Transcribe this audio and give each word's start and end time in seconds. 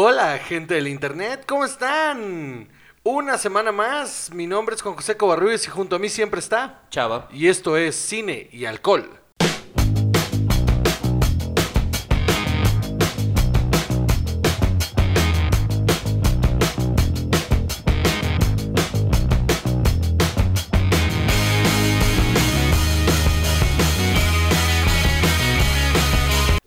Hola, 0.00 0.38
gente 0.38 0.74
del 0.74 0.86
internet, 0.86 1.42
¿cómo 1.44 1.64
están? 1.64 2.68
Una 3.02 3.36
semana 3.36 3.72
más, 3.72 4.30
mi 4.32 4.46
nombre 4.46 4.76
es 4.76 4.80
Juan 4.80 4.94
José 4.94 5.16
Covarrubias 5.16 5.66
y 5.66 5.70
junto 5.70 5.96
a 5.96 5.98
mí 5.98 6.08
siempre 6.08 6.38
está. 6.38 6.82
Chava. 6.88 7.26
Y 7.32 7.48
esto 7.48 7.76
es 7.76 7.96
Cine 7.96 8.48
y 8.52 8.64
Alcohol. 8.64 9.10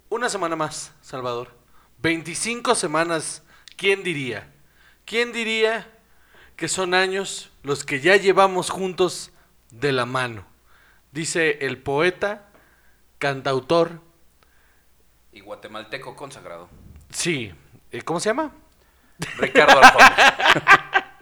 Una 0.10 0.28
semana 0.28 0.58
más, 0.58 0.92
Salvador. 1.00 1.61
25 2.02 2.76
semanas, 2.76 3.44
¿quién 3.78 4.04
diría? 4.04 4.52
¿Quién 5.06 5.32
diría 5.32 5.88
que 6.56 6.68
son 6.68 6.94
años 6.94 7.52
los 7.64 7.84
que 7.84 8.00
ya 8.00 8.16
llevamos 8.16 8.70
juntos 8.70 9.32
de 9.70 9.92
la 9.92 10.06
mano? 10.06 10.46
Dice 11.12 11.60
el 11.62 11.78
poeta, 11.78 12.48
cantautor, 13.20 14.00
Y 15.34 15.42
guatemalteco 15.42 16.16
consagrado. 16.16 16.70
sí, 17.10 17.54
eh, 17.92 18.02
¿cómo 18.02 18.20
se 18.20 18.30
llama? 18.30 18.52
Ricardo 19.38 19.80
Arjona. 19.84 21.18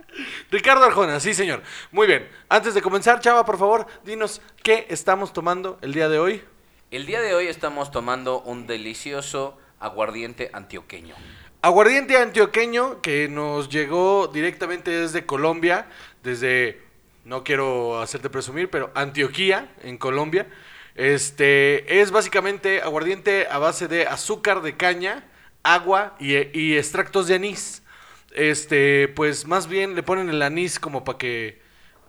Ricardo 0.51 0.83
Arjona, 0.85 1.19
sí 1.19 1.33
señor. 1.33 1.61
Muy 1.91 2.07
bien, 2.07 2.27
antes 2.47 2.73
de 2.73 2.81
comenzar, 2.81 3.19
Chava, 3.19 3.45
por 3.45 3.57
favor, 3.57 3.85
dinos 4.03 4.41
qué 4.63 4.87
estamos 4.89 5.33
tomando 5.33 5.77
el 5.81 5.93
día 5.93 6.07
de 6.09 6.19
hoy. 6.19 6.43
El 6.91 7.05
día 7.05 7.21
de 7.21 7.35
hoy 7.35 7.47
estamos 7.47 7.91
tomando 7.91 8.41
un 8.41 8.65
delicioso 8.65 9.57
aguardiente 9.79 10.49
antioqueño. 10.53 11.15
Aguardiente 11.61 12.17
antioqueño 12.17 13.01
que 13.01 13.27
nos 13.27 13.69
llegó 13.69 14.27
directamente 14.27 14.91
desde 14.91 15.25
Colombia, 15.25 15.87
desde, 16.23 16.81
no 17.25 17.43
quiero 17.43 17.99
hacerte 18.01 18.29
presumir, 18.29 18.69
pero 18.69 18.91
Antioquía, 18.95 19.69
en 19.83 19.97
Colombia. 19.97 20.47
Este 20.95 22.01
es 22.01 22.11
básicamente 22.11 22.81
aguardiente 22.81 23.47
a 23.49 23.57
base 23.57 23.87
de 23.87 24.07
azúcar 24.07 24.61
de 24.61 24.77
caña, 24.77 25.27
agua 25.63 26.15
y, 26.19 26.35
y 26.57 26.77
extractos 26.77 27.27
de 27.27 27.35
anís. 27.35 27.83
Este, 28.31 29.07
pues 29.09 29.47
más 29.47 29.67
bien 29.67 29.95
le 29.95 30.03
ponen 30.03 30.29
el 30.29 30.41
anís 30.41 30.79
como 30.79 31.03
para 31.03 31.17
que, 31.17 31.61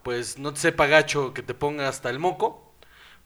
pues 0.03 0.39
no 0.39 0.53
te 0.53 0.61
sepa 0.61 0.87
gacho 0.87 1.35
que 1.35 1.43
te 1.43 1.55
ponga 1.55 1.89
hasta 1.89 2.11
el 2.11 2.19
moco. 2.19 2.75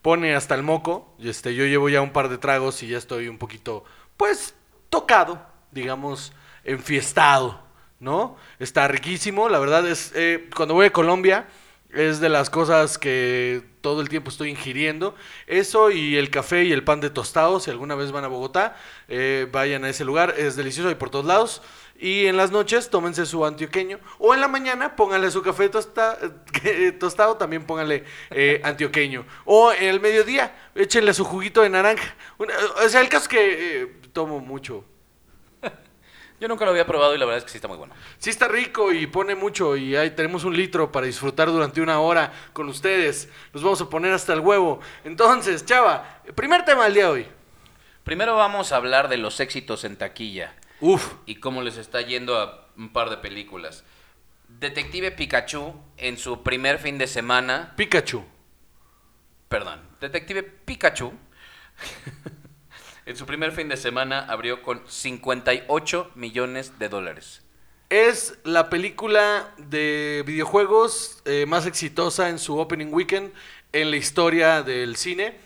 Pone 0.03 0.35
hasta 0.35 0.55
el 0.55 0.63
moco. 0.63 1.15
Este, 1.19 1.55
yo 1.55 1.65
llevo 1.65 1.89
ya 1.89 2.03
un 2.03 2.13
par 2.13 2.29
de 2.29 2.39
tragos 2.39 2.83
y 2.83 2.89
ya 2.89 2.99
estoy 2.99 3.29
un 3.29 3.39
poquito, 3.39 3.85
pues, 4.17 4.55
tocado, 4.91 5.45
digamos, 5.71 6.33
enfiestado, 6.65 7.61
¿no? 8.01 8.37
Está 8.59 8.89
riquísimo, 8.89 9.49
la 9.49 9.59
verdad 9.59 9.87
es, 9.89 10.13
eh, 10.15 10.49
cuando 10.55 10.75
voy 10.75 10.87
a 10.87 10.93
Colombia, 10.93 11.47
es 11.93 12.19
de 12.21 12.29
las 12.29 12.51
cosas 12.51 12.99
que 12.99 13.63
todo 13.81 14.01
el 14.01 14.09
tiempo 14.09 14.29
estoy 14.29 14.51
ingiriendo. 14.51 15.15
Eso 15.47 15.91
y 15.93 16.17
el 16.17 16.29
café 16.29 16.65
y 16.65 16.73
el 16.73 16.83
pan 16.83 17.01
de 17.01 17.09
tostado, 17.11 17.61
si 17.61 17.71
alguna 17.71 17.95
vez 17.95 18.11
van 18.11 18.25
a 18.25 18.29
Bogotá, 18.29 18.77
eh, 19.07 19.47
vayan 19.53 19.85
a 19.85 19.89
ese 19.91 20.05
lugar, 20.05 20.35
es 20.37 20.57
delicioso, 20.57 20.89
hay 20.89 20.97
por 20.97 21.11
todos 21.11 21.25
lados. 21.25 21.63
Y 21.97 22.27
en 22.27 22.37
las 22.37 22.51
noches 22.51 22.91
tómense 22.91 23.25
su 23.25 23.47
antioqueño. 23.47 24.01
O 24.19 24.35
en 24.35 24.41
la 24.41 24.49
mañana 24.49 24.97
pónganle 24.97 25.31
su 25.31 25.43
café 25.43 25.71
tosta- 25.71 26.19
eh, 26.65 26.91
tostado, 26.99 27.37
también 27.37 27.65
pónganle 27.65 28.03
eh, 28.31 28.61
antioqueño. 28.65 29.25
O 29.45 29.73
en 29.73 29.85
el 29.85 30.01
mediodía, 30.01 30.53
échenle 30.75 31.15
su 31.15 31.25
juguito 31.25 31.63
de 31.63 31.71
naranja. 31.71 32.17
O 32.39 32.89
sea, 32.89 33.01
el 33.01 33.09
caso 33.09 33.23
es 33.25 33.29
que 33.29 34.04
tomo 34.15 34.41
mucho. 34.41 34.87
Yo 36.41 36.49
nunca 36.49 36.65
lo 36.65 36.71
había 36.71 36.87
probado 36.87 37.15
y 37.15 37.19
la 37.19 37.27
verdad 37.27 37.39
es 37.39 37.45
que 37.45 37.51
sí 37.51 37.59
está 37.59 37.69
muy 37.69 37.77
bueno. 37.77 37.95
Sí 38.19 38.31
está 38.31 38.49
rico 38.49 38.93
y 38.93 39.07
pone 39.07 39.35
mucho 39.35 39.77
y 39.77 39.95
ahí 39.95 40.11
tenemos 40.13 40.45
un 40.45 40.57
litro 40.57 40.91
para 40.91 41.05
disfrutar 41.07 41.49
durante 41.49 41.83
una 41.83 42.01
hora 42.01 42.33
con 42.55 42.69
ustedes. 42.69 43.29
Nos 43.53 43.63
vamos 43.63 43.81
a 43.83 43.91
poner 43.91 44.13
hasta 44.13 44.33
el 44.33 44.41
huevo. 44.41 44.81
Entonces, 45.05 45.67
chava, 45.67 46.23
primer 46.35 46.65
tema 46.65 46.85
del 46.85 46.95
día 46.95 47.05
de 47.05 47.11
hoy. 47.11 47.27
Primero 48.05 48.37
vamos 48.37 48.73
a 48.73 48.77
hablar 48.77 49.09
de 49.09 49.17
los 49.17 49.41
éxitos 49.41 49.85
en 49.85 49.97
taquilla 49.97 50.55
Uf, 50.81 51.15
y 51.25 51.37
cómo 51.37 51.63
les 51.63 51.79
está 51.79 52.03
yendo 52.03 52.39
a 52.39 52.69
un 52.77 52.93
par 52.93 53.09
de 53.11 53.17
películas. 53.17 53.85
Detective 54.49 55.11
Pikachu 55.11 55.75
en 55.97 56.19
su 56.19 56.43
primer 56.43 56.79
fin 56.79 56.99
de 56.99 57.07
semana, 57.07 57.73
Pikachu. 57.77 58.23
perdón, 59.49 59.81
Detective 60.01 60.43
Pikachu 60.43 61.13
en 63.07 63.17
su 63.17 63.27
primer 63.27 63.53
fin 63.53 63.69
de 63.69 63.77
semana 63.77 64.21
abrió 64.21 64.63
con 64.63 64.83
58 64.87 66.13
millones 66.15 66.79
de 66.79 66.89
dólares. 66.89 67.43
Es 67.91 68.39
la 68.45 68.71
película 68.71 69.55
de 69.59 70.25
videojuegos 70.27 71.23
eh, 71.27 71.45
más 71.47 71.67
exitosa 71.67 72.31
en 72.31 72.39
su 72.39 72.59
opening 72.59 72.93
weekend 72.93 73.33
en 73.73 73.91
la 73.91 73.97
historia 73.97 74.63
del 74.63 74.97
cine. 74.97 75.37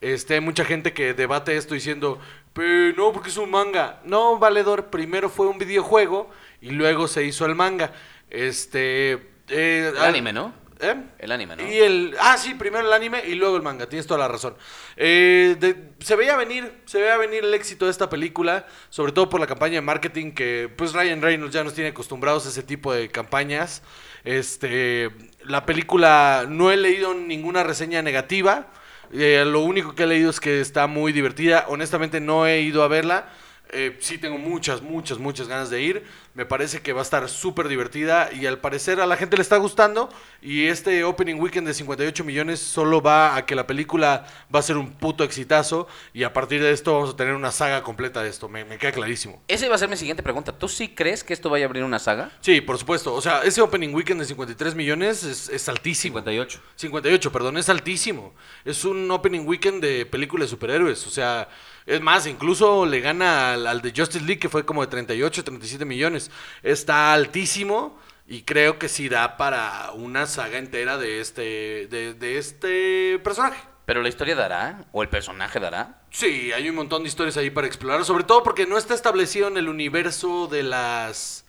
Este, 0.00 0.34
hay 0.34 0.40
mucha 0.40 0.64
gente 0.64 0.92
que 0.92 1.14
debate 1.14 1.56
esto 1.56 1.74
diciendo, 1.74 2.20
"Pero 2.52 2.94
no, 2.96 3.12
porque 3.12 3.30
es 3.30 3.36
un 3.36 3.50
manga. 3.50 4.00
No, 4.04 4.38
valedor, 4.38 4.86
primero 4.86 5.30
fue 5.30 5.46
un 5.46 5.58
videojuego 5.58 6.30
y 6.60 6.70
luego 6.70 7.08
se 7.08 7.24
hizo 7.24 7.46
el 7.46 7.54
manga. 7.54 7.92
Este, 8.28 9.12
eh, 9.48 9.92
El 9.94 9.98
anime, 9.98 10.32
¿no? 10.32 10.63
¿Eh? 10.84 10.96
El 11.18 11.32
anime, 11.32 11.56
¿no? 11.56 11.66
Y 11.68 11.76
el, 11.78 12.14
ah, 12.20 12.36
sí, 12.38 12.54
primero 12.54 12.86
el 12.86 12.92
anime 12.92 13.22
y 13.26 13.34
luego 13.34 13.56
el 13.56 13.62
manga, 13.62 13.88
tienes 13.88 14.06
toda 14.06 14.20
la 14.20 14.28
razón. 14.28 14.56
Eh, 14.96 15.56
de- 15.58 15.90
se 16.00 16.14
veía 16.16 16.36
venir, 16.36 16.72
se 16.84 17.00
veía 17.00 17.16
venir 17.16 17.44
el 17.44 17.54
éxito 17.54 17.86
de 17.86 17.90
esta 17.90 18.08
película, 18.10 18.66
sobre 18.90 19.12
todo 19.12 19.28
por 19.28 19.40
la 19.40 19.46
campaña 19.46 19.74
de 19.76 19.80
marketing 19.80 20.32
que 20.32 20.70
pues 20.76 20.92
Ryan 20.92 21.22
Reynolds 21.22 21.54
ya 21.54 21.64
nos 21.64 21.74
tiene 21.74 21.90
acostumbrados 21.90 22.46
a 22.46 22.50
ese 22.50 22.62
tipo 22.62 22.92
de 22.92 23.08
campañas. 23.08 23.82
Este, 24.24 25.10
la 25.44 25.66
película 25.66 26.46
no 26.48 26.70
he 26.70 26.76
leído 26.76 27.14
ninguna 27.14 27.62
reseña 27.62 28.02
negativa, 28.02 28.68
eh, 29.12 29.44
lo 29.46 29.60
único 29.60 29.94
que 29.94 30.04
he 30.04 30.06
leído 30.06 30.30
es 30.30 30.40
que 30.40 30.60
está 30.60 30.86
muy 30.86 31.12
divertida, 31.12 31.66
honestamente 31.68 32.20
no 32.20 32.46
he 32.46 32.60
ido 32.60 32.82
a 32.82 32.88
verla. 32.88 33.28
Eh, 33.70 33.96
sí 34.00 34.18
tengo 34.18 34.38
muchas, 34.38 34.82
muchas, 34.82 35.18
muchas 35.18 35.48
ganas 35.48 35.68
de 35.68 35.82
ir. 35.82 36.04
Me 36.34 36.46
parece 36.46 36.80
que 36.80 36.92
va 36.92 37.00
a 37.00 37.02
estar 37.02 37.28
súper 37.28 37.68
divertida 37.68 38.30
y 38.32 38.46
al 38.46 38.58
parecer 38.58 39.00
a 39.00 39.06
la 39.06 39.16
gente 39.16 39.36
le 39.36 39.42
está 39.42 39.56
gustando. 39.56 40.08
Y 40.40 40.66
este 40.66 41.02
opening 41.04 41.36
weekend 41.36 41.66
de 41.66 41.74
58 41.74 42.24
millones 42.24 42.60
solo 42.60 43.02
va 43.02 43.36
a 43.36 43.46
que 43.46 43.54
la 43.54 43.66
película 43.66 44.26
va 44.54 44.60
a 44.60 44.62
ser 44.62 44.76
un 44.76 44.92
puto 44.92 45.24
exitazo. 45.24 45.88
Y 46.12 46.22
a 46.22 46.32
partir 46.32 46.62
de 46.62 46.72
esto 46.72 46.92
vamos 46.94 47.14
a 47.14 47.16
tener 47.16 47.34
una 47.34 47.50
saga 47.50 47.82
completa 47.82 48.22
de 48.22 48.30
esto. 48.30 48.48
Me, 48.48 48.64
me 48.64 48.78
queda 48.78 48.92
clarísimo. 48.92 49.42
Esa 49.48 49.66
iba 49.66 49.74
a 49.74 49.78
ser 49.78 49.88
mi 49.88 49.96
siguiente 49.96 50.22
pregunta. 50.22 50.52
¿Tú 50.52 50.68
sí 50.68 50.88
crees 50.88 51.24
que 51.24 51.32
esto 51.32 51.50
vaya 51.50 51.64
a 51.64 51.68
abrir 51.68 51.82
una 51.84 51.98
saga? 51.98 52.30
Sí, 52.40 52.60
por 52.60 52.78
supuesto. 52.78 53.12
O 53.14 53.20
sea, 53.20 53.42
ese 53.42 53.60
opening 53.60 53.94
weekend 53.94 54.20
de 54.20 54.26
53 54.26 54.74
millones 54.74 55.24
es, 55.24 55.48
es 55.48 55.68
altísimo. 55.68 56.04
58. 56.04 56.60
58, 56.76 57.32
perdón, 57.32 57.56
es 57.56 57.68
altísimo. 57.68 58.34
Es 58.64 58.84
un 58.84 59.10
opening 59.10 59.46
weekend 59.46 59.82
de 59.82 60.06
películas 60.06 60.48
de 60.48 60.50
superhéroes. 60.50 61.06
O 61.06 61.10
sea, 61.10 61.48
es 61.86 62.00
más, 62.00 62.26
incluso 62.26 62.86
le 62.86 63.00
gana 63.00 63.54
al, 63.54 63.66
al 63.66 63.82
de 63.82 63.92
Justice 63.94 64.24
League, 64.24 64.38
que 64.40 64.48
fue 64.48 64.64
como 64.64 64.80
de 64.82 64.88
38, 64.88 65.44
37 65.44 65.84
millones. 65.84 66.30
Está 66.62 67.12
altísimo 67.12 67.98
y 68.26 68.42
creo 68.42 68.78
que 68.78 68.88
sí 68.88 69.08
da 69.08 69.36
para 69.36 69.92
una 69.92 70.26
saga 70.26 70.58
entera 70.58 70.96
de 70.96 71.20
este, 71.20 71.86
de, 71.88 72.14
de 72.14 72.38
este 72.38 73.18
personaje. 73.22 73.60
¿Pero 73.84 74.00
la 74.00 74.08
historia 74.08 74.34
dará? 74.34 74.86
¿O 74.92 75.02
el 75.02 75.10
personaje 75.10 75.60
dará? 75.60 76.00
Sí, 76.10 76.52
hay 76.52 76.70
un 76.70 76.76
montón 76.76 77.02
de 77.02 77.08
historias 77.08 77.36
ahí 77.36 77.50
para 77.50 77.66
explorar, 77.66 78.04
sobre 78.06 78.24
todo 78.24 78.42
porque 78.42 78.66
no 78.66 78.78
está 78.78 78.94
establecido 78.94 79.48
en 79.48 79.58
el 79.58 79.68
universo 79.68 80.46
de 80.46 80.62
las... 80.62 81.44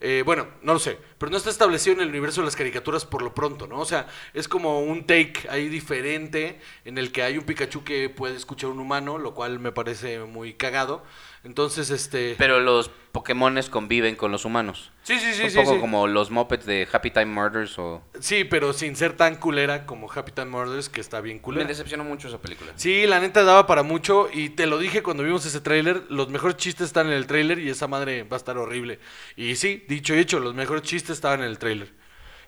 eh, 0.00 0.22
bueno, 0.24 0.48
no 0.62 0.72
lo 0.72 0.78
sé, 0.78 0.98
pero 1.18 1.30
no 1.30 1.36
está 1.36 1.50
establecido 1.50 1.96
en 1.96 2.02
el 2.02 2.08
universo 2.08 2.40
de 2.40 2.46
las 2.46 2.56
caricaturas 2.56 3.04
por 3.04 3.22
lo 3.22 3.34
pronto, 3.34 3.66
¿no? 3.66 3.78
O 3.78 3.84
sea, 3.84 4.06
es 4.32 4.48
como 4.48 4.80
un 4.80 5.06
take 5.06 5.46
ahí 5.48 5.68
diferente 5.68 6.60
en 6.84 6.98
el 6.98 7.12
que 7.12 7.22
hay 7.22 7.38
un 7.38 7.44
Pikachu 7.44 7.84
que 7.84 8.08
puede 8.10 8.36
escuchar 8.36 8.70
un 8.70 8.80
humano, 8.80 9.18
lo 9.18 9.34
cual 9.34 9.58
me 9.60 9.72
parece 9.72 10.18
muy 10.20 10.54
cagado. 10.54 11.04
Entonces, 11.44 11.90
este... 11.90 12.36
Pero 12.38 12.58
los 12.60 12.90
Pokémones 13.12 13.68
conviven 13.68 14.16
con 14.16 14.32
los 14.32 14.46
humanos. 14.46 14.90
sí, 15.02 15.18
sí, 15.20 15.34
sí, 15.34 15.42
un 15.44 15.50
sí. 15.50 15.56
poco 15.58 15.74
sí. 15.74 15.80
como 15.80 16.06
los 16.06 16.30
Muppets 16.30 16.64
de 16.64 16.88
Happy 16.90 17.10
Time 17.10 17.26
Murders 17.26 17.78
o... 17.78 18.02
Sí, 18.18 18.44
pero 18.44 18.72
sin 18.72 18.96
ser 18.96 19.12
tan 19.14 19.36
culera 19.36 19.84
como 19.84 20.10
Happy 20.10 20.32
Time 20.32 20.46
Murders, 20.46 20.88
que 20.88 21.02
está 21.02 21.20
bien 21.20 21.36
Me 21.36 21.42
culera. 21.42 21.68
decepcionó 21.68 22.02
mucho 22.02 22.28
esa 22.28 22.38
película. 22.40 22.72
Sí, 22.76 23.06
la 23.06 23.20
neta 23.20 23.44
daba 23.44 23.66
para 23.66 23.82
mucho 23.82 24.28
y 24.32 24.48
te 24.48 24.66
lo 24.66 24.78
dije 24.78 25.02
cuando 25.02 25.22
vimos 25.22 25.44
ese 25.44 25.60
tráiler, 25.60 26.04
los 26.08 26.30
mejores 26.30 26.56
chistes 26.56 26.86
están 26.86 27.08
en 27.08 27.12
el 27.12 27.26
tráiler 27.26 27.58
y 27.58 27.68
esa 27.68 27.88
madre 27.88 28.22
va 28.22 28.36
a 28.36 28.38
estar 28.38 28.56
horrible. 28.56 28.98
Y 29.36 29.56
sí, 29.56 29.84
dicho 29.86 30.14
y 30.14 30.18
hecho, 30.20 30.40
los 30.40 30.54
mejores 30.54 30.82
chistes 30.82 31.03
estaban 31.12 31.40
en 31.40 31.46
el 31.46 31.58
tráiler. 31.58 31.92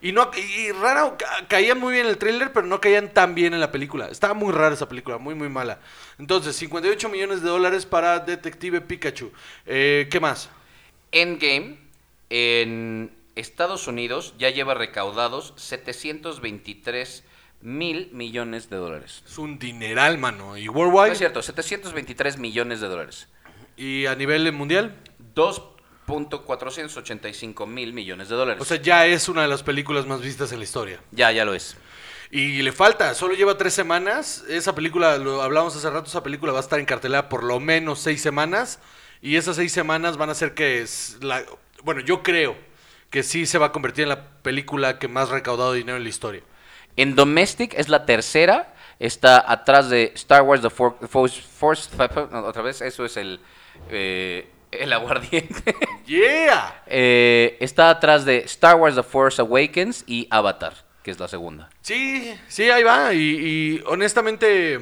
Y 0.01 0.13
no 0.13 0.31
y, 0.37 0.73
raro, 0.73 1.17
ca- 1.19 1.47
caían 1.49 1.79
muy 1.81 1.93
bien 1.95 2.05
en 2.07 2.11
el 2.13 2.19
tráiler, 2.19 2.53
pero 2.53 2.67
no 2.67 2.81
caían 2.81 3.13
tan 3.15 3.35
bien 3.35 3.55
en 3.55 3.61
la 3.61 3.73
película. 3.73 4.09
Estaba 4.09 4.35
muy 4.35 4.53
rara 4.53 4.75
esa 4.75 4.89
película, 4.89 5.19
muy 5.19 5.35
muy 5.35 5.49
mala. 5.49 5.81
Entonces, 6.19 6.55
58 6.57 7.09
millones 7.09 7.43
de 7.43 7.49
dólares 7.49 7.87
para 7.87 8.19
Detective 8.21 8.81
Pikachu. 8.83 9.33
Eh, 9.65 10.07
¿Qué 10.11 10.21
más? 10.21 10.51
Endgame 11.13 11.79
en 12.31 13.11
Estados 13.37 13.87
Unidos 13.87 14.35
ya 14.39 14.51
lleva 14.51 14.75
recaudados 14.75 15.55
723 15.57 17.25
mil 17.63 18.11
millones 18.13 18.69
de 18.71 18.77
dólares. 18.77 19.23
Es 19.27 19.39
un 19.39 19.59
dineral, 19.59 20.19
mano. 20.19 20.57
¿Y 20.57 20.67
No 20.67 20.73
worldwide? 20.73 21.13
es 21.13 21.19
cierto, 21.19 21.43
723 21.43 22.39
millones 22.39 22.81
de 22.81 22.89
dólares. 22.89 23.29
¿Y 23.77 24.07
a 24.07 24.15
nivel 24.15 24.51
mundial? 24.53 24.95
Dos, 25.35 25.63
485 26.07 27.67
mil 27.67 27.93
millones 27.93 28.29
de 28.29 28.37
dólares. 28.37 28.63
O 28.63 28.65
sea, 28.65 28.77
ya 28.81 29.07
es 29.07 29.29
una 29.29 29.43
de 29.43 29.49
las 29.49 29.63
películas 29.63 30.07
más 30.07 30.21
vistas 30.21 30.53
en 30.53 30.59
la 30.59 30.65
historia. 30.65 31.01
ya, 31.13 31.33
ya 31.33 31.45
lo 31.45 31.55
es. 31.55 31.77
Y 32.31 32.63
le 32.63 32.73
falta, 32.73 33.15
solo 33.15 33.35
lleva 33.35 33.57
tres 33.57 33.73
semanas. 33.75 34.45
Esa 34.49 34.75
película, 34.75 35.17
lo 35.19 35.43
hablamos 35.43 35.77
hace 35.77 35.89
rato, 35.91 36.09
esa 36.09 36.23
película 36.23 36.53
va 36.53 36.59
a 36.59 36.63
estar 36.63 36.79
en 36.81 36.85
cartelera 36.87 37.29
por 37.29 37.45
lo 37.45 37.61
menos 37.61 38.01
seis 38.01 38.21
semanas. 38.21 38.81
Y 39.23 39.37
esas 39.37 39.57
seis 39.57 39.73
semanas 39.73 40.17
van 40.17 40.29
a 40.29 40.33
hacer 40.33 40.53
que 40.55 40.81
es 40.83 41.19
la. 41.21 41.43
Bueno, 41.85 42.01
yo 42.01 42.23
creo 42.23 42.57
que 43.11 43.23
sí 43.23 43.47
se 43.47 43.59
va 43.59 43.67
a 43.67 43.73
convertir 43.73 44.03
en 44.05 44.09
la 44.11 44.29
película 44.43 44.99
que 44.99 45.07
más 45.09 45.31
ha 45.31 45.35
recaudado 45.35 45.73
dinero 45.73 45.97
en 45.97 46.03
la 46.03 46.09
historia. 46.09 46.43
En 46.97 47.15
Domestic 47.15 47.75
es 47.75 47.89
la 47.89 48.05
tercera. 48.07 48.75
Está 48.99 49.45
atrás 49.51 49.89
de 49.91 50.13
Star 50.17 50.43
Wars 50.43 50.63
The 50.63 50.71
For- 50.71 50.97
Force. 51.09 51.41
Force- 51.43 51.91
otra 52.33 52.63
vez, 52.63 52.81
eso 52.83 53.05
es 53.05 53.17
el. 53.17 53.41
eh, 53.91 54.49
el 54.83 54.93
aguardiente. 54.93 55.75
¡Yeah! 56.07 56.83
Eh, 56.87 57.57
está 57.61 57.91
atrás 57.91 58.25
de 58.25 58.39
Star 58.39 58.77
Wars 58.77 58.95
The 58.97 59.03
Force 59.03 59.41
Awakens 59.43 60.05
y 60.07 60.27
Avatar, 60.31 60.75
que 61.03 61.11
es 61.11 61.19
la 61.21 61.29
segunda. 61.29 61.69
Sí, 61.83 62.35
sí, 62.49 62.71
ahí 62.71 62.83
va. 62.83 63.13
Y, 63.15 63.19
y 63.21 63.83
honestamente, 63.87 64.79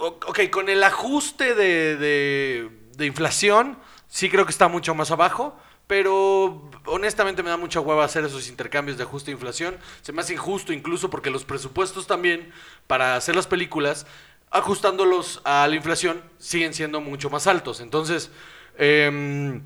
ok, 0.00 0.40
con 0.50 0.68
el 0.68 0.82
ajuste 0.82 1.54
de, 1.54 1.96
de- 1.96 2.70
de 2.96 3.06
inflación, 3.06 3.78
sí 4.08 4.28
creo 4.28 4.44
que 4.44 4.50
está 4.52 4.68
mucho 4.68 4.94
más 4.94 5.10
abajo. 5.10 5.58
Pero 5.86 6.70
honestamente 6.86 7.42
me 7.42 7.50
da 7.50 7.56
mucha 7.56 7.80
hueva 7.80 8.04
hacer 8.04 8.24
esos 8.24 8.48
intercambios 8.48 8.96
de 8.96 9.02
ajuste 9.02 9.32
de 9.32 9.34
inflación. 9.34 9.76
Se 10.02 10.12
me 10.12 10.20
hace 10.20 10.34
injusto 10.34 10.72
incluso 10.72 11.10
porque 11.10 11.30
los 11.30 11.42
presupuestos 11.44 12.06
también 12.06 12.52
para 12.86 13.16
hacer 13.16 13.34
las 13.34 13.48
películas, 13.48 14.06
ajustándolos 14.50 15.40
a 15.44 15.66
la 15.68 15.76
inflación, 15.76 16.22
siguen 16.38 16.74
siendo 16.74 17.00
mucho 17.00 17.30
más 17.30 17.46
altos. 17.46 17.80
Entonces, 17.80 18.30
em, 18.78 19.62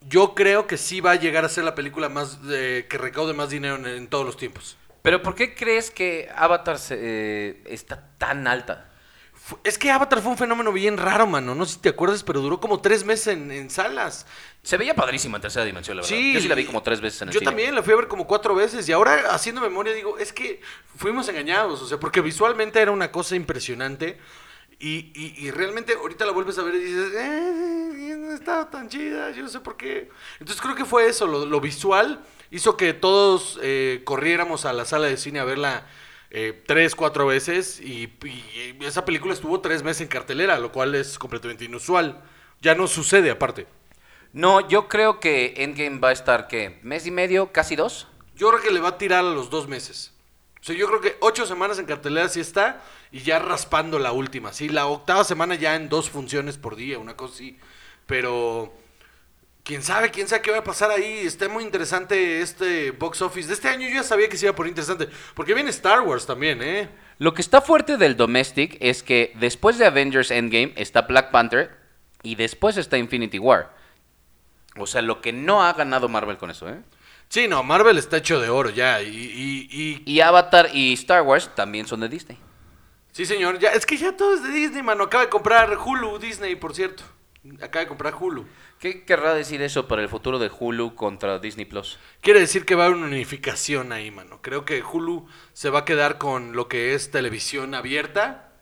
yo 0.00 0.34
creo 0.34 0.66
que 0.66 0.76
sí 0.76 1.00
va 1.00 1.12
a 1.12 1.16
llegar 1.16 1.44
a 1.44 1.48
ser 1.48 1.64
la 1.64 1.74
película 1.74 2.08
más 2.08 2.38
eh, 2.50 2.86
que 2.88 2.98
recaude 2.98 3.32
más 3.34 3.50
dinero 3.50 3.76
en, 3.86 4.08
todos 4.08 4.24
los 4.24 4.36
tiempos. 4.36 4.76
Pero 5.02 5.22
¿por 5.22 5.34
qué 5.34 5.54
crees 5.54 5.90
que 5.90 6.28
Avatar 6.34 6.78
se- 6.78 6.98
eh, 7.00 7.62
está 7.66 8.08
tan 8.18 8.46
alta? 8.46 8.90
Es 9.62 9.78
que 9.78 9.90
Avatar 9.90 10.20
fue 10.22 10.32
un 10.32 10.38
fenómeno 10.38 10.72
bien 10.72 10.96
raro, 10.96 11.26
mano. 11.26 11.54
No 11.54 11.64
sé 11.66 11.74
si 11.74 11.78
te 11.80 11.88
acuerdas, 11.90 12.22
pero 12.24 12.40
duró 12.40 12.58
como 12.60 12.80
tres 12.80 13.04
meses 13.04 13.28
en, 13.28 13.52
en 13.52 13.70
salas. 13.70 14.26
Se 14.62 14.76
veía 14.76 14.94
padrísima 14.94 15.36
en 15.36 15.42
tercera 15.42 15.64
dimensión, 15.64 15.96
la 15.96 16.02
verdad. 16.02 16.16
Sí. 16.16 16.32
Yo 16.34 16.40
sí 16.40 16.48
la 16.48 16.54
vi 16.56 16.64
como 16.64 16.82
tres 16.82 17.00
veces 17.00 17.22
en 17.22 17.28
el 17.28 17.34
Yo 17.34 17.38
cine. 17.40 17.50
también 17.50 17.74
la 17.74 17.82
fui 17.82 17.92
a 17.92 17.96
ver 17.96 18.08
como 18.08 18.26
cuatro 18.26 18.54
veces. 18.56 18.88
Y 18.88 18.92
ahora, 18.92 19.32
haciendo 19.34 19.60
memoria, 19.60 19.94
digo, 19.94 20.18
es 20.18 20.32
que 20.32 20.60
fuimos 20.96 21.28
engañados. 21.28 21.80
O 21.80 21.86
sea, 21.86 22.00
porque 22.00 22.20
visualmente 22.20 22.80
era 22.80 22.90
una 22.90 23.12
cosa 23.12 23.36
impresionante. 23.36 24.18
Y, 24.78 25.10
y- 25.14 25.34
y 25.46 25.50
realmente 25.52 25.94
ahorita 25.94 26.26
la 26.26 26.32
vuelves 26.32 26.58
a 26.58 26.62
ver 26.62 26.74
y 26.74 26.78
dices, 26.80 27.12
eh, 27.16 28.16
no 28.18 28.34
estaba 28.34 28.68
tan 28.68 28.88
chida, 28.88 29.30
yo 29.30 29.42
no 29.42 29.48
sé 29.48 29.60
por 29.60 29.76
qué. 29.76 30.10
Entonces 30.40 30.60
creo 30.60 30.74
que 30.74 30.84
fue 30.84 31.06
eso, 31.08 31.26
lo, 31.26 31.46
lo 31.46 31.60
visual 31.60 32.20
hizo 32.50 32.76
que 32.76 32.92
todos 32.92 33.58
eh, 33.62 34.02
corriéramos 34.04 34.66
a 34.66 34.72
la 34.74 34.84
sala 34.84 35.06
de 35.06 35.16
cine 35.16 35.38
a 35.40 35.44
verla 35.44 35.86
eh, 36.30 36.62
tres, 36.66 36.94
cuatro 36.94 37.26
veces. 37.26 37.80
Y, 37.80 38.12
y 38.24 38.76
esa 38.80 39.04
película 39.04 39.34
estuvo 39.34 39.60
tres 39.60 39.82
meses 39.82 40.02
en 40.02 40.08
cartelera, 40.08 40.58
lo 40.58 40.72
cual 40.72 40.94
es 40.94 41.18
completamente 41.18 41.64
inusual. 41.64 42.22
Ya 42.60 42.74
no 42.74 42.86
sucede 42.86 43.30
aparte. 43.30 43.66
No, 44.32 44.68
yo 44.68 44.88
creo 44.88 45.20
que 45.20 45.54
Endgame 45.58 45.98
va 45.98 46.10
a 46.10 46.12
estar, 46.12 46.48
¿qué? 46.48 46.78
¿Mes 46.82 47.06
y 47.06 47.10
medio? 47.10 47.52
¿Casi 47.52 47.76
dos? 47.76 48.08
Yo 48.34 48.50
creo 48.50 48.60
que 48.60 48.70
le 48.70 48.80
va 48.80 48.90
a 48.90 48.98
tirar 48.98 49.24
a 49.24 49.30
los 49.30 49.48
dos 49.48 49.66
meses. 49.66 50.12
O 50.60 50.64
sea, 50.64 50.76
yo 50.76 50.88
creo 50.88 51.00
que 51.00 51.16
ocho 51.20 51.46
semanas 51.46 51.78
en 51.78 51.86
cartelera 51.86 52.28
sí 52.28 52.40
está 52.40 52.82
y 53.12 53.20
ya 53.20 53.38
raspando 53.38 53.98
la 53.98 54.12
última. 54.12 54.52
Sí, 54.52 54.68
la 54.68 54.86
octava 54.86 55.24
semana 55.24 55.54
ya 55.54 55.74
en 55.76 55.88
dos 55.88 56.10
funciones 56.10 56.58
por 56.58 56.76
día, 56.76 56.98
una 56.98 57.16
cosa 57.16 57.34
así. 57.34 57.58
Pero 58.06 58.74
quién 59.66 59.82
sabe, 59.82 60.10
quién 60.10 60.28
sabe 60.28 60.40
qué 60.42 60.50
va 60.52 60.58
a 60.58 60.64
pasar 60.64 60.90
ahí. 60.90 61.26
Está 61.26 61.48
muy 61.48 61.64
interesante 61.64 62.40
este 62.40 62.92
box 62.92 63.20
office. 63.20 63.48
De 63.48 63.54
este 63.54 63.68
año 63.68 63.86
yo 63.88 63.96
ya 63.96 64.02
sabía 64.04 64.28
que 64.28 64.36
se 64.38 64.46
iba 64.46 64.52
a 64.52 64.56
poner 64.56 64.70
interesante. 64.70 65.08
Porque 65.34 65.52
viene 65.52 65.70
Star 65.70 66.00
Wars 66.00 66.24
también, 66.24 66.62
¿eh? 66.62 66.88
Lo 67.18 67.34
que 67.34 67.42
está 67.42 67.60
fuerte 67.60 67.96
del 67.96 68.16
Domestic 68.16 68.76
es 68.80 69.02
que 69.02 69.32
después 69.40 69.76
de 69.78 69.86
Avengers 69.86 70.30
Endgame 70.30 70.72
está 70.76 71.02
Black 71.02 71.30
Panther 71.30 71.76
y 72.22 72.36
después 72.36 72.76
está 72.76 72.96
Infinity 72.96 73.38
War. 73.38 73.74
O 74.78 74.86
sea, 74.86 75.02
lo 75.02 75.20
que 75.20 75.32
no 75.32 75.62
ha 75.64 75.72
ganado 75.72 76.08
Marvel 76.08 76.36
con 76.38 76.50
eso, 76.50 76.68
¿eh? 76.68 76.78
Sí, 77.28 77.48
no, 77.48 77.62
Marvel 77.64 77.98
está 77.98 78.18
hecho 78.18 78.38
de 78.40 78.48
oro 78.50 78.70
ya. 78.70 79.02
Y, 79.02 79.08
y, 79.08 79.68
y- 79.70 80.02
Y 80.06 80.20
Avatar 80.20 80.68
y 80.72 80.92
Star 80.92 81.22
Wars 81.22 81.50
también 81.56 81.86
son 81.86 82.00
de 82.00 82.08
Disney. 82.08 82.38
sí, 83.10 83.26
señor, 83.26 83.58
ya, 83.58 83.70
es 83.72 83.84
que 83.86 83.96
ya 83.96 84.14
todo 84.16 84.34
es 84.34 84.42
de 84.44 84.50
Disney, 84.50 84.82
mano. 84.82 85.04
Acaba 85.04 85.24
de 85.24 85.30
comprar 85.30 85.76
Hulu, 85.76 86.18
Disney, 86.18 86.54
por 86.54 86.74
cierto. 86.74 87.02
Acaba 87.62 87.80
de 87.84 87.88
comprar 87.88 88.14
Hulu. 88.14 88.46
¿Qué 88.78 89.04
querrá 89.04 89.34
decir 89.34 89.62
eso 89.62 89.88
para 89.88 90.02
el 90.02 90.08
futuro 90.08 90.38
de 90.38 90.50
Hulu 90.50 90.94
contra 90.94 91.38
Disney 91.38 91.64
Plus? 91.64 91.98
Quiere 92.20 92.40
decir 92.40 92.66
que 92.66 92.74
va 92.74 92.84
a 92.84 92.86
haber 92.86 92.98
una 92.98 93.06
unificación 93.06 93.90
ahí, 93.92 94.10
mano. 94.10 94.40
Creo 94.42 94.66
que 94.66 94.82
Hulu 94.82 95.26
se 95.54 95.70
va 95.70 95.80
a 95.80 95.84
quedar 95.86 96.18
con 96.18 96.52
lo 96.54 96.68
que 96.68 96.94
es 96.94 97.10
televisión 97.10 97.74
abierta. 97.74 98.52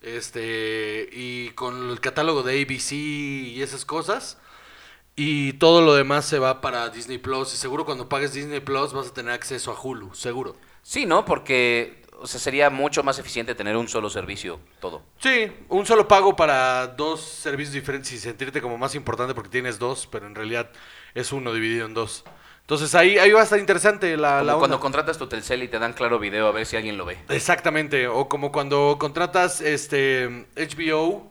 Este. 0.00 1.08
Y 1.10 1.50
con 1.50 1.90
el 1.90 2.00
catálogo 2.00 2.44
de 2.44 2.62
ABC 2.62 2.92
y 2.92 3.60
esas 3.62 3.84
cosas. 3.84 4.38
Y 5.16 5.54
todo 5.54 5.82
lo 5.82 5.94
demás 5.94 6.24
se 6.26 6.38
va 6.38 6.60
para 6.60 6.88
Disney 6.90 7.18
Plus. 7.18 7.52
Y 7.52 7.56
seguro 7.56 7.84
cuando 7.84 8.08
pagues 8.08 8.32
Disney 8.32 8.60
Plus 8.60 8.92
vas 8.92 9.08
a 9.08 9.14
tener 9.14 9.32
acceso 9.32 9.72
a 9.72 9.80
Hulu, 9.80 10.14
seguro. 10.14 10.56
Sí, 10.82 11.04
¿no? 11.04 11.24
Porque 11.24 12.06
o 12.20 12.26
sea, 12.26 12.40
sería 12.40 12.70
mucho 12.70 13.02
más 13.02 13.18
eficiente 13.18 13.54
tener 13.54 13.76
un 13.76 13.88
solo 13.88 14.10
servicio, 14.10 14.60
todo. 14.80 15.02
Sí, 15.20 15.52
un 15.68 15.86
solo 15.86 16.08
pago 16.08 16.34
para 16.34 16.86
dos 16.88 17.20
servicios 17.20 17.74
diferentes 17.74 18.12
y 18.12 18.18
sentirte 18.18 18.60
como 18.60 18.76
más 18.76 18.94
importante 18.94 19.34
porque 19.34 19.50
tienes 19.50 19.78
dos, 19.78 20.06
pero 20.06 20.26
en 20.26 20.34
realidad 20.34 20.70
es 21.14 21.32
uno 21.32 21.52
dividido 21.52 21.86
en 21.86 21.94
dos. 21.94 22.24
Entonces 22.60 22.94
ahí, 22.94 23.16
ahí 23.18 23.30
va 23.30 23.40
a 23.40 23.44
estar 23.44 23.58
interesante 23.58 24.16
la, 24.16 24.40
Como 24.40 24.44
la 24.44 24.54
cuando 24.56 24.80
contratas 24.80 25.16
tu 25.16 25.26
Telcel 25.26 25.62
y 25.62 25.68
te 25.68 25.78
dan 25.78 25.94
claro 25.94 26.18
video 26.18 26.48
a 26.48 26.52
ver 26.52 26.66
si 26.66 26.76
alguien 26.76 26.98
lo 26.98 27.06
ve. 27.06 27.16
Exactamente, 27.30 28.08
o 28.08 28.28
como 28.28 28.52
cuando 28.52 28.96
contratas 28.98 29.60
este 29.60 30.46
HBO, 30.56 31.30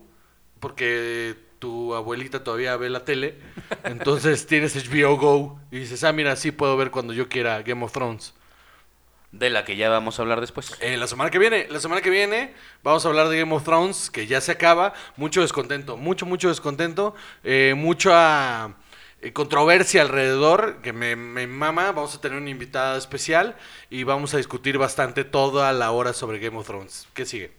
porque 0.60 1.36
tu 1.60 1.94
abuelita 1.94 2.44
todavía 2.44 2.76
ve 2.78 2.90
la 2.90 3.06
tele, 3.06 3.38
entonces 3.84 4.48
tienes 4.48 4.76
HBO 4.76 5.18
Go 5.18 5.60
y 5.70 5.80
dices, 5.80 6.04
ah, 6.04 6.12
mira, 6.14 6.36
sí 6.36 6.52
puedo 6.52 6.76
ver 6.78 6.92
cuando 6.92 7.14
yo 7.14 7.30
quiera 7.30 7.62
Game 7.62 7.84
of 7.84 7.92
Thrones. 7.92 8.34
De 9.32 9.50
la 9.50 9.66
que 9.66 9.76
ya 9.76 9.90
vamos 9.90 10.20
a 10.20 10.22
hablar 10.22 10.40
después. 10.40 10.78
Eh, 10.80 10.96
la 10.98 11.08
semana 11.08 11.30
que 11.30 11.38
viene, 11.38 11.68
la 11.70 11.80
semana 11.80 12.02
que 12.02 12.10
viene 12.10 12.54
vamos 12.82 13.06
a 13.06 13.10
hablar 13.10 13.28
de 13.28 13.38
Game 13.38 13.54
of 13.54 13.64
Thrones, 13.64 14.10
que 14.10 14.26
ya 14.26 14.40
se 14.40 14.54
acaba, 14.54 14.94
mucho 15.18 15.42
descontento, 15.42 15.98
mucho, 15.98 16.26
mucho 16.26 16.48
descontento, 16.48 17.14
eh, 17.44 17.74
mucha 17.76 18.76
eh, 19.22 19.34
controversia 19.34 20.02
alrededor, 20.02 20.82
que 20.82 20.94
me, 20.94 21.16
me 21.16 21.46
mama, 21.46 21.92
vamos 21.92 22.16
a 22.16 22.22
tener 22.22 22.38
una 22.38 22.50
invitada 22.50 22.98
especial 22.98 23.58
y 23.90 24.04
vamos 24.04 24.34
a 24.34 24.38
discutir 24.38 24.78
bastante 24.78 25.26
toda 25.26 25.74
la 25.74 25.92
hora 25.92 26.14
sobre 26.14 26.40
Game 26.40 26.58
of 26.58 26.66
Thrones. 26.66 27.08
¿Qué 27.14 27.26
sigue? 27.26 27.52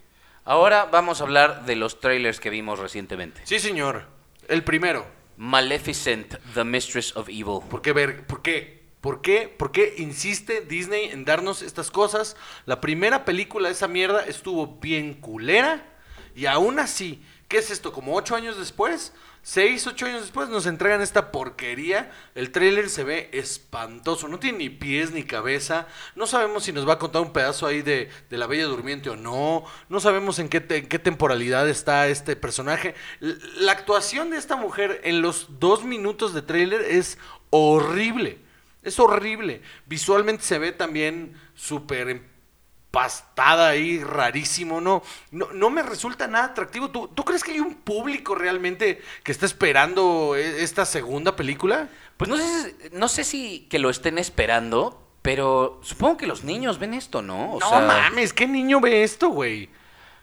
Ahora 0.45 0.87
vamos 0.87 1.21
a 1.21 1.25
hablar 1.25 1.67
de 1.67 1.77
los 1.77 2.01
trailers 2.01 2.41
que 2.41 2.49
vimos 2.49 2.79
recientemente. 2.79 3.43
Sí, 3.45 3.59
señor. 3.59 4.07
El 4.49 4.65
primero. 4.65 5.07
Maleficent, 5.37 6.37
The 6.55 6.65
Mistress 6.65 7.15
of 7.15 7.29
Evil. 7.29 7.61
¿Por 7.69 7.83
qué 7.83 7.93
ver? 7.93 8.27
¿Por 8.27 8.41
qué? 8.41 8.78
¿Por 9.01 9.23
qué? 9.23 9.49
¿Por 9.49 9.71
qué 9.71 9.95
insiste 9.99 10.63
Disney 10.63 11.11
en 11.11 11.25
darnos 11.25 11.63
estas 11.63 11.91
cosas? 11.91 12.37
La 12.67 12.81
primera 12.81 13.25
película 13.25 13.69
de 13.69 13.75
esa 13.75 13.87
mierda 13.89 14.25
estuvo 14.25 14.79
bien 14.81 15.15
culera. 15.15 15.85
Y 16.35 16.47
aún 16.47 16.79
así, 16.81 17.23
¿qué 17.47 17.59
es 17.59 17.71
esto? 17.71 17.93
¿Como 17.93 18.15
ocho 18.15 18.35
años 18.35 18.59
después? 18.59 19.13
¿Seis, 19.43 19.87
ocho 19.87 20.07
años 20.07 20.23
después 20.23 20.49
nos 20.49 20.67
entregan 20.67 21.01
esta 21.01 21.31
porquería? 21.31 22.11
El 22.35 22.51
tráiler 22.51 22.91
se 22.91 23.05
ve 23.05 23.31
espantoso. 23.33 24.27
No 24.27 24.41
tiene 24.41 24.59
ni 24.59 24.69
pies 24.69 25.13
ni 25.13 25.23
cabeza. 25.23 25.87
No 26.17 26.27
sabemos 26.27 26.65
si 26.65 26.73
nos 26.73 26.87
va 26.87 26.95
a 26.95 26.99
contar 26.99 27.23
un 27.23 27.33
pedazo 27.33 27.67
ahí 27.67 27.83
de, 27.83 28.11
de 28.29 28.37
la 28.37 28.49
Bella 28.49 28.65
Durmiente 28.65 29.11
o 29.11 29.17
no. 29.17 29.65
No 29.89 30.01
sabemos 30.01 30.41
en 30.41 30.49
qué, 30.49 30.65
en 30.69 30.89
qué 30.89 30.99
temporalidad 30.99 31.69
está 31.69 32.09
este 32.09 32.35
personaje. 32.35 32.95
La 33.21 33.73
actuación 33.73 34.31
de 34.31 34.39
esta 34.39 34.57
mujer 34.57 35.01
en 35.05 35.23
los 35.23 35.61
dos 35.61 35.85
minutos 35.85 36.35
de 36.35 36.43
tráiler 36.43 36.83
es 36.83 37.17
horrible. 37.51 38.48
Es 38.83 38.99
horrible. 38.99 39.63
Visualmente 39.87 40.43
se 40.45 40.59
ve 40.59 40.73
también 40.73 41.35
súper 41.55 42.09
empastada 42.11 43.69
ahí, 43.69 44.03
rarísimo. 44.03 44.81
No, 44.81 45.03
no, 45.31 45.49
no 45.53 45.71
me 45.71 45.83
resulta 45.83 46.27
nada 46.27 46.47
atractivo. 46.47 46.91
¿Tú, 46.91 47.09
¿Tú 47.09 47.25
crees 47.25 47.43
que 47.45 47.53
hay 47.53 47.61
un 47.61 47.75
público 47.75 48.35
realmente 48.35 49.03
que 49.23 49.33
está 49.33 49.47
esperando 49.47 50.35
e- 50.37 50.63
esta 50.63 50.87
segunda 50.87 51.37
película? 51.37 51.89
Pues 52.17 52.31
no 52.31 52.37
sé, 52.37 52.45
si- 52.81 52.89
no 52.97 53.09
sé 53.09 53.25
si 53.25 53.67
que 53.71 53.79
lo 53.79 53.91
estén 53.91 54.17
esperando, 54.19 55.07
pero 55.23 55.81
supongo 55.83 56.17
que 56.17 56.27
los 56.27 56.45
niños 56.45 56.79
ven 56.79 56.95
esto, 56.95 57.21
¿no? 57.21 57.53
O 57.55 57.61
no 57.61 57.69
sea, 57.69 57.81
mames, 57.81 58.33
¿qué 58.33 58.47
niño 58.47 58.81
ve 58.81 59.03
esto, 59.03 59.29
güey? 59.29 59.69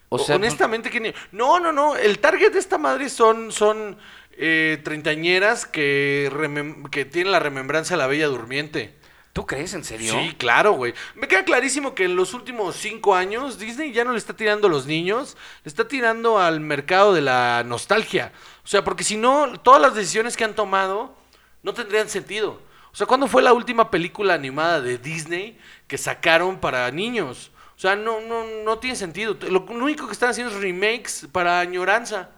O 0.09 0.17
sea, 0.19 0.35
honestamente, 0.37 0.89
¿qué 0.89 0.99
niño? 0.99 1.13
No, 1.31 1.59
no, 1.59 1.71
no. 1.71 1.95
El 1.95 2.19
target 2.19 2.53
de 2.53 2.59
esta 2.59 2.77
madre 2.77 3.09
son, 3.09 3.51
son 3.51 3.97
eh, 4.37 4.79
treintañeras 4.83 5.65
que, 5.65 6.29
remem- 6.33 6.89
que 6.89 7.05
tienen 7.05 7.31
la 7.31 7.39
remembranza 7.39 7.93
de 7.95 7.99
la 7.99 8.07
Bella 8.07 8.27
Durmiente. 8.27 8.95
¿Tú 9.33 9.45
crees 9.45 9.73
en 9.73 9.83
serio? 9.83 10.13
Sí, 10.13 10.33
claro, 10.37 10.71
güey. 10.73 10.93
Me 11.15 11.27
queda 11.27 11.43
clarísimo 11.43 11.93
que 11.93 12.05
en 12.05 12.15
los 12.15 12.33
últimos 12.33 12.77
cinco 12.77 13.15
años 13.15 13.59
Disney 13.59 13.91
ya 13.91 14.05
no 14.05 14.13
le 14.13 14.17
está 14.17 14.33
tirando 14.33 14.67
a 14.67 14.69
los 14.69 14.85
niños, 14.85 15.35
le 15.65 15.69
está 15.69 15.87
tirando 15.89 16.39
al 16.39 16.61
mercado 16.61 17.13
de 17.13 17.21
la 17.21 17.63
nostalgia. 17.65 18.31
O 18.63 18.67
sea, 18.67 18.85
porque 18.85 19.03
si 19.03 19.17
no, 19.17 19.59
todas 19.59 19.81
las 19.81 19.93
decisiones 19.93 20.37
que 20.37 20.45
han 20.45 20.55
tomado 20.55 21.17
No 21.63 21.73
tendrían 21.73 22.07
sentido. 22.09 22.61
O 22.93 22.95
sea, 22.95 23.07
¿cuándo 23.07 23.27
fue 23.27 23.41
la 23.41 23.51
última 23.51 23.89
película 23.91 24.35
animada 24.35 24.79
de 24.79 24.97
Disney 24.99 25.57
que 25.87 25.97
sacaron 25.97 26.59
para 26.59 26.89
niños? 26.91 27.51
O 27.75 27.79
sea, 27.79 27.95
no, 27.95 28.21
no, 28.21 28.45
no 28.63 28.77
tiene 28.77 28.95
sentido. 28.95 29.35
Lo 29.49 29.65
único 29.65 30.05
que 30.05 30.13
están 30.13 30.29
haciendo 30.29 30.53
es 30.55 30.61
remakes 30.61 31.27
para 31.31 31.59
añoranza. 31.59 32.29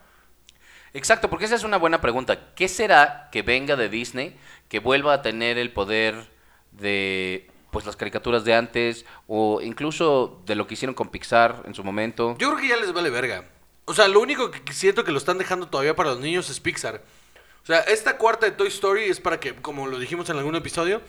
Exacto, 0.98 1.30
porque 1.30 1.46
esa 1.46 1.54
es 1.54 1.64
una 1.64 1.78
buena 1.78 2.02
pregunta. 2.02 2.56
¿Qué 2.56 2.68
será 2.68 3.30
que 3.32 3.44
venga 3.44 3.76
de 3.76 3.88
Disney 3.88 4.36
que 4.68 4.80
vuelva 4.80 5.14
a 5.14 5.22
tener 5.22 5.60
el 5.60 5.72
poder 5.72 6.28
de 6.72 7.52
pues 7.70 7.86
las 7.86 7.96
caricaturas 7.96 8.44
de 8.46 8.56
antes 8.56 9.06
o 9.28 9.62
incluso 9.62 10.42
de 10.48 10.56
lo 10.56 10.66
que 10.66 10.74
hicieron 10.74 10.96
con 10.96 11.10
Pixar 11.10 11.62
en 11.68 11.76
su 11.76 11.84
momento? 11.84 12.36
Yo 12.40 12.50
creo 12.50 12.60
que 12.60 12.68
ya 12.70 12.78
les 12.78 12.94
vale 12.94 13.12
verga. 13.12 13.46
O 13.86 13.94
sea, 13.94 14.08
lo 14.08 14.20
único 14.20 14.50
que 14.50 14.74
siento 14.74 15.04
que 15.04 15.12
lo 15.12 15.20
están 15.20 15.38
dejando 15.38 15.68
todavía 15.68 15.96
para 15.96 16.10
los 16.10 16.20
niños 16.20 16.50
es 16.50 16.60
Pixar. 16.60 17.04
O 17.62 17.66
sea, 17.68 17.82
esta 17.82 18.18
cuarta 18.18 18.48
de 18.48 18.54
Toy 18.54 18.70
Story 18.70 19.04
es 19.04 19.20
para 19.20 19.40
que, 19.40 19.54
como 19.54 19.86
lo 19.86 20.00
dijimos 20.00 20.28
en 20.32 20.38
algún 20.38 20.56
episodio, 20.56 21.04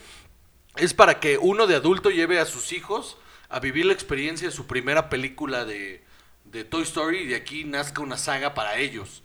es 0.76 0.92
para 0.92 1.18
que 1.18 1.38
uno 1.38 1.66
de 1.66 1.76
adulto 1.76 2.10
lleve 2.10 2.40
a 2.40 2.44
sus 2.44 2.74
hijos 2.74 3.16
a 3.48 3.58
vivir 3.58 3.86
la 3.86 3.94
experiencia 3.94 4.48
de 4.48 4.54
su 4.54 4.66
primera 4.66 5.08
película 5.08 5.64
de, 5.64 6.04
de 6.44 6.64
Toy 6.64 6.82
Story 6.82 7.20
y 7.20 7.26
de 7.28 7.36
aquí 7.36 7.64
nazca 7.64 8.02
una 8.02 8.18
saga 8.18 8.52
para 8.52 8.76
ellos. 8.76 9.22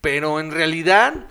Pero 0.00 0.40
en 0.40 0.50
realidad, 0.50 1.26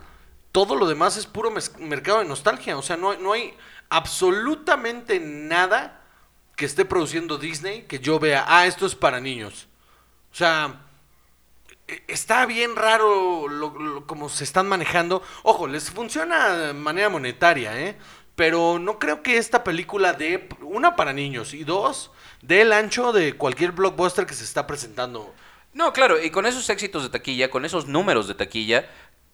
todo 0.51 0.75
lo 0.75 0.87
demás 0.87 1.17
es 1.17 1.25
puro 1.25 1.51
mercado 1.79 2.19
de 2.19 2.25
nostalgia. 2.25 2.77
O 2.77 2.81
sea, 2.81 2.97
no, 2.97 3.15
no 3.15 3.33
hay 3.33 3.53
absolutamente 3.89 5.19
nada 5.19 6.01
que 6.55 6.65
esté 6.65 6.85
produciendo 6.85 7.37
Disney 7.37 7.83
que 7.83 7.99
yo 7.99 8.19
vea, 8.19 8.43
ah, 8.47 8.65
esto 8.65 8.85
es 8.85 8.95
para 8.95 9.19
niños. 9.19 9.67
O 10.31 10.35
sea, 10.35 10.81
e, 11.87 12.03
está 12.07 12.45
bien 12.45 12.75
raro 12.75 13.47
lo, 13.47 14.05
como 14.07 14.27
se 14.27 14.43
están 14.43 14.67
manejando. 14.67 15.21
Ojo, 15.43 15.67
les 15.67 15.91
funciona 15.91 16.49
de 16.49 16.73
manera 16.73 17.09
monetaria, 17.09 17.79
¿eh? 17.79 17.97
Pero 18.35 18.79
no 18.79 18.99
creo 18.99 19.23
que 19.23 19.37
esta 19.37 19.63
película 19.63 20.13
dé, 20.13 20.49
una, 20.61 20.95
para 20.95 21.13
niños 21.13 21.53
y 21.53 21.63
dos, 21.63 22.11
dé 22.41 22.61
el 22.61 22.73
ancho 22.73 23.11
de 23.11 23.33
cualquier 23.33 23.71
blockbuster 23.71 24.25
que 24.25 24.33
se 24.33 24.43
está 24.43 24.67
presentando. 24.67 25.33
No, 25.73 25.93
claro, 25.93 26.21
y 26.21 26.31
con 26.31 26.45
esos 26.45 26.69
éxitos 26.69 27.03
de 27.03 27.09
taquilla, 27.09 27.49
con 27.49 27.65
esos 27.65 27.87
números 27.87 28.27
de 28.27 28.33
taquilla, 28.33 28.89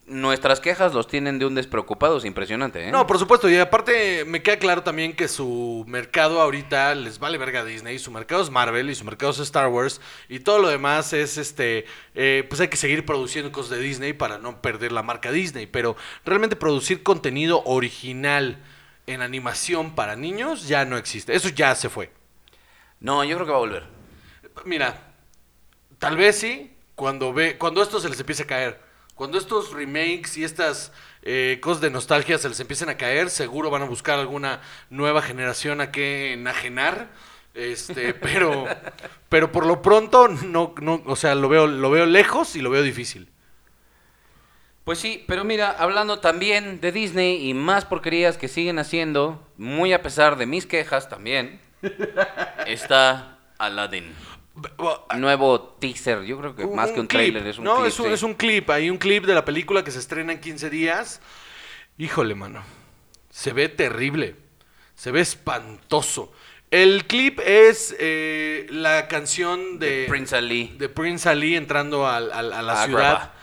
nuestras 0.05 0.59
quejas 0.59 0.93
los 0.93 1.07
tienen 1.07 1.39
de 1.39 1.45
un 1.45 1.55
despreocupado, 1.55 2.17
es 2.17 2.25
impresionante, 2.25 2.87
¿eh? 2.87 2.91
No, 2.91 3.07
por 3.07 3.19
supuesto, 3.19 3.49
y 3.49 3.57
aparte 3.57 4.25
me 4.25 4.41
queda 4.43 4.57
claro 4.57 4.83
también 4.83 5.15
que 5.15 5.27
su 5.29 5.85
mercado 5.87 6.41
ahorita 6.41 6.93
les 6.95 7.19
vale 7.19 7.37
verga 7.37 7.61
a 7.61 7.65
Disney, 7.65 7.99
su 7.99 8.11
mercado 8.11 8.41
es 8.41 8.49
Marvel 8.49 8.89
y 8.89 8.95
su 8.95 9.05
mercado 9.05 9.31
es 9.31 9.39
Star 9.39 9.69
Wars 9.69 10.01
y 10.27 10.39
todo 10.39 10.59
lo 10.59 10.67
demás 10.67 11.13
es 11.13 11.37
este, 11.37 11.85
eh, 12.15 12.45
pues 12.49 12.59
hay 12.59 12.67
que 12.67 12.77
seguir 12.77 13.05
produciendo 13.05 13.51
cosas 13.51 13.77
de 13.77 13.79
Disney 13.79 14.11
para 14.11 14.37
no 14.37 14.61
perder 14.61 14.91
la 14.91 15.03
marca 15.03 15.31
Disney, 15.31 15.67
pero 15.67 15.95
realmente 16.25 16.57
producir 16.57 17.03
contenido 17.03 17.63
original 17.65 18.61
en 19.07 19.21
animación 19.21 19.95
para 19.95 20.15
niños 20.17 20.67
ya 20.67 20.83
no 20.83 20.97
existe, 20.97 21.33
eso 21.33 21.47
ya 21.49 21.73
se 21.75 21.89
fue. 21.89 22.11
No, 22.99 23.23
yo 23.23 23.35
creo 23.35 23.45
que 23.45 23.51
va 23.51 23.57
a 23.57 23.61
volver. 23.61 23.83
Mira, 24.65 25.12
tal 26.03 26.17
vez 26.17 26.35
sí, 26.35 26.69
cuando 26.95 27.31
ve, 27.31 27.57
cuando 27.57 27.81
esto 27.81 27.97
se 28.01 28.09
les 28.09 28.19
empiece 28.19 28.43
a 28.43 28.45
caer. 28.45 28.77
Cuando 29.15 29.37
estos 29.37 29.71
remakes 29.71 30.35
y 30.35 30.43
estas 30.43 30.91
eh, 31.21 31.59
cosas 31.61 31.79
de 31.79 31.89
nostalgia 31.89 32.37
se 32.37 32.49
les 32.49 32.59
empiecen 32.59 32.89
a 32.89 32.97
caer, 32.97 33.29
seguro 33.29 33.69
van 33.69 33.83
a 33.83 33.85
buscar 33.85 34.19
alguna 34.19 34.59
nueva 34.89 35.21
generación 35.21 35.79
a 35.79 35.93
que 35.93 36.33
enajenar. 36.33 37.07
Este, 37.53 38.13
pero, 38.21 38.65
pero 39.29 39.53
por 39.53 39.65
lo 39.65 39.81
pronto 39.81 40.27
no, 40.27 40.75
no, 40.81 41.01
o 41.05 41.15
sea, 41.15 41.35
lo 41.35 41.47
veo, 41.47 41.67
lo 41.67 41.89
veo 41.89 42.05
lejos 42.05 42.57
y 42.57 42.61
lo 42.61 42.69
veo 42.69 42.81
difícil. 42.81 43.29
Pues 44.83 44.99
sí, 44.99 45.23
pero 45.25 45.45
mira, 45.45 45.71
hablando 45.71 46.19
también 46.19 46.81
de 46.81 46.91
Disney 46.91 47.47
y 47.49 47.53
más 47.53 47.85
porquerías 47.85 48.37
que 48.37 48.49
siguen 48.49 48.77
haciendo, 48.77 49.41
muy 49.55 49.93
a 49.93 50.01
pesar 50.01 50.35
de 50.35 50.47
mis 50.47 50.65
quejas 50.65 51.07
también, 51.07 51.61
está 52.67 53.39
Aladdin. 53.57 54.13
Nuevo 55.17 55.61
teaser, 55.79 56.23
yo 56.23 56.37
creo 56.39 56.55
que 56.55 56.67
más 56.67 56.91
que 56.91 56.99
un 56.99 57.07
trailer 57.07 57.45
es 57.47 57.57
un 57.57 57.63
no, 57.63 57.77
clip. 57.77 57.87
Es 57.87 57.99
un, 57.99 58.11
es 58.11 58.23
un 58.23 58.33
clip, 58.35 58.69
hay 58.69 58.89
un 58.89 58.97
clip 58.97 59.25
de 59.25 59.33
la 59.33 59.43
película 59.43 59.83
que 59.83 59.89
se 59.89 59.99
estrena 59.99 60.33
en 60.33 60.39
15 60.39 60.69
días. 60.69 61.21
Híjole, 61.97 62.35
mano. 62.35 62.63
Se 63.29 63.51
ve 63.51 63.67
terrible. 63.69 64.35
Se 64.95 65.11
ve 65.11 65.21
espantoso. 65.21 66.31
El 66.69 67.05
clip 67.05 67.39
es 67.39 67.95
eh, 67.99 68.67
la 68.69 69.07
canción 69.07 69.79
de, 69.79 70.05
Prince 70.07 70.35
Ali. 70.35 70.75
De 70.77 70.89
Prince 70.89 71.29
Ali 71.29 71.55
entrando 71.55 72.07
a, 72.07 72.19
la 72.19 72.85
ciudad. 72.85 73.33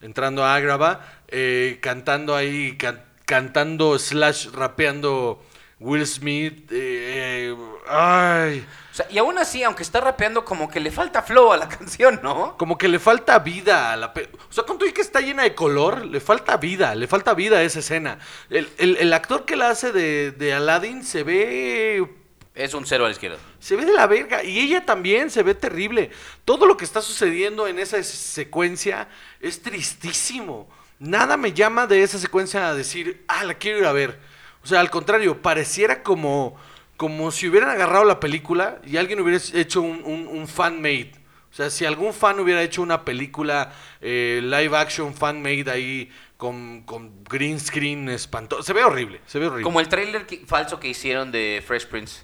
Entrando 0.00 0.44
a 0.44 0.54
Agrava. 0.54 1.06
Eh, 1.28 1.78
cantando 1.80 2.34
ahí, 2.34 2.76
cantando 3.24 3.98
slash 3.98 4.48
rapeando 4.48 5.40
Will 5.78 6.06
Smith. 6.06 6.68
Eh, 6.72 7.54
ay 7.90 8.66
y 9.08 9.18
aún 9.18 9.38
así, 9.38 9.62
aunque 9.62 9.82
está 9.82 10.00
rapeando, 10.00 10.44
como 10.44 10.68
que 10.68 10.80
le 10.80 10.90
falta 10.90 11.22
flow 11.22 11.52
a 11.52 11.56
la 11.56 11.68
canción, 11.78 12.20
¿no? 12.22 12.56
Como 12.56 12.76
que 12.76 12.88
le 12.88 12.98
falta 12.98 13.38
vida 13.38 13.92
a 13.92 13.96
la... 13.96 14.06
O 14.08 14.52
sea, 14.52 14.64
con 14.64 14.78
todo 14.78 14.88
y 14.88 14.92
que 14.92 15.00
está 15.00 15.20
llena 15.20 15.44
de 15.44 15.54
color, 15.54 16.04
le 16.04 16.20
falta 16.20 16.56
vida, 16.56 16.94
le 16.94 17.06
falta 17.06 17.34
vida 17.34 17.58
a 17.58 17.62
esa 17.62 17.78
escena. 17.78 18.18
El, 18.48 19.12
actor 19.12 19.44
que 19.44 19.56
la 19.56 19.70
hace 19.70 19.92
de, 19.92 20.32
de 20.32 20.52
Aladdin 20.52 21.04
se 21.04 21.22
ve 21.22 22.06
es 22.54 22.74
un 22.74 22.84
cero 22.84 23.04
a 23.04 23.08
la 23.08 23.12
izquierda. 23.12 23.38
Se 23.58 23.76
ve 23.76 23.84
de 23.84 23.92
la 23.92 24.06
verga. 24.06 24.42
Y 24.42 24.58
ella 24.58 24.84
también 24.84 25.30
se 25.30 25.42
ve 25.42 25.54
terrible. 25.54 26.10
Todo 26.44 26.66
lo 26.66 26.76
que 26.76 26.84
está 26.84 27.00
sucediendo 27.00 27.68
en 27.68 27.78
esa 27.78 28.02
secuencia 28.02 29.08
es 29.40 29.62
tristísimo. 29.62 30.68
Nada 30.98 31.36
me 31.36 31.52
llama 31.52 31.86
de 31.86 32.02
esa 32.02 32.18
secuencia 32.18 32.68
a 32.68 32.74
decir, 32.74 33.24
ah, 33.28 33.44
la 33.44 33.54
quiero 33.54 33.78
ir 33.78 33.86
a 33.86 33.92
ver. 33.92 34.18
O 34.62 34.66
sea, 34.66 34.80
al 34.80 34.90
contrario, 34.90 35.40
pareciera 35.40 36.02
como 36.02 36.56
como 37.00 37.30
si 37.30 37.48
hubieran 37.48 37.70
agarrado 37.70 38.04
la 38.04 38.20
película 38.20 38.78
y 38.84 38.98
alguien 38.98 39.18
hubiera 39.20 39.42
hecho 39.54 39.80
un, 39.80 40.04
un, 40.04 40.46
fan-made. 40.46 41.12
O 41.50 41.54
sea, 41.54 41.70
si 41.70 41.86
algún 41.86 42.12
fan 42.12 42.38
hubiera 42.40 42.62
hecho 42.62 42.82
una 42.82 43.06
película 43.06 43.72
eh, 44.02 44.40
live 44.42 44.76
action 44.76 45.14
fan-made 45.14 45.70
ahí 45.70 46.12
con, 46.36 46.84
green 47.24 47.58
screen 47.58 48.10
espantoso. 48.10 48.62
Se 48.62 48.74
ve 48.74 48.84
horrible, 48.84 49.22
se 49.24 49.38
ve 49.38 49.46
horrible. 49.46 49.64
Como 49.64 49.80
el 49.80 49.88
trailer 49.88 50.26
falso 50.46 50.78
que 50.78 50.88
hicieron 50.88 51.32
de 51.32 51.64
Fresh 51.66 51.86
Prince. 51.86 52.20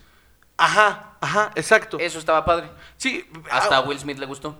Ajá, 0.58 1.16
ajá, 1.22 1.52
exacto. 1.54 1.98
Eso 1.98 2.18
estaba 2.18 2.44
padre. 2.44 2.68
Sí. 2.98 3.24
Hasta 3.50 3.78
a 3.78 3.80
Will 3.80 3.98
Smith 3.98 4.18
le 4.18 4.26
gustó. 4.26 4.58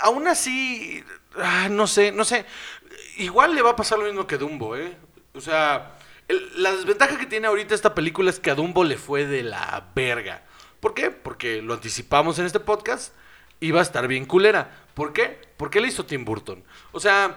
Aún 0.00 0.28
así, 0.28 1.04
ah, 1.36 1.68
no 1.70 1.86
sé, 1.86 2.10
no 2.10 2.24
sé. 2.24 2.46
Igual 3.18 3.54
le 3.54 3.60
va 3.60 3.72
a 3.72 3.76
pasar 3.76 3.98
lo 3.98 4.06
mismo 4.06 4.26
que 4.26 4.38
Dumbo, 4.38 4.76
¿eh? 4.76 4.96
O 5.34 5.42
sea, 5.42 5.97
la 6.56 6.72
desventaja 6.72 7.18
que 7.18 7.26
tiene 7.26 7.46
ahorita 7.46 7.74
esta 7.74 7.94
película 7.94 8.30
es 8.30 8.38
que 8.38 8.50
a 8.50 8.54
Dumbo 8.54 8.84
le 8.84 8.96
fue 8.96 9.26
de 9.26 9.42
la 9.42 9.88
verga. 9.94 10.42
¿Por 10.80 10.94
qué? 10.94 11.10
Porque 11.10 11.62
lo 11.62 11.74
anticipamos 11.74 12.38
en 12.38 12.46
este 12.46 12.60
podcast. 12.60 13.14
Iba 13.60 13.80
a 13.80 13.82
estar 13.82 14.06
bien 14.06 14.26
culera. 14.26 14.84
¿Por 14.94 15.12
qué? 15.12 15.40
Porque 15.56 15.80
le 15.80 15.88
hizo 15.88 16.04
Tim 16.04 16.24
Burton. 16.24 16.62
O 16.92 17.00
sea, 17.00 17.36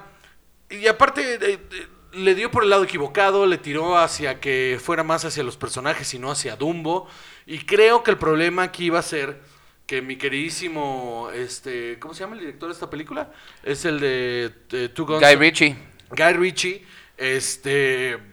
y 0.69 0.87
aparte 0.87 1.35
eh, 1.35 1.39
eh, 1.41 1.87
le 2.13 2.35
dio 2.35 2.51
por 2.51 2.63
el 2.63 2.69
lado 2.69 2.83
equivocado, 2.83 3.45
le 3.45 3.57
tiró 3.57 3.97
hacia 3.97 4.39
que 4.39 4.79
fuera 4.83 5.03
más 5.03 5.25
hacia 5.25 5.43
los 5.43 5.57
personajes 5.57 6.13
y 6.13 6.19
no 6.19 6.29
hacia 6.29 6.55
Dumbo. 6.55 7.07
Y 7.45 7.59
creo 7.59 8.03
que 8.03 8.11
el 8.11 8.17
problema 8.17 8.63
aquí 8.63 8.85
iba 8.85 8.99
a 8.99 9.03
ser 9.03 9.39
que 9.87 10.01
mi 10.01 10.17
queridísimo, 10.17 11.29
este, 11.33 11.97
¿cómo 11.99 12.13
se 12.13 12.21
llama 12.21 12.35
el 12.35 12.41
director 12.41 12.69
de 12.69 12.73
esta 12.73 12.89
película? 12.89 13.31
Es 13.63 13.85
el 13.85 13.99
de, 13.99 14.51
de 14.69 14.89
Two 14.89 15.05
Guns. 15.05 15.21
Guy 15.21 15.35
Ritchie. 15.35 15.75
Guy 16.11 16.33
Ritchie, 16.33 16.85
este 17.17 18.30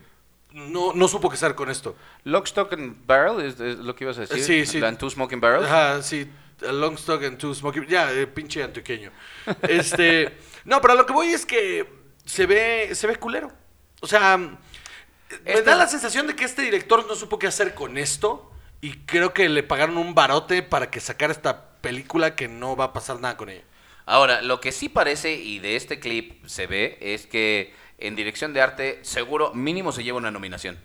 no, 0.66 0.92
no 0.92 1.08
supo 1.08 1.28
qué 1.28 1.34
hacer 1.34 1.54
con 1.54 1.70
esto. 1.70 1.96
Lock, 2.24 2.46
Stock 2.46 2.72
and 2.72 3.06
Barrel 3.06 3.40
es, 3.44 3.58
lo 3.58 3.94
que 3.94 4.04
ibas 4.04 4.18
a 4.18 4.22
decir. 4.22 4.42
Sí, 4.42 4.66
sí. 4.66 4.82
And 4.82 4.98
Two 4.98 5.10
Smoking 5.10 5.40
Barrels. 5.40 5.66
Ajá, 5.66 6.02
sí. 6.02 6.28
Long 6.60 6.94
Stock 6.94 7.22
and 7.22 7.38
Two 7.38 7.54
Smoking 7.54 7.86
Ya, 7.86 8.12
eh, 8.12 8.26
pinche 8.26 8.62
antioqueño. 8.62 9.10
este. 9.62 10.36
no, 10.64 10.80
pero 10.80 10.94
lo 10.94 11.06
que 11.06 11.12
voy 11.12 11.28
es 11.28 11.46
que 11.46 11.88
se 12.24 12.46
ve, 12.46 12.94
se 12.94 13.06
ve 13.06 13.16
culero. 13.16 13.52
O 14.00 14.06
sea, 14.06 14.36
me 14.36 15.62
da 15.62 15.74
la 15.76 15.86
sensación 15.86 16.26
de 16.26 16.34
que 16.34 16.44
este 16.44 16.62
director 16.62 17.06
no 17.06 17.14
supo 17.14 17.38
qué 17.38 17.46
hacer 17.46 17.74
con 17.74 17.98
esto. 17.98 18.52
Y 18.80 18.92
creo 19.06 19.34
que 19.34 19.48
le 19.48 19.64
pagaron 19.64 19.96
un 19.96 20.14
barote 20.14 20.62
para 20.62 20.88
que 20.88 21.00
sacara 21.00 21.32
esta 21.32 21.72
película 21.80 22.36
que 22.36 22.46
no 22.46 22.76
va 22.76 22.86
a 22.86 22.92
pasar 22.92 23.18
nada 23.20 23.36
con 23.36 23.48
ella. 23.48 23.64
Ahora, 24.06 24.40
lo 24.40 24.60
que 24.60 24.72
sí 24.72 24.88
parece, 24.88 25.34
y 25.34 25.58
de 25.58 25.76
este 25.76 25.98
clip 26.00 26.46
se 26.46 26.66
ve, 26.66 26.96
es 27.00 27.26
que 27.26 27.74
en 27.98 28.16
dirección 28.16 28.52
de 28.52 28.60
arte, 28.60 29.00
seguro 29.02 29.52
mínimo 29.54 29.92
se 29.92 30.04
lleva 30.04 30.18
una 30.18 30.30
nominación. 30.30 30.78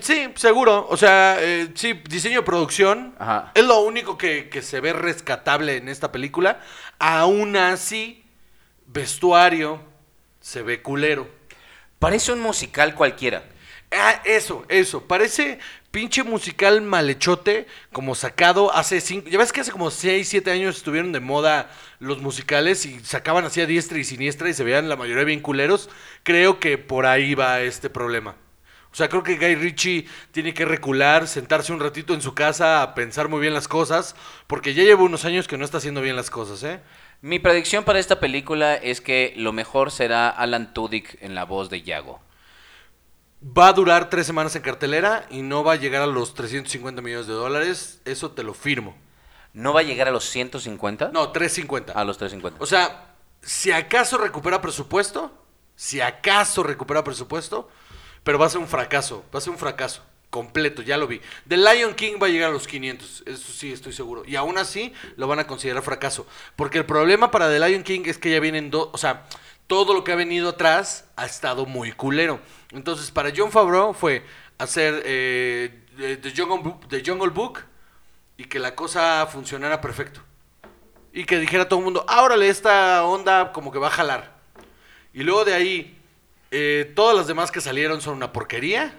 Sí, 0.00 0.32
seguro. 0.36 0.86
O 0.88 0.96
sea, 0.96 1.36
eh, 1.40 1.68
sí, 1.74 1.92
diseño 2.08 2.40
de 2.40 2.46
producción. 2.46 3.14
Es 3.54 3.64
lo 3.64 3.80
único 3.80 4.16
que, 4.16 4.48
se 4.62 4.80
ve 4.80 4.92
rescatable 4.92 5.76
en 5.76 5.88
esta 5.88 6.12
película. 6.12 6.60
Aún 6.98 7.56
así, 7.56 8.24
vestuario 8.86 9.80
se 10.40 10.62
ve 10.62 10.82
culero. 10.82 11.28
Parece 11.98 12.32
un 12.32 12.40
musical 12.40 12.94
cualquiera. 12.94 13.44
Ah, 13.90 14.22
eso, 14.24 14.64
eso. 14.68 15.06
Parece 15.06 15.58
pinche 15.96 16.24
musical 16.24 16.82
malhechote, 16.82 17.66
como 17.90 18.14
sacado 18.14 18.70
hace 18.70 19.00
cinco. 19.00 19.30
Ya 19.30 19.38
ves 19.38 19.50
que 19.50 19.62
hace 19.62 19.72
como 19.72 19.90
6, 19.90 20.28
7 20.28 20.50
años 20.50 20.76
estuvieron 20.76 21.10
de 21.10 21.20
moda 21.20 21.70
los 22.00 22.20
musicales 22.20 22.84
y 22.84 23.00
sacaban 23.00 23.46
así 23.46 23.62
a 23.62 23.66
diestra 23.66 23.96
y 23.96 24.04
siniestra 24.04 24.50
y 24.50 24.52
se 24.52 24.62
veían 24.62 24.90
la 24.90 24.96
mayoría 24.96 25.24
bien 25.24 25.40
culeros. 25.40 25.88
Creo 26.22 26.60
que 26.60 26.76
por 26.76 27.06
ahí 27.06 27.34
va 27.34 27.62
este 27.62 27.88
problema. 27.88 28.36
O 28.92 28.94
sea, 28.94 29.08
creo 29.08 29.22
que 29.22 29.36
Guy 29.36 29.54
Ritchie 29.54 30.06
tiene 30.32 30.52
que 30.52 30.66
recular, 30.66 31.26
sentarse 31.26 31.72
un 31.72 31.80
ratito 31.80 32.12
en 32.12 32.20
su 32.20 32.34
casa 32.34 32.82
a 32.82 32.94
pensar 32.94 33.30
muy 33.30 33.40
bien 33.40 33.54
las 33.54 33.66
cosas, 33.66 34.16
porque 34.48 34.74
ya 34.74 34.82
lleva 34.82 35.02
unos 35.02 35.24
años 35.24 35.48
que 35.48 35.56
no 35.56 35.64
está 35.64 35.78
haciendo 35.78 36.02
bien 36.02 36.14
las 36.14 36.28
cosas, 36.28 36.62
¿eh? 36.62 36.80
Mi 37.22 37.38
predicción 37.38 37.84
para 37.84 38.00
esta 38.00 38.20
película 38.20 38.74
es 38.74 39.00
que 39.00 39.32
lo 39.38 39.54
mejor 39.54 39.90
será 39.90 40.28
Alan 40.28 40.74
Tudyk 40.74 41.22
en 41.22 41.34
la 41.34 41.44
voz 41.44 41.70
de 41.70 41.80
Yago. 41.80 42.20
Va 43.46 43.68
a 43.68 43.72
durar 43.72 44.10
tres 44.10 44.26
semanas 44.26 44.56
en 44.56 44.62
cartelera 44.62 45.26
y 45.30 45.42
no 45.42 45.62
va 45.62 45.74
a 45.74 45.76
llegar 45.76 46.02
a 46.02 46.06
los 46.06 46.34
350 46.34 47.00
millones 47.00 47.26
de 47.28 47.34
dólares, 47.34 48.00
eso 48.04 48.32
te 48.32 48.42
lo 48.42 48.54
firmo. 48.54 48.96
¿No 49.52 49.72
va 49.72 49.80
a 49.80 49.84
llegar 49.84 50.08
a 50.08 50.10
los 50.10 50.24
150? 50.24 51.10
No, 51.12 51.30
350. 51.30 51.92
A 51.92 52.04
los 52.04 52.18
350. 52.18 52.62
O 52.62 52.66
sea, 52.66 53.14
si 53.40 53.70
acaso 53.70 54.18
recupera 54.18 54.60
presupuesto, 54.60 55.32
si 55.76 56.00
acaso 56.00 56.62
recupera 56.62 57.04
presupuesto, 57.04 57.68
pero 58.24 58.38
va 58.38 58.46
a 58.46 58.50
ser 58.50 58.60
un 58.60 58.66
fracaso, 58.66 59.24
va 59.32 59.38
a 59.38 59.42
ser 59.42 59.52
un 59.52 59.58
fracaso 59.58 60.02
completo, 60.30 60.82
ya 60.82 60.96
lo 60.96 61.06
vi. 61.06 61.20
The 61.48 61.56
Lion 61.56 61.94
King 61.94 62.14
va 62.20 62.26
a 62.26 62.30
llegar 62.30 62.50
a 62.50 62.52
los 62.52 62.66
500, 62.66 63.22
eso 63.26 63.52
sí 63.52 63.72
estoy 63.72 63.92
seguro. 63.92 64.22
Y 64.26 64.36
aún 64.36 64.58
así 64.58 64.92
lo 65.16 65.28
van 65.28 65.38
a 65.38 65.46
considerar 65.46 65.82
fracaso, 65.82 66.26
porque 66.56 66.78
el 66.78 66.84
problema 66.84 67.30
para 67.30 67.48
The 67.48 67.60
Lion 67.60 67.84
King 67.84 68.02
es 68.06 68.18
que 68.18 68.30
ya 68.30 68.40
vienen 68.40 68.70
dos, 68.70 68.90
o 68.92 68.98
sea, 68.98 69.26
todo 69.66 69.94
lo 69.94 70.04
que 70.04 70.12
ha 70.12 70.16
venido 70.16 70.50
atrás 70.50 71.08
ha 71.16 71.26
estado 71.26 71.66
muy 71.66 71.92
culero. 71.92 72.40
Entonces, 72.72 73.10
para 73.10 73.32
John 73.34 73.50
Favreau 73.50 73.92
fue 73.94 74.24
hacer 74.58 75.02
eh, 75.04 75.84
The, 75.96 76.32
Jungle 76.36 76.62
Book, 76.62 76.88
The 76.88 77.02
Jungle 77.04 77.30
Book 77.30 77.60
y 78.36 78.44
que 78.44 78.58
la 78.58 78.74
cosa 78.74 79.26
funcionara 79.26 79.80
perfecto. 79.80 80.20
Y 81.12 81.24
que 81.24 81.38
dijera 81.38 81.64
a 81.64 81.68
todo 81.68 81.78
el 81.78 81.84
mundo, 81.84 82.04
ahora 82.08 82.36
esta 82.44 83.04
onda 83.04 83.52
como 83.52 83.72
que 83.72 83.78
va 83.78 83.88
a 83.88 83.90
jalar. 83.90 84.36
Y 85.14 85.22
luego 85.22 85.44
de 85.44 85.54
ahí, 85.54 85.98
eh, 86.50 86.92
todas 86.94 87.16
las 87.16 87.26
demás 87.26 87.50
que 87.50 87.60
salieron 87.60 88.02
son 88.02 88.16
una 88.16 88.32
porquería. 88.32 88.94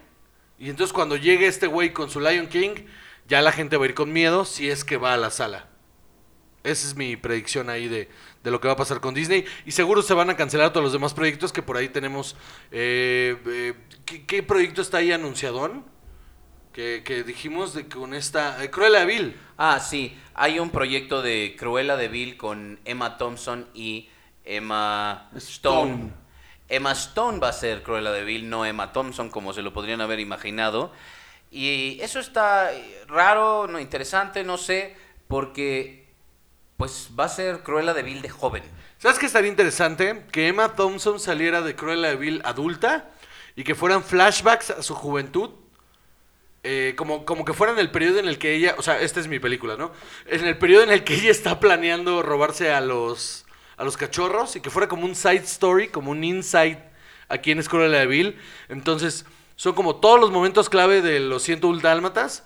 Y 0.58 0.70
entonces 0.70 0.92
cuando 0.92 1.16
llegue 1.16 1.46
este 1.46 1.68
güey 1.68 1.94
con 1.94 2.10
su 2.10 2.20
Lion 2.20 2.48
King, 2.48 2.76
ya 3.28 3.42
la 3.42 3.52
gente 3.52 3.78
va 3.78 3.86
a 3.86 3.90
ir 3.90 3.94
con 3.94 4.12
miedo 4.12 4.46
si 4.46 4.70
es 4.70 4.84
que 4.84 4.98
va 4.98 5.14
a 5.14 5.18
la 5.18 5.30
sala. 5.30 5.68
Esa 6.64 6.88
es 6.88 6.96
mi 6.96 7.16
predicción 7.16 7.70
ahí 7.70 7.88
de, 7.88 8.10
de 8.48 8.52
lo 8.52 8.62
que 8.62 8.70
va 8.70 8.76
a 8.76 8.78
pasar 8.78 9.02
con 9.02 9.14
Disney. 9.14 9.44
Y 9.66 9.74
seguro 9.74 10.02
se 10.02 10.14
van 10.14 10.30
a 10.30 10.38
cancelar 10.38 10.72
todos 10.72 10.86
los 10.86 10.94
demás 10.94 11.14
proyectos 11.14 11.52
que 11.52 11.62
por 11.62 11.76
ahí 11.76 11.90
tenemos. 11.90 12.38
Eh, 12.72 13.38
eh, 13.46 13.74
¿qué, 14.26 14.42
proyecto 14.42 14.82
está 14.82 15.00
ahí 15.00 15.12
anunciadón? 15.12 15.84
Que, 16.72 17.04
que 17.04 17.24
dijimos 17.24 17.74
de 17.74 17.90
con 17.90 18.14
esta... 18.14 18.64
Eh, 18.64 18.70
Cruella 18.70 19.02
de 19.02 19.06
Vil. 19.06 19.36
Ah, 19.58 19.82
sí. 19.82 20.18
Hay 20.34 20.60
un 20.60 20.70
proyecto 20.70 21.22
de 21.22 21.58
Cruella 21.60 21.98
de 21.98 22.08
Vil 22.08 22.38
con 22.38 22.80
Emma 22.86 23.18
Thompson 23.18 23.68
y 23.74 24.08
Emma 24.46 25.30
Stone. 25.36 26.14
Emma 26.70 26.94
Stone 26.94 27.40
va 27.40 27.50
a 27.50 27.54
ser 27.54 27.84
Cruella 27.84 28.14
de 28.14 28.24
Vil, 28.24 28.50
no 28.50 28.66
Emma 28.66 28.94
Thompson, 28.94 29.30
como 29.30 29.52
se 29.52 29.62
lo 29.62 29.74
podrían 29.74 30.00
haber 30.00 30.22
imaginado. 30.22 30.94
Y 31.52 32.00
eso 32.00 32.22
está 32.22 32.72
raro, 33.08 33.68
no 33.68 33.78
interesante, 33.78 34.46
no 34.46 34.58
sé, 34.58 34.96
porque 35.28 36.07
pues 36.78 37.10
va 37.20 37.26
a 37.26 37.30
ser 37.30 37.64
Cruella 37.64 37.94
de 37.94 38.04
Vil 38.04 38.22
de 38.22 38.30
joven. 38.30 38.64
¿Sabes 39.00 39.18
qué 39.18 39.26
estaría 39.26 39.50
interesante? 39.50 40.24
Que 40.32 40.48
Emma 40.48 40.76
Thompson 40.76 41.20
saliera 41.20 41.62
de 41.62 41.76
Cruella 41.76 42.10
de 42.10 42.16
Vil 42.16 42.42
adulta 42.46 43.10
y 43.56 43.64
que 43.64 43.76
fueran 43.76 44.04
flashbacks 44.04 44.70
a 44.70 44.84
su 44.84 44.94
juventud. 44.94 45.50
Eh, 46.64 46.94
como, 46.98 47.26
como 47.26 47.46
que 47.46 47.54
fueran 47.54 47.80
el 47.80 47.92
periodo 47.92 48.20
en 48.20 48.28
el 48.28 48.38
que 48.38 48.54
ella, 48.54 48.76
o 48.78 48.82
sea, 48.82 49.00
esta 49.00 49.20
es 49.20 49.28
mi 49.28 49.40
película, 49.40 49.78
¿no? 49.78 49.92
En 50.26 50.46
el 50.46 50.58
periodo 50.58 50.84
en 50.84 50.92
el 50.92 51.04
que 51.04 51.16
ella 51.16 51.32
está 51.32 51.60
planeando 51.60 52.22
robarse 52.22 52.72
a 52.72 52.82
los, 52.82 53.46
a 53.78 53.84
los 53.84 53.96
cachorros 53.98 54.56
y 54.56 54.62
que 54.62 54.70
fuera 54.70 54.88
como 54.88 55.06
un 55.06 55.16
side 55.16 55.44
story, 55.46 55.88
como 55.88 56.12
un 56.12 56.24
inside 56.24 56.84
aquí 57.30 57.52
en 57.52 57.64
Cruella 57.64 58.00
de 58.00 58.08
Vil. 58.08 58.38
Entonces, 58.70 59.26
son 59.56 59.74
como 59.74 59.96
todos 59.96 60.20
los 60.20 60.30
momentos 60.30 60.70
clave 60.70 61.02
de 61.02 61.20
los 61.20 61.42
100 61.44 61.82
dálmatas 61.82 62.44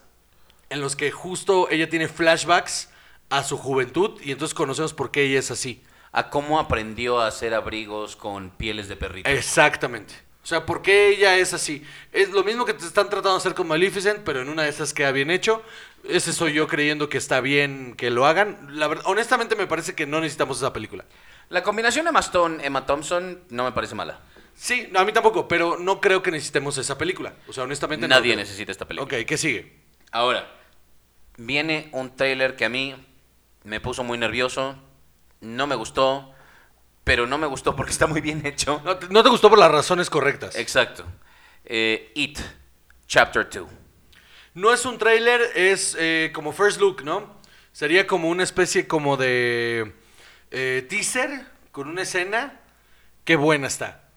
en 0.69 0.79
los 0.79 0.95
que 0.95 1.11
justo 1.11 1.67
ella 1.69 1.89
tiene 1.89 2.07
flashbacks 2.07 2.90
a 3.31 3.43
su 3.43 3.57
juventud 3.57 4.19
y 4.21 4.31
entonces 4.31 4.53
conocemos 4.53 4.93
por 4.93 5.09
qué 5.09 5.23
ella 5.23 5.39
es 5.39 5.49
así. 5.49 5.83
A 6.11 6.29
cómo 6.29 6.59
aprendió 6.59 7.21
a 7.21 7.27
hacer 7.27 7.53
abrigos 7.53 8.15
con 8.15 8.49
pieles 8.51 8.89
de 8.89 8.97
perrito. 8.97 9.29
Exactamente. 9.29 10.13
O 10.43 10.45
sea, 10.45 10.65
¿por 10.65 10.81
qué 10.81 11.09
ella 11.09 11.37
es 11.37 11.53
así? 11.53 11.83
Es 12.11 12.31
lo 12.31 12.43
mismo 12.43 12.65
que 12.65 12.73
te 12.73 12.85
están 12.85 13.05
tratando 13.09 13.31
de 13.31 13.37
hacer 13.37 13.53
con 13.53 13.67
Maleficent, 13.67 14.19
pero 14.23 14.41
en 14.41 14.49
una 14.49 14.63
de 14.63 14.69
esas 14.69 14.93
queda 14.93 15.11
bien 15.11 15.31
hecho. 15.31 15.63
Ese 16.03 16.33
soy 16.33 16.53
yo 16.53 16.67
creyendo 16.67 17.09
que 17.09 17.17
está 17.17 17.41
bien 17.41 17.93
que 17.95 18.09
lo 18.09 18.25
hagan. 18.25 18.67
La 18.71 18.87
verdad, 18.87 19.05
honestamente 19.07 19.55
me 19.55 19.67
parece 19.67 19.95
que 19.95 20.05
no 20.05 20.19
necesitamos 20.19 20.57
esa 20.57 20.73
película. 20.73 21.05
La 21.49 21.63
combinación 21.63 22.07
Emma 22.07 22.19
Stone, 22.19 22.65
Emma 22.65 22.85
Thompson 22.85 23.43
no 23.49 23.63
me 23.63 23.71
parece 23.71 23.95
mala. 23.95 24.19
Sí, 24.55 24.89
a 24.95 25.05
mí 25.05 25.13
tampoco, 25.13 25.47
pero 25.47 25.77
no 25.77 26.01
creo 26.01 26.21
que 26.21 26.31
necesitemos 26.31 26.77
esa 26.77 26.97
película. 26.97 27.33
O 27.47 27.53
sea, 27.53 27.63
honestamente 27.63 28.07
Nadie 28.07 28.35
necesita 28.35 28.71
esta 28.71 28.87
película. 28.87 29.19
Ok, 29.19 29.25
¿qué 29.25 29.37
sigue? 29.37 29.79
Ahora, 30.11 30.51
viene 31.37 31.89
un 31.93 32.15
trailer 32.15 32.55
que 32.55 32.65
a 32.65 32.69
mí 32.69 32.95
me 33.63 33.79
puso 33.79 34.03
muy 34.03 34.17
nervioso, 34.17 34.75
no 35.41 35.67
me 35.67 35.75
gustó, 35.75 36.33
pero 37.03 37.27
no 37.27 37.37
me 37.37 37.47
gustó 37.47 37.75
porque 37.75 37.91
está 37.91 38.07
muy 38.07 38.21
bien 38.21 38.45
hecho. 38.45 38.81
No 38.83 39.23
te, 39.23 39.29
gustó 39.29 39.49
por 39.49 39.59
las 39.59 39.71
razones 39.71 40.09
correctas. 40.09 40.55
Exacto. 40.55 41.05
Eh, 41.65 42.11
It, 42.15 42.39
Chapter 43.07 43.49
2. 43.49 43.69
No 44.53 44.73
es 44.73 44.85
un 44.85 44.97
trailer, 44.97 45.41
es 45.55 45.95
eh, 45.99 46.31
como 46.33 46.51
first 46.51 46.79
look, 46.79 47.03
¿no? 47.03 47.39
Sería 47.71 48.05
como 48.05 48.29
una 48.29 48.43
especie 48.43 48.87
como 48.87 49.15
de 49.15 49.93
eh, 50.51 50.85
teaser 50.89 51.45
con 51.71 51.87
una 51.87 52.01
escena. 52.01 52.59
Qué 53.23 53.35
buena 53.35 53.67
está. 53.67 54.09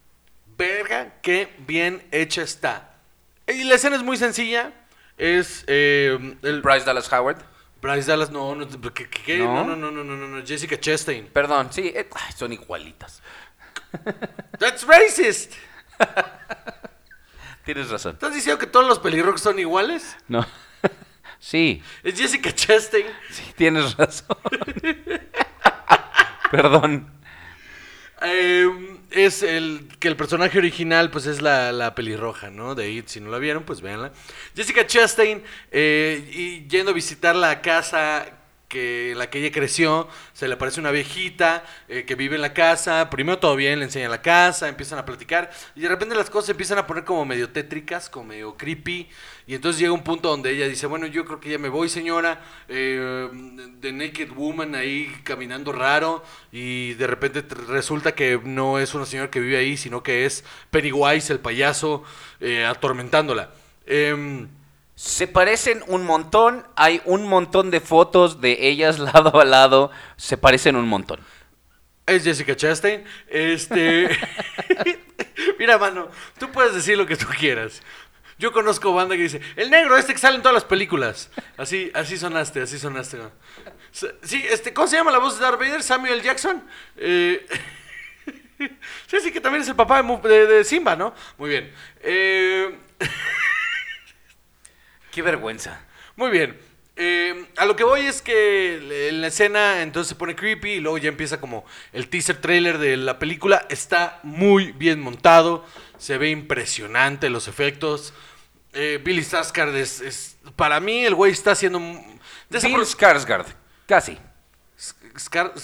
Verga, 0.56 1.14
qué 1.22 1.54
bien 1.66 2.06
hecha 2.10 2.42
está. 2.42 2.96
Y 3.46 3.64
la 3.64 3.76
escena 3.76 3.96
es 3.96 4.02
muy 4.02 4.16
sencilla. 4.16 4.72
Es 5.16 5.64
el... 5.68 6.60
Bryce 6.62 6.84
Dallas 6.84 7.12
Howard. 7.12 7.53
Bryce 7.84 8.10
Dallas, 8.10 8.30
no, 8.30 8.54
no, 8.54 8.66
¿qué, 8.66 9.38
¿No? 9.40 9.62
no, 9.62 9.76
no, 9.76 9.90
no, 9.90 10.02
no, 10.02 10.16
no, 10.16 10.26
no, 10.26 10.46
Jessica 10.46 10.80
Chastain. 10.80 11.26
Perdón, 11.26 11.70
sí, 11.70 11.92
eh, 11.94 12.08
son 12.34 12.54
igualitas. 12.54 13.20
That's 14.58 14.86
racist. 14.86 15.52
Tienes 17.66 17.90
razón. 17.90 18.14
¿Estás 18.14 18.32
diciendo 18.32 18.58
que 18.58 18.66
todos 18.66 18.88
los 18.88 18.98
pelirrojos 19.00 19.42
son 19.42 19.58
iguales? 19.58 20.16
No. 20.28 20.46
sí. 21.38 21.82
Es 22.02 22.18
Jessica 22.18 22.54
Chastain. 22.54 23.04
Sí, 23.28 23.52
tienes 23.54 23.94
razón. 23.98 24.38
Perdón. 26.50 27.12
Eh, 28.22 28.93
es 29.14 29.42
el 29.42 29.88
que 29.98 30.08
el 30.08 30.16
personaje 30.16 30.58
original 30.58 31.10
pues 31.10 31.26
es 31.26 31.40
la, 31.40 31.94
pelirroja, 31.94 32.50
¿no? 32.50 32.74
De 32.74 32.90
It, 32.90 33.08
si 33.08 33.20
no 33.20 33.30
la 33.30 33.38
vieron, 33.38 33.62
pues 33.62 33.80
véanla. 33.80 34.12
Jessica 34.54 34.86
Chastain, 34.86 35.42
eh, 35.70 36.28
y 36.32 36.66
yendo 36.68 36.90
a 36.90 36.94
visitar 36.94 37.34
la 37.36 37.62
casa 37.62 38.43
que 38.74 39.14
la 39.16 39.30
que 39.30 39.38
ella 39.38 39.52
creció, 39.52 40.08
se 40.32 40.48
le 40.48 40.54
aparece 40.54 40.80
una 40.80 40.90
viejita 40.90 41.64
eh, 41.86 42.04
que 42.04 42.16
vive 42.16 42.34
en 42.34 42.42
la 42.42 42.52
casa, 42.52 43.08
primero 43.08 43.38
todo 43.38 43.54
bien, 43.54 43.78
le 43.78 43.84
enseña 43.84 44.08
la 44.08 44.20
casa, 44.20 44.68
empiezan 44.68 44.98
a 44.98 45.04
platicar, 45.04 45.52
y 45.76 45.82
de 45.82 45.88
repente 45.88 46.16
las 46.16 46.28
cosas 46.28 46.46
se 46.46 46.52
empiezan 46.52 46.78
a 46.78 46.86
poner 46.88 47.04
como 47.04 47.24
medio 47.24 47.50
tétricas, 47.50 48.10
como 48.10 48.26
medio 48.30 48.56
creepy, 48.56 49.08
y 49.46 49.54
entonces 49.54 49.78
llega 49.78 49.92
un 49.92 50.02
punto 50.02 50.28
donde 50.28 50.50
ella 50.50 50.66
dice, 50.66 50.88
bueno, 50.88 51.06
yo 51.06 51.24
creo 51.24 51.38
que 51.38 51.50
ya 51.50 51.58
me 51.58 51.68
voy, 51.68 51.88
señora, 51.88 52.42
eh, 52.66 53.28
The 53.80 53.92
Naked 53.92 54.32
Woman 54.32 54.74
ahí 54.74 55.14
caminando 55.22 55.70
raro, 55.70 56.24
y 56.50 56.94
de 56.94 57.06
repente 57.06 57.44
resulta 57.68 58.16
que 58.16 58.40
no 58.42 58.80
es 58.80 58.92
una 58.92 59.06
señora 59.06 59.30
que 59.30 59.38
vive 59.38 59.56
ahí, 59.56 59.76
sino 59.76 60.02
que 60.02 60.26
es 60.26 60.44
Pennywise, 60.72 61.32
el 61.32 61.38
payaso, 61.38 62.02
eh, 62.40 62.64
atormentándola. 62.64 63.52
Se 64.94 65.26
parecen 65.26 65.82
un 65.88 66.04
montón, 66.04 66.66
hay 66.76 67.02
un 67.04 67.26
montón 67.26 67.70
de 67.70 67.80
fotos 67.80 68.40
de 68.40 68.68
ellas 68.68 68.98
lado 69.14 69.40
a 69.40 69.44
lado, 69.44 69.90
se 70.16 70.36
parecen 70.36 70.76
un 70.76 70.88
montón. 70.88 71.20
Es 72.06 72.22
Jessica 72.22 72.54
Chastain. 72.54 73.04
Este. 73.28 74.10
Mira, 75.58 75.78
mano, 75.78 76.08
tú 76.38 76.50
puedes 76.52 76.74
decir 76.74 76.98
lo 76.98 77.06
que 77.06 77.16
tú 77.16 77.26
quieras. 77.38 77.82
Yo 78.38 78.52
conozco 78.52 78.92
banda 78.92 79.16
que 79.16 79.22
dice, 79.22 79.40
el 79.56 79.70
negro 79.70 79.96
este 79.96 80.12
que 80.12 80.18
sale 80.18 80.36
en 80.36 80.42
todas 80.42 80.54
las 80.54 80.64
películas. 80.64 81.30
Así, 81.56 81.90
así 81.94 82.18
sonaste, 82.18 82.62
así 82.62 82.78
sonaste. 82.78 83.18
Sí, 84.22 84.44
este, 84.50 84.74
¿cómo 84.74 84.88
se 84.88 84.96
llama 84.96 85.12
la 85.12 85.18
voz 85.18 85.38
de 85.38 85.44
Darth 85.44 85.58
Vader? 85.58 85.82
Samuel 85.82 86.20
Jackson. 86.20 86.62
Eh... 86.96 87.46
sí, 89.06 89.20
sí, 89.22 89.32
que 89.32 89.40
también 89.40 89.62
es 89.62 89.68
el 89.68 89.76
papá 89.76 90.02
de, 90.02 90.46
de 90.46 90.64
Simba, 90.64 90.96
¿no? 90.96 91.14
Muy 91.38 91.48
bien. 91.48 91.72
Eh... 92.00 92.76
Qué 95.14 95.22
vergüenza. 95.22 95.80
Muy 96.16 96.30
bien. 96.30 96.58
Eh, 96.96 97.46
a 97.56 97.66
lo 97.66 97.76
que 97.76 97.84
voy 97.84 98.00
es 98.02 98.20
que 98.20 99.08
en 99.10 99.20
la 99.20 99.28
escena 99.28 99.82
entonces 99.82 100.08
se 100.08 100.14
pone 100.16 100.34
creepy 100.34 100.72
y 100.72 100.80
luego 100.80 100.98
ya 100.98 101.08
empieza 101.08 101.40
como 101.40 101.64
el 101.92 102.08
teaser 102.08 102.40
trailer 102.40 102.78
de 102.78 102.96
la 102.96 103.18
película. 103.20 103.64
Está 103.68 104.18
muy 104.24 104.72
bien 104.72 105.00
montado, 105.00 105.64
se 105.98 106.18
ve 106.18 106.30
impresionante 106.30 107.30
los 107.30 107.46
efectos. 107.46 108.12
Eh, 108.72 109.00
Billy 109.04 109.22
Skarsgård 109.22 109.74
es, 109.76 110.36
para 110.56 110.80
mí 110.80 111.04
el 111.04 111.14
güey 111.14 111.30
está 111.30 111.52
haciendo... 111.52 111.78
Bill 111.78 112.80
Skarsgård, 112.84 113.46
casi. 113.86 114.18
Skar, 115.16 115.54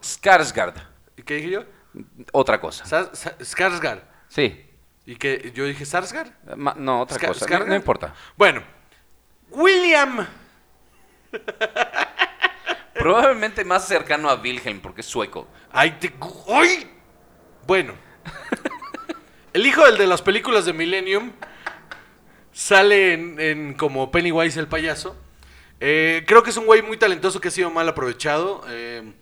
Skarsgård. 0.00 0.74
¿Qué 1.26 1.34
dije 1.34 1.50
yo? 1.50 1.64
Otra 2.32 2.58
cosa. 2.58 2.84
Skarsgård. 2.84 4.00
Sí. 4.28 4.64
Y 5.06 5.16
que 5.16 5.52
yo 5.54 5.64
dije, 5.64 5.86
¿Sarsgaard? 5.86 6.30
Ma- 6.56 6.74
No, 6.76 7.00
otra 7.00 7.16
Ska- 7.18 7.28
cosa. 7.28 7.58
No 7.60 7.74
importa. 7.74 8.14
Bueno, 8.36 8.62
William. 9.50 10.26
Probablemente 12.94 13.64
más 13.64 13.86
cercano 13.86 14.28
a 14.28 14.34
Wilhelm 14.34 14.80
porque 14.80 15.02
es 15.02 15.06
sueco. 15.06 15.46
Ay, 15.70 15.92
te... 16.00 16.12
¡Ay! 16.48 16.90
Bueno. 17.66 17.94
El 19.52 19.66
hijo 19.66 19.84
del 19.84 19.98
de 19.98 20.06
las 20.06 20.22
películas 20.22 20.64
de 20.66 20.72
Millennium 20.72 21.32
sale 22.52 23.12
en, 23.14 23.40
en 23.40 23.74
como 23.74 24.10
Pennywise 24.10 24.58
el 24.58 24.68
payaso. 24.68 25.16
Eh, 25.80 26.24
creo 26.26 26.42
que 26.42 26.50
es 26.50 26.56
un 26.56 26.66
güey 26.66 26.82
muy 26.82 26.96
talentoso 26.96 27.40
que 27.40 27.48
ha 27.48 27.52
sido 27.52 27.70
mal 27.70 27.88
aprovechado. 27.88 28.64
Eh, 28.68 29.12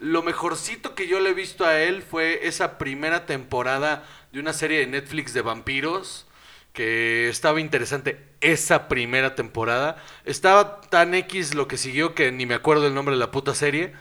lo 0.00 0.22
mejorcito 0.22 0.94
que 0.94 1.06
yo 1.08 1.20
le 1.20 1.30
he 1.30 1.34
visto 1.34 1.64
a 1.64 1.78
él 1.78 2.02
fue 2.02 2.46
esa 2.46 2.78
primera 2.78 3.26
temporada 3.26 4.04
de 4.32 4.40
una 4.40 4.52
serie 4.52 4.80
de 4.80 4.86
Netflix 4.86 5.32
de 5.34 5.42
vampiros. 5.42 6.26
Que 6.76 7.30
estaba 7.30 7.58
interesante 7.58 8.20
esa 8.42 8.86
primera 8.86 9.34
temporada. 9.34 9.96
Estaba 10.26 10.82
tan 10.82 11.14
X 11.14 11.54
lo 11.54 11.68
que 11.68 11.78
siguió 11.78 12.14
que 12.14 12.30
ni 12.32 12.44
me 12.44 12.52
acuerdo 12.52 12.86
el 12.86 12.92
nombre 12.92 13.14
de 13.14 13.18
la 13.18 13.30
puta 13.30 13.54
serie. 13.54 13.94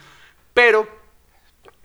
Pero 0.53 0.85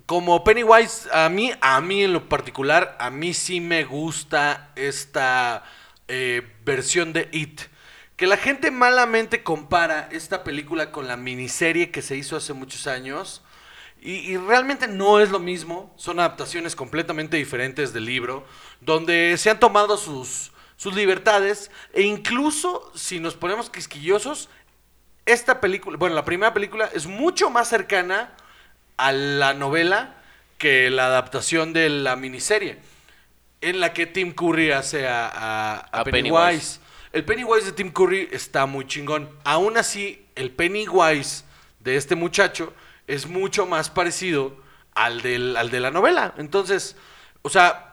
como 0.07 0.42
Pennywise, 0.42 1.09
a 1.12 1.29
mí, 1.29 1.53
a 1.61 1.81
mí 1.81 2.03
en 2.03 2.12
lo 2.12 2.29
particular, 2.29 2.96
a 2.98 3.09
mí 3.11 3.35
sí 3.35 3.61
me 3.61 3.85
gusta 3.85 4.72
esta 4.74 5.62
eh, 6.09 6.42
versión 6.64 7.12
de 7.12 7.29
It. 7.31 7.61
Que 8.16 8.26
la 8.26 8.37
gente 8.37 8.72
malamente 8.72 9.44
compara 9.44 10.09
esta 10.11 10.42
película 10.42 10.90
con 10.90 11.07
la 11.07 11.16
miniserie 11.16 11.92
que 11.92 12.03
se 12.03 12.16
hizo 12.16 12.35
hace 12.37 12.53
muchos 12.53 12.88
años. 12.88 13.44
Y, 14.00 14.33
y 14.33 14.37
realmente 14.38 14.88
no 14.88 15.20
es 15.20 15.31
lo 15.31 15.38
mismo. 15.38 15.94
Son 15.96 16.18
adaptaciones 16.18 16.74
completamente 16.74 17.37
diferentes 17.37 17.92
del 17.92 18.07
libro. 18.07 18.44
Donde 18.81 19.37
se 19.38 19.50
han 19.50 19.61
tomado 19.61 19.96
sus, 19.96 20.50
sus 20.81 20.95
libertades. 20.95 21.71
E 21.93 22.01
incluso, 22.01 22.90
si 22.95 23.21
nos 23.21 23.35
ponemos 23.35 23.69
quisquillosos, 23.69 24.49
esta 25.27 25.61
película, 25.61 25.99
bueno, 25.99 26.14
la 26.14 26.25
primera 26.25 26.55
película 26.55 26.88
es 26.95 27.07
mucho 27.07 27.51
más 27.51 27.69
cercana 27.69 28.33
a 28.97 29.12
la 29.12 29.53
novela 29.53 30.14
que 30.57 30.88
la 30.88 31.05
adaptación 31.07 31.75
de 31.75 31.90
la 31.90 32.16
miniserie, 32.16 32.79
en 33.61 33.79
la 33.79 33.93
que 33.93 34.07
Tim 34.07 34.33
Curry 34.33 34.71
hace 34.73 35.07
a, 35.07 35.27
a- 35.29 35.75
a 35.93 36.01
A 36.01 36.05
Pennywise. 36.05 36.33
Pennywise. 36.33 36.81
El 37.12 37.25
Pennywise 37.27 37.66
de 37.66 37.73
Tim 37.73 37.93
Curry 37.93 38.29
está 38.33 38.64
muy 38.64 38.87
chingón. 38.87 39.29
Aún 39.45 39.77
así, 39.77 40.25
el 40.35 40.51
Pennywise 40.51 41.45
de 41.81 41.97
este 41.97 42.14
muchacho 42.14 42.73
es 43.07 43.27
mucho 43.27 43.66
más 43.66 43.90
parecido 43.90 44.57
al, 44.95 45.21
del, 45.21 45.57
al 45.59 45.71
de 45.71 45.81
la 45.81 45.90
novela. 45.90 46.33
Entonces, 46.38 46.97
o 47.43 47.51
sea, 47.51 47.89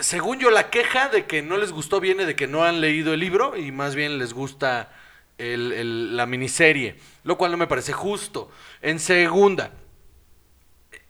según 0.00 0.38
yo, 0.38 0.50
la 0.50 0.70
queja 0.70 1.08
de 1.08 1.26
que 1.26 1.42
no 1.42 1.56
les 1.56 1.72
gustó 1.72 2.00
viene 2.00 2.26
de 2.26 2.34
que 2.36 2.46
no 2.46 2.64
han 2.64 2.80
leído 2.80 3.14
el 3.14 3.20
libro 3.20 3.56
y 3.56 3.72
más 3.72 3.94
bien 3.94 4.18
les 4.18 4.32
gusta 4.32 4.92
el- 5.38 6.16
la 6.16 6.26
miniserie, 6.26 6.96
lo 7.24 7.38
cual 7.38 7.50
no 7.52 7.56
me 7.56 7.66
parece 7.66 7.92
justo. 7.92 8.50
En 8.82 8.98
segunda, 8.98 9.72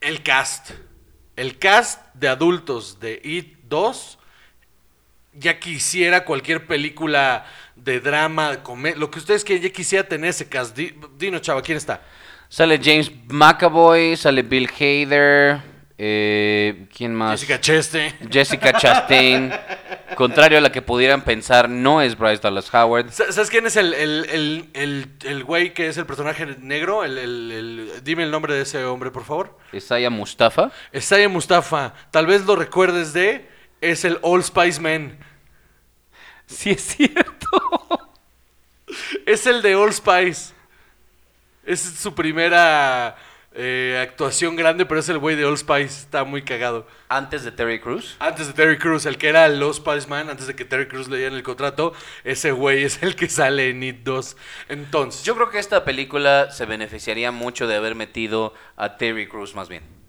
el 0.00 0.22
cast. 0.22 0.70
El 1.36 1.58
cast 1.58 2.00
de 2.14 2.28
adultos 2.28 3.00
de 3.00 3.20
It 3.24 3.58
2 3.68 4.18
ya 5.32 5.58
quisiera 5.58 6.24
cualquier 6.24 6.66
película 6.66 7.46
de 7.76 8.00
drama, 8.00 8.50
de 8.50 8.62
comedia, 8.62 8.98
lo 8.98 9.10
que 9.10 9.20
ustedes 9.20 9.44
quieran, 9.44 9.64
ya 9.64 9.70
quisiera 9.72 10.06
tener 10.06 10.30
ese 10.30 10.48
cast. 10.48 10.76
Di- 10.76 10.94
Dinos, 11.16 11.40
chava, 11.42 11.62
¿quién 11.62 11.78
está? 11.78 12.02
Sale 12.48 12.80
James 12.82 13.10
McAvoy, 13.28 14.16
sale 14.16 14.42
Bill 14.42 14.68
Hader, 14.68 15.60
eh, 16.02 16.86
¿quién 16.96 17.14
más? 17.14 17.32
Jessica 17.40 17.60
Cheste. 17.60 18.14
Jessica 18.30 18.72
Chastain. 18.72 19.52
Contrario 20.16 20.56
a 20.56 20.60
la 20.62 20.72
que 20.72 20.80
pudieran 20.80 21.22
pensar, 21.22 21.68
no 21.68 22.00
es 22.00 22.16
Bryce 22.16 22.40
Dallas 22.42 22.72
Howard. 22.74 23.12
Sa- 23.12 23.30
¿Sabes 23.30 23.50
quién 23.50 23.66
es 23.66 23.76
el, 23.76 23.92
el, 23.92 24.24
el, 24.30 24.70
el- 24.72 25.08
el 25.24 25.44
güey 25.44 25.74
que 25.74 25.88
es 25.88 25.98
el 25.98 26.06
personaje 26.06 26.46
negro? 26.58 27.04
El, 27.04 27.18
el- 27.18 27.52
el- 27.52 27.92
dime 28.02 28.22
el 28.22 28.30
nombre 28.30 28.54
de 28.54 28.62
ese 28.62 28.82
hombre, 28.84 29.10
por 29.10 29.24
favor. 29.24 29.58
Isaiah 29.72 30.08
Mustafa. 30.10 30.70
Isaiah 30.92 31.28
Mustafa. 31.28 31.92
Tal 32.10 32.26
vez 32.26 32.46
lo 32.46 32.56
recuerdes 32.56 33.12
de... 33.12 33.48
Es 33.82 34.04
el 34.06 34.18
All 34.22 34.42
Spice 34.42 34.80
Man. 34.80 35.18
Sí, 36.46 36.70
es 36.70 36.82
cierto. 36.96 38.10
Es 39.26 39.46
el 39.46 39.62
de 39.62 39.74
All 39.76 39.92
Spice. 39.92 40.54
Es 41.64 41.80
su 41.80 42.14
primera 42.14 43.16
eh, 43.52 43.98
actuación 44.00 44.54
grande, 44.54 44.86
pero 44.86 45.00
es 45.00 45.08
el 45.08 45.18
güey 45.18 45.36
de 45.36 45.44
All 45.44 45.58
Spice. 45.58 45.84
Está 46.02 46.24
muy 46.24 46.42
cagado. 46.42 46.86
Antes 47.08 47.44
de 47.44 47.50
Terry 47.50 47.80
Crews. 47.80 48.16
Antes 48.20 48.46
de 48.46 48.52
Terry 48.52 48.78
Crews, 48.78 49.06
el 49.06 49.18
que 49.18 49.28
era 49.28 49.46
el 49.46 49.62
All 49.62 49.74
Spice 49.74 50.08
Man, 50.08 50.30
antes 50.30 50.46
de 50.46 50.54
que 50.54 50.64
Terry 50.64 50.86
Crews 50.86 51.08
le 51.08 51.16
dieran 51.18 51.36
el 51.36 51.42
contrato, 51.42 51.92
ese 52.24 52.52
güey 52.52 52.84
es 52.84 53.02
el 53.02 53.16
que 53.16 53.28
sale 53.28 53.70
en 53.70 53.82
It 53.82 54.02
2. 54.04 54.36
Entonces, 54.68 55.24
Yo 55.24 55.34
creo 55.34 55.50
que 55.50 55.58
esta 55.58 55.84
película 55.84 56.50
se 56.50 56.66
beneficiaría 56.66 57.32
mucho 57.32 57.66
de 57.66 57.76
haber 57.76 57.94
metido 57.94 58.54
a 58.76 58.96
Terry 58.96 59.26
Crews 59.26 59.54
más 59.54 59.68
bien. 59.68 59.99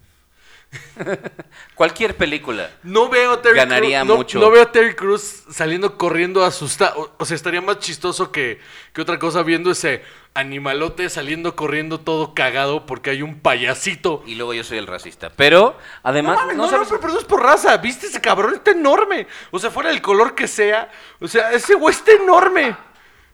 Cualquier 1.74 2.16
película. 2.16 2.70
no 2.82 3.08
veo 3.08 3.38
Terry 3.40 3.56
Ganaría 3.56 4.04
mucho. 4.04 4.38
No, 4.38 4.50
veo 4.50 4.62
a 4.62 4.72
Terry 4.72 4.94
Crews 4.94 5.44
saliendo 5.50 5.98
corriendo 5.98 6.44
asustado. 6.44 6.98
O, 7.00 7.12
o 7.18 7.24
sea, 7.24 7.34
estaría 7.34 7.60
más 7.60 7.78
chistoso 7.78 8.30
que, 8.32 8.60
que 8.92 9.00
otra 9.02 9.18
cosa 9.18 9.42
viendo 9.42 9.70
ese 9.70 10.02
animalote 10.34 11.10
saliendo 11.10 11.54
corriendo 11.56 12.00
todo 12.00 12.32
cagado 12.34 12.86
porque 12.86 13.10
hay 13.10 13.22
un 13.22 13.40
payasito. 13.40 14.22
Y 14.26 14.34
luego 14.36 14.54
yo 14.54 14.64
soy 14.64 14.78
el 14.78 14.86
racista. 14.86 15.30
Pero, 15.36 15.76
además, 16.02 16.36
no, 16.36 16.40
mames, 16.42 16.56
no 16.56 16.62
no, 16.64 16.70
no, 16.70 16.76
sabes- 16.76 16.88
pero, 16.88 17.00
pero 17.00 17.12
no 17.14 17.18
es 17.18 17.24
por 17.26 17.42
raza. 17.42 17.76
¿Viste 17.78 18.06
ese 18.06 18.20
cabrón? 18.20 18.54
Está 18.54 18.70
enorme. 18.70 19.26
O 19.50 19.58
sea, 19.58 19.70
fuera 19.70 19.90
del 19.90 20.00
color 20.00 20.34
que 20.34 20.48
sea. 20.48 20.90
O 21.20 21.28
sea, 21.28 21.52
ese 21.52 21.74
güey 21.74 21.94
está 21.94 22.12
enorme. 22.12 22.76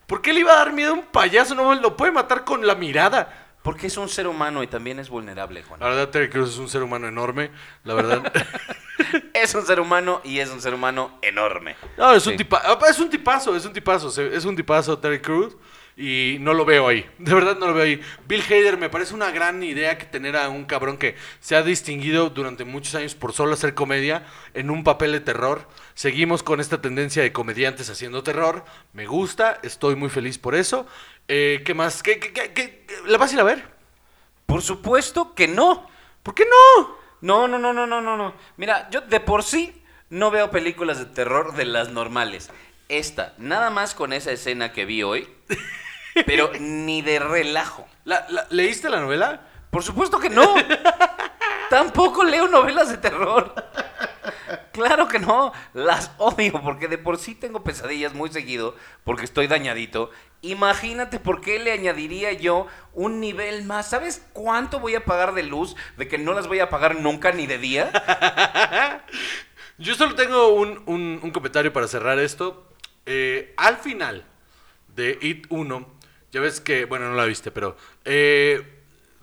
¿Por 0.07 0.23
qué 0.23 0.33
le 0.33 0.41
iba 0.41 0.53
a 0.53 0.57
dar 0.57 0.73
miedo 0.73 0.93
a 0.93 0.95
un 0.95 1.03
payaso? 1.05 1.55
No 1.55 1.75
lo 1.75 1.97
puede 1.97 2.11
matar 2.13 2.45
con 2.45 2.67
la 2.67 2.75
mirada. 2.75 3.38
Porque 3.63 3.89
es 3.89 3.97
un 3.97 4.09
ser 4.09 4.27
humano 4.27 4.63
y 4.63 4.67
también 4.67 4.99
es 4.99 5.09
vulnerable, 5.11 5.63
Juan. 5.63 5.81
La 5.81 5.87
verdad, 5.89 6.09
Terry 6.09 6.31
Crews 6.31 6.51
es 6.51 6.59
un 6.59 6.69
ser 6.69 6.83
humano 6.83 7.09
enorme. 7.09 7.51
La 7.85 7.95
verdad. 7.95 8.23
Es 9.33 9.55
un 9.55 9.65
ser 9.65 9.79
humano 9.81 10.21
y 10.25 10.41
es 10.41 10.51
un 10.51 10.61
ser 10.61 10.75
humano 10.75 11.19
enorme. 11.23 11.77
No, 11.97 12.13
es 12.13 12.25
Sí. 12.25 12.31
un 12.31 12.37
tipa- 12.37 12.61
ah, 12.65 12.77
es 12.91 12.99
un 12.99 13.09
tipazo, 13.09 13.55
es 13.57 13.65
un 13.65 13.73
tipazo, 13.73 14.09
es 14.21 14.45
un 14.45 14.57
tipazo 14.57 14.99
Terry 14.99 15.21
Crews 15.21 15.57
y 15.97 16.37
no 16.41 16.53
lo 16.53 16.65
veo 16.65 16.89
ahí, 16.89 17.09
de 17.19 17.33
verdad 17.33 17.57
no 17.57 17.69
lo 17.69 17.75
veo 17.75 17.85
ahí. 17.85 18.01
Bill 18.27 18.43
Hader 18.43 18.77
me 18.77 18.91
parece 18.91 19.15
una 19.15 19.31
gran 19.31 19.63
idea 19.63 19.97
que 19.97 20.05
tener 20.05 20.37
a 20.37 20.49
un 20.49 20.65
cabrón 20.65 20.99
que 20.99 21.15
se 21.41 21.55
ha 21.57 21.63
distinguido 21.63 22.29
durante 22.31 22.65
muchos 22.65 22.95
años 22.97 23.15
por 23.15 23.33
solo 23.33 23.55
hacer 23.55 23.73
comedia 23.75 24.27
en 24.53 24.69
un 24.69 24.83
papel 24.85 25.13
de 25.13 25.21
terror. 25.21 25.67
Seguimos 25.95 26.43
con 26.43 26.59
esta 26.61 26.83
tendencia 26.83 27.23
de 27.23 27.33
comediantes 27.33 27.89
haciendo 27.89 28.25
terror, 28.25 28.65
me 28.93 29.07
gusta, 29.07 29.61
estoy 29.63 29.95
muy 29.95 30.11
feliz 30.11 30.39
por 30.39 30.55
eso. 30.57 30.87
Eh, 31.29 31.63
¿Qué 31.65 31.75
más? 31.75 32.03
¿Qué, 32.03 32.19
qué- 32.19 32.33
qué- 32.33 32.53
qué- 32.55 32.87
¿La 33.07 33.19
vas 33.19 33.31
a 33.31 33.35
ir 33.35 33.41
a 33.41 33.45
ver? 33.45 33.63
Por 34.47 34.63
supuesto 34.63 35.35
que 35.35 35.47
no. 35.47 35.87
¿Por 36.23 36.35
qué 36.35 36.45
no? 36.47 36.97
No, 37.21 37.47
no, 37.49 37.59
no, 37.59 37.73
no, 37.73 37.87
no, 37.87 38.01
no, 38.01 38.17
no. 38.17 38.35
Mira, 38.57 38.89
yo 38.91 39.01
de 39.03 39.21
por 39.21 39.43
sí 39.43 39.83
no 40.11 40.31
veo 40.31 40.51
películas 40.51 40.99
de 40.99 41.05
terror 41.07 41.55
de 41.55 41.67
las 41.67 41.91
normales. 41.91 42.51
Esta, 42.89 43.35
nada 43.39 43.69
más 43.71 43.95
con 43.95 44.13
esa 44.15 44.31
escena 44.33 44.73
que 44.73 44.87
vi 44.87 45.03
hoy, 45.03 45.29
pero 46.27 46.51
ni 46.59 47.03
de 47.03 47.19
relajo. 47.19 47.87
¿La- 48.05 48.27
la- 48.31 48.47
¿Leíste 48.51 48.89
la 48.89 49.01
novela? 49.01 49.43
Por 49.71 49.83
supuesto 49.83 50.19
que 50.19 50.31
no. 50.31 50.55
Tampoco 51.71 52.25
leo 52.25 52.49
novelas 52.49 52.89
de 52.89 52.97
terror. 52.97 53.55
Claro 54.73 55.09
que 55.09 55.19
no, 55.19 55.53
las 55.75 56.11
odio 56.19 56.61
porque 56.63 56.89
de 56.89 56.99
por 56.99 57.19
sí 57.19 57.35
tengo 57.35 57.63
pesadillas 57.65 58.15
muy 58.15 58.31
seguido 58.31 58.77
porque 59.05 59.25
estoy 59.25 59.47
dañadito. 59.47 60.11
Imagínate 60.43 61.19
por 61.19 61.41
qué 61.41 61.59
le 61.59 61.73
añadiría 61.73 62.33
yo 62.33 62.67
un 62.95 63.21
nivel 63.21 63.65
más. 63.65 63.91
¿Sabes 63.91 64.23
cuánto 64.33 64.79
voy 64.81 64.95
a 64.95 65.05
pagar 65.05 65.35
de 65.35 65.43
luz? 65.43 65.75
De 65.97 66.07
que 66.09 66.19
no 66.19 66.33
las 66.33 66.47
voy 66.47 66.61
a 66.61 66.71
pagar 66.71 66.97
nunca 67.01 67.33
ni 67.33 67.47
de 67.47 67.59
día. 67.59 67.91
Yo 69.79 69.95
solo 69.95 70.15
tengo 70.17 70.49
un, 70.55 70.83
un- 70.87 71.31
comentario 71.31 71.73
para 71.73 71.87
cerrar 71.87 72.19
esto. 72.19 72.67
Eh, 73.07 73.55
al 73.57 73.77
final 73.77 74.25
de 74.95 75.19
It 75.23 75.47
1, 75.51 75.87
ya 76.33 76.41
ves 76.41 76.61
que, 76.61 76.85
bueno, 76.85 77.09
no 77.09 77.15
la 77.15 77.25
viste, 77.25 77.51
pero 77.53 77.77
eh, 78.05 78.78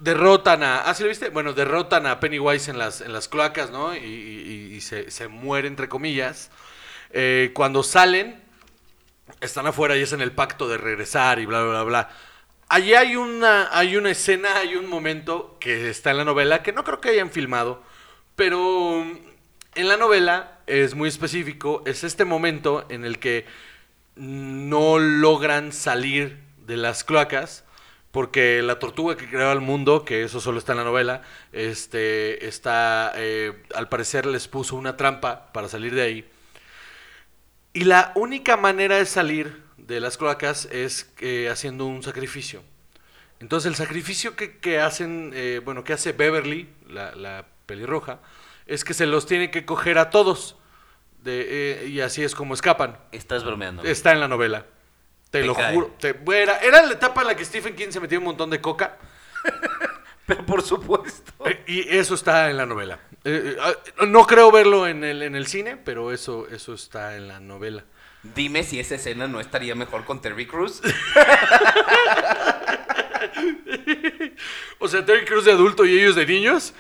derrotan 0.06 0.64
a... 0.64 0.82
¿Ah, 0.82 0.94
sí 0.94 1.04
la 1.04 1.10
viste? 1.10 1.30
Bueno, 1.30 1.54
derrotan 1.54 2.06
a 2.08 2.20
Pennywise 2.20 2.72
en 2.72 2.78
las, 2.78 3.02
en 3.02 3.12
las 3.14 3.28
cloacas, 3.28 3.72
¿no? 3.72 3.96
Y, 3.96 4.00
y- 4.00 4.82
se, 4.82 5.10
se 5.12 5.28
muere, 5.28 5.68
entre 5.68 5.90
comillas. 5.90 6.52
Eh, 7.12 7.52
cuando 7.54 7.82
salen, 7.84 8.42
están 9.42 9.68
afuera 9.68 9.98
y 9.98 10.02
es 10.02 10.14
en 10.14 10.22
el 10.22 10.32
pacto 10.32 10.68
de 10.68 10.78
regresar 10.78 11.40
y 11.40 11.46
bla, 11.46 11.62
bla, 11.64 11.72
bla, 11.72 11.84
bla. 11.84 12.10
Allí 12.70 12.94
hay 12.94 13.16
una, 13.16 13.70
hay 13.78 13.96
una 13.98 14.12
escena, 14.12 14.58
hay 14.58 14.76
un 14.76 14.88
momento 14.90 15.58
que 15.60 15.90
está 15.90 16.12
en 16.12 16.18
la 16.18 16.26
novela 16.26 16.64
que 16.64 16.74
no 16.74 16.84
creo 16.84 17.02
que 17.02 17.10
hayan 17.10 17.32
filmado, 17.32 17.84
pero 18.36 19.04
mm, 19.06 19.18
en 19.76 19.88
la 19.88 19.98
novela 19.98 20.60
es 20.68 20.96
muy 20.96 21.10
específico, 21.10 21.84
es 21.86 22.04
este 22.04 22.26
momento 22.26 22.86
en 22.90 23.06
el 23.06 23.20
que 23.20 23.46
no 24.18 25.00
logran 25.00 25.74
salir 25.74 26.40
de 26.66 26.78
las 26.78 27.04
cloacas 27.04 27.65
porque 28.16 28.62
la 28.62 28.80
tortuga 28.80 29.18
que 29.18 29.28
creó 29.28 29.52
el 29.52 29.60
mundo, 29.60 30.06
que 30.06 30.24
eso 30.24 30.40
solo 30.40 30.58
está 30.58 30.72
en 30.72 30.78
la 30.78 30.84
novela, 30.86 31.22
este, 31.52 32.48
está, 32.48 33.12
eh, 33.18 33.62
al 33.76 33.90
parecer 33.90 34.26
les 34.26 34.48
puso 34.48 34.78
una 34.78 34.96
trampa 34.96 35.52
para 35.52 35.68
salir 35.68 35.94
de 35.94 36.02
ahí. 36.02 36.30
Y 37.74 37.84
la 37.84 38.14
única 38.16 38.56
manera 38.56 38.96
de 38.96 39.06
salir 39.06 39.64
de 39.76 40.00
las 40.00 40.16
cloacas 40.16 40.64
es 40.72 41.12
eh, 41.20 41.50
haciendo 41.52 41.88
un 41.88 42.04
sacrificio. 42.04 42.64
Entonces 43.42 43.68
el 43.68 43.76
sacrificio 43.76 44.38
que, 44.38 44.60
que 44.60 44.80
hacen, 44.80 45.34
eh, 45.36 45.60
bueno, 45.66 45.84
que 45.84 45.92
hace 45.92 46.14
Beverly, 46.14 46.70
la, 46.88 47.14
la 47.16 47.46
pelirroja, 47.66 48.22
es 48.66 48.86
que 48.86 48.94
se 48.94 49.08
los 49.08 49.26
tiene 49.26 49.52
que 49.52 49.66
coger 49.66 49.98
a 49.98 50.10
todos. 50.10 50.56
De, 51.22 51.86
y 51.90 52.00
así 52.00 52.24
es 52.24 52.34
como 52.34 52.54
escapan. 52.54 52.98
Estás 53.12 53.44
bromeando. 53.44 53.84
Está 53.84 54.14
en 54.14 54.22
la 54.22 54.30
novela. 54.30 54.68
Te, 55.36 55.42
Te 55.42 55.48
lo 55.48 55.54
cae. 55.56 55.74
juro. 55.74 55.94
Te- 56.00 56.16
era, 56.34 56.60
era 56.60 56.82
la 56.86 56.94
etapa 56.94 57.20
en 57.22 57.28
la 57.28 57.36
que 57.36 57.44
Stephen 57.44 57.76
King 57.76 57.90
se 57.90 58.00
metió 58.00 58.18
un 58.20 58.24
montón 58.24 58.50
de 58.50 58.62
coca. 58.62 58.98
Pero 60.26 60.46
por 60.46 60.62
supuesto. 60.62 61.34
eh, 61.46 61.62
y 61.68 61.98
eso 61.98 62.16
está 62.16 62.50
en 62.50 62.56
la 62.58 62.66
novela. 62.66 63.00
Eh, 63.26 63.56
eh, 63.56 63.58
ah, 63.62 64.06
no 64.08 64.26
creo 64.26 64.50
verlo 64.52 64.88
en 64.88 65.04
el, 65.04 65.22
en 65.24 65.36
el 65.36 65.46
cine, 65.46 65.76
pero 65.78 66.12
eso, 66.14 66.48
eso 66.50 66.74
está 66.74 67.16
en 67.18 67.28
la 67.28 67.40
novela. 67.40 67.84
Dime 68.24 68.64
si 68.64 68.80
esa 68.80 68.96
escena 68.96 69.28
no 69.28 69.40
estaría 69.42 69.76
mejor 69.76 70.04
con 70.06 70.22
Terry 70.22 70.48
Crews. 70.48 70.82
O 74.80 74.88
sea, 74.88 75.06
Terry 75.06 75.26
Crews 75.26 75.46
de 75.46 75.52
adulto 75.52 75.86
y 75.86 75.98
ellos 76.00 76.16
de 76.16 76.26
niños. 76.26 76.74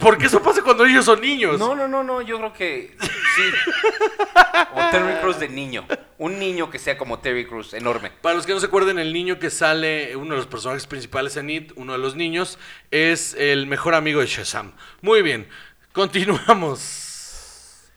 Porque 0.00 0.26
eso 0.26 0.42
pasa 0.42 0.62
cuando 0.62 0.84
ellos 0.84 1.04
son 1.04 1.20
niños. 1.20 1.58
No, 1.58 1.74
no, 1.74 1.88
no, 1.88 2.02
no, 2.02 2.22
yo 2.22 2.38
creo 2.38 2.52
que 2.52 2.96
sí. 3.00 3.42
O 4.74 4.90
Terry 4.90 5.20
Crews 5.20 5.38
de 5.40 5.48
niño. 5.48 5.86
Un 6.18 6.38
niño 6.38 6.70
que 6.70 6.78
sea 6.78 6.96
como 6.96 7.18
Terry 7.18 7.46
Crews, 7.46 7.74
enorme. 7.74 8.10
Para 8.22 8.34
los 8.34 8.46
que 8.46 8.52
no 8.52 8.60
se 8.60 8.66
acuerden, 8.66 8.98
el 8.98 9.12
niño 9.12 9.38
que 9.38 9.50
sale, 9.50 10.16
uno 10.16 10.30
de 10.30 10.36
los 10.36 10.46
personajes 10.46 10.86
principales 10.86 11.36
en 11.36 11.50
It, 11.50 11.72
uno 11.76 11.92
de 11.92 11.98
los 11.98 12.14
niños, 12.14 12.58
es 12.90 13.34
el 13.34 13.66
mejor 13.66 13.94
amigo 13.94 14.20
de 14.20 14.26
Shazam. 14.26 14.72
Muy 15.00 15.22
bien, 15.22 15.48
continuamos. 15.92 17.90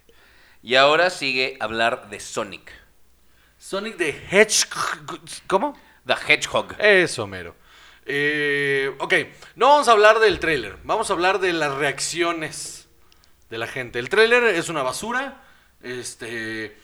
Y 0.62 0.76
ahora 0.76 1.10
sigue 1.10 1.58
hablar 1.60 2.10
de 2.10 2.20
Sonic. 2.20 2.72
Sonic 3.58 3.98
the 3.98 4.10
Hedgehog. 4.30 5.20
¿Cómo? 5.48 5.80
The 6.06 6.16
Hedgehog. 6.28 6.76
Eso, 6.80 7.28
mero. 7.28 7.56
Eh, 8.10 8.96
ok, 9.00 9.14
no 9.56 9.68
vamos 9.68 9.90
a 9.90 9.92
hablar 9.92 10.20
del 10.20 10.40
tráiler, 10.40 10.78
vamos 10.86 11.10
a 11.10 11.14
hablar 11.14 11.40
de 11.40 11.52
las 11.52 11.74
reacciones 11.74 12.88
de 13.50 13.58
la 13.58 13.68
gente. 13.68 14.00
El 14.00 14.08
tráiler 14.08 14.44
es 14.46 14.70
una 14.70 14.82
basura. 14.82 15.44
Este, 15.84 16.78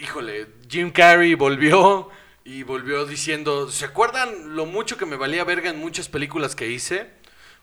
híjole, 0.00 0.46
Jim 0.68 0.92
Carrey 0.92 1.34
volvió 1.34 2.10
y 2.44 2.62
volvió 2.62 3.06
diciendo, 3.06 3.68
¿se 3.72 3.84
acuerdan 3.84 4.54
lo 4.54 4.66
mucho 4.66 4.96
que 4.96 5.04
me 5.04 5.16
valía 5.16 5.42
verga 5.42 5.68
en 5.68 5.80
muchas 5.80 6.08
películas 6.08 6.54
que 6.54 6.68
hice? 6.68 7.10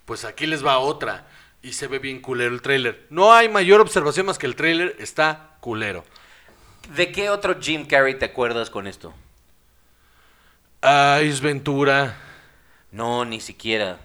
Pues 0.04 0.26
aquí 0.26 0.46
les 0.46 0.66
va 0.66 0.80
otra 0.80 1.26
y 1.62 1.72
se 1.72 1.88
ve 1.88 2.00
bien 2.00 2.20
culero 2.20 2.54
el 2.54 2.62
tráiler. 2.62 3.08
No 3.10 3.34
hay 3.34 3.48
mayor 3.48 3.80
observación 3.80 4.26
más 4.26 4.38
que 4.38 4.46
el 4.46 4.58
tráiler 4.58 4.98
está 5.00 5.56
culero. 5.62 6.04
¿De 6.98 7.14
qué 7.14 7.30
otro 7.30 7.62
Jim 7.62 7.86
Carrey 7.86 8.20
te 8.20 8.26
acuerdas 8.26 8.70
con 8.70 8.88
esto? 8.88 9.14
Ace 10.82 11.40
Ventura. 11.42 12.27
No, 12.92 13.26
ni 13.26 13.40
siquiera. 13.40 14.00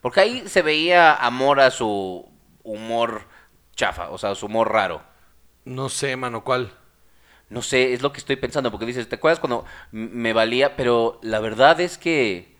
Porque 0.00 0.20
ahí 0.20 0.48
se 0.48 0.62
veía 0.62 1.14
amor 1.14 1.60
a 1.60 1.70
su 1.70 2.28
humor 2.62 3.26
chafa, 3.74 4.10
o 4.10 4.18
sea, 4.18 4.34
su 4.34 4.46
humor 4.46 4.72
raro. 4.72 5.02
No 5.64 5.88
sé, 5.88 6.16
mano, 6.16 6.44
¿cuál? 6.44 6.72
No 7.48 7.62
sé, 7.62 7.92
es 7.92 8.02
lo 8.02 8.12
que 8.12 8.18
estoy 8.18 8.36
pensando, 8.36 8.70
porque 8.70 8.86
dices, 8.86 9.08
¿te 9.08 9.16
acuerdas 9.16 9.38
cuando 9.38 9.64
me 9.90 10.32
valía? 10.32 10.74
Pero 10.74 11.20
la 11.22 11.38
verdad 11.38 11.80
es 11.80 11.98
que 11.98 12.56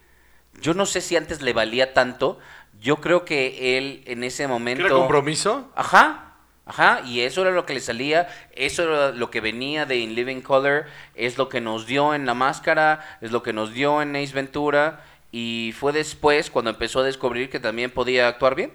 yo 0.60 0.74
no 0.74 0.86
sé 0.86 1.00
si 1.00 1.16
antes 1.16 1.42
le 1.42 1.52
valía 1.52 1.94
tanto. 1.94 2.38
Yo 2.80 2.96
creo 2.96 3.24
que 3.24 3.78
él 3.78 4.02
en 4.06 4.24
ese 4.24 4.46
momento... 4.46 4.84
¿Era 4.84 4.94
compromiso? 4.94 5.70
Ajá, 5.74 6.34
ajá, 6.66 7.00
y 7.06 7.20
eso 7.20 7.42
era 7.42 7.52
lo 7.52 7.64
que 7.64 7.74
le 7.74 7.80
salía, 7.80 8.28
eso 8.52 8.82
era 8.82 9.12
lo 9.12 9.30
que 9.30 9.40
venía 9.40 9.86
de 9.86 9.98
In 9.98 10.14
Living 10.14 10.40
Color, 10.40 10.86
es 11.14 11.38
lo 11.38 11.48
que 11.48 11.60
nos 11.60 11.86
dio 11.86 12.14
en 12.14 12.26
La 12.26 12.34
Máscara, 12.34 13.18
es 13.20 13.30
lo 13.30 13.42
que 13.42 13.52
nos 13.52 13.72
dio 13.72 14.02
en 14.02 14.16
Ace 14.16 14.34
Ventura, 14.34 15.04
y 15.32 15.74
fue 15.76 15.92
después 15.92 16.50
cuando 16.50 16.70
empezó 16.70 17.00
a 17.00 17.04
descubrir 17.04 17.50
que 17.50 17.58
también 17.58 17.90
podía 17.90 18.28
actuar 18.28 18.54
bien. 18.54 18.72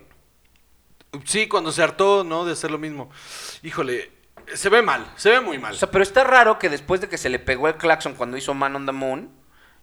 Sí, 1.24 1.48
cuando 1.48 1.72
se 1.72 1.82
hartó, 1.82 2.26
¿no? 2.26 2.44
De 2.44 2.52
hacer 2.52 2.72
lo 2.72 2.78
mismo. 2.78 3.10
Híjole, 3.64 4.12
se 4.54 4.68
ve 4.68 4.82
mal, 4.82 5.10
se 5.16 5.30
ve 5.30 5.40
muy 5.40 5.58
mal. 5.58 5.74
O 5.74 5.78
sea, 5.78 5.90
pero 5.90 6.04
está 6.04 6.26
raro 6.26 6.60
que 6.60 6.70
después 6.70 7.00
de 7.00 7.08
que 7.08 7.18
se 7.18 7.30
le 7.30 7.40
pegó 7.40 7.70
el 7.70 7.76
claxon 7.76 8.16
cuando 8.16 8.36
hizo 8.36 8.54
Man 8.54 8.76
on 8.76 8.86
the 8.86 8.92
Moon, 8.92 9.32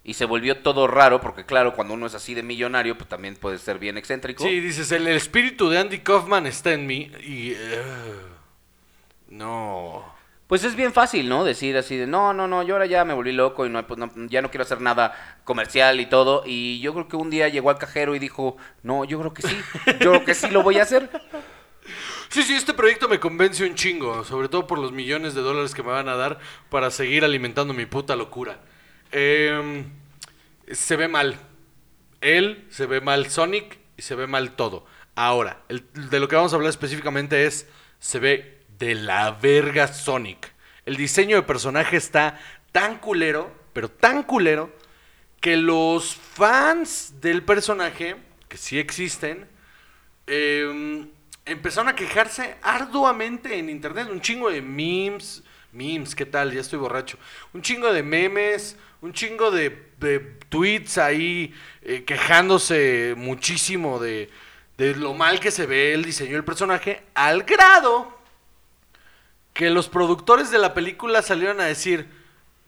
y 0.03 0.13
se 0.13 0.25
volvió 0.25 0.59
todo 0.61 0.85
raro, 0.85 1.19
porque 1.19 1.45
claro, 1.45 1.73
cuando 1.73 1.95
uno 1.95 2.05
es 2.05 2.13
así 2.13 2.35
de 2.35 2.43
millonario, 2.43 2.95
pues 2.95 3.09
también 3.09 3.35
puede 3.35 3.57
ser 3.57 3.79
bien 3.79 3.97
excéntrico. 3.97 4.43
Sí, 4.43 4.59
dices, 4.59 4.91
el, 4.91 5.07
el 5.07 5.15
espíritu 5.17 5.67
de 5.67 5.79
Andy 5.79 5.99
Kaufman 5.99 6.45
está 6.45 6.73
en 6.73 6.85
mí 6.85 7.11
y... 7.23 7.53
eh, 7.53 7.83
no. 9.29 10.14
Pues 10.47 10.63
es 10.63 10.75
bien 10.75 10.93
fácil, 10.93 11.27
¿no? 11.27 11.43
Decir 11.43 11.75
así 11.75 11.97
de, 11.97 12.05
no, 12.05 12.31
no, 12.33 12.47
no, 12.47 12.61
yo 12.61 12.75
ahora 12.75 12.85
ya 12.85 13.03
me 13.03 13.15
volví 13.15 13.31
loco 13.31 13.65
y 13.65 13.69
no, 13.69 13.85
pues, 13.87 13.99
no- 13.99 14.11
ya 14.27 14.43
no 14.43 14.51
quiero 14.51 14.63
hacer 14.63 14.79
nada 14.79 15.39
comercial 15.43 15.99
y 15.99 16.05
todo. 16.05 16.43
Y 16.45 16.79
yo 16.81 16.93
creo 16.93 17.07
que 17.07 17.15
un 17.15 17.31
día 17.31 17.47
llegó 17.49 17.71
al 17.71 17.79
cajero 17.79 18.15
y 18.15 18.19
dijo, 18.19 18.55
no, 18.83 19.05
yo 19.05 19.19
creo 19.19 19.33
que 19.33 19.41
sí, 19.41 19.57
yo 19.99 20.11
creo 20.11 20.25
que 20.25 20.35
sí 20.35 20.47
lo 20.49 20.61
voy 20.63 20.77
a 20.79 20.83
hacer. 20.83 21.09
Sí, 22.29 22.41
sí, 22.43 22.53
este 22.55 22.73
proyecto 22.73 23.07
me 23.07 23.19
convence 23.19 23.63
un 23.63 23.75
chingo, 23.75 24.23
sobre 24.25 24.49
todo 24.49 24.65
por 24.67 24.79
los 24.79 24.91
millones 24.91 25.35
de 25.35 25.41
dólares 25.41 25.73
que 25.73 25.83
me 25.83 25.91
van 25.91 26.09
a 26.09 26.15
dar 26.15 26.39
para 26.69 26.89
seguir 26.91 27.23
alimentando 27.23 27.73
mi 27.73 27.85
puta 27.85 28.15
locura. 28.15 28.57
Em, 29.11 29.85
se 30.71 30.95
ve 30.95 31.07
mal. 31.07 31.37
Él, 32.21 32.65
se 32.69 32.87
ve 32.87 32.99
mal 33.01 33.29
Sonic 33.29 33.77
y 33.97 34.01
se 34.01 34.15
ve 34.15 34.27
mal 34.27 34.51
todo. 34.55 34.85
Ahora, 35.15 35.61
el- 35.69 35.85
de 35.93 36.19
lo 36.19 36.27
que 36.27 36.35
vamos 36.35 36.51
a 36.51 36.55
hablar 36.55 36.71
específicamente 36.71 37.45
es, 37.45 37.67
se 37.99 38.19
ve 38.19 38.54
de 38.77 38.95
la 38.95 39.31
verga 39.31 39.87
Sonic. 39.87 40.53
El 40.85 40.97
diseño 40.97 41.35
de 41.35 41.43
personaje 41.43 41.97
está 41.97 42.39
tan 42.71 42.97
culero, 42.97 43.51
pero 43.73 43.89
tan 43.89 44.23
culero, 44.23 44.71
que 45.41 45.57
los 45.57 46.15
fans 46.15 47.13
del 47.21 47.43
personaje, 47.43 48.15
que 48.47 48.57
sí 48.57 48.79
existen, 48.79 49.47
eh, 50.27 51.05
empezaron 51.45 51.89
a 51.89 51.95
quejarse 51.95 52.55
arduamente 52.61 53.57
en 53.57 53.69
internet. 53.69 54.07
Un 54.09 54.21
chingo 54.21 54.49
de 54.49 54.61
memes. 54.61 55.43
Memes, 55.71 56.15
¿qué 56.15 56.25
tal? 56.25 56.53
Ya 56.53 56.61
estoy 56.61 56.79
borracho. 56.79 57.17
Un 57.53 57.61
chingo 57.61 57.91
de 57.91 58.01
memes, 58.01 58.77
un 59.01 59.13
chingo 59.13 59.51
de, 59.51 59.91
de 59.99 60.19
tweets 60.49 60.97
ahí 60.97 61.53
eh, 61.81 62.03
quejándose 62.05 63.13
muchísimo 63.17 63.99
de 63.99 64.29
lo 64.77 65.13
mal 65.13 65.39
que 65.39 65.51
se 65.51 65.65
ve 65.65 65.93
el 65.93 66.03
diseño 66.03 66.33
del 66.33 66.43
personaje, 66.43 67.03
al 67.13 67.43
grado 67.43 68.14
que 69.55 69.69
los 69.69 69.87
productores 69.87 70.51
de 70.51 70.59
la 70.59 70.73
película 70.73 71.21
salieron 71.21 71.61
a 71.61 71.63
decir, 71.63 72.09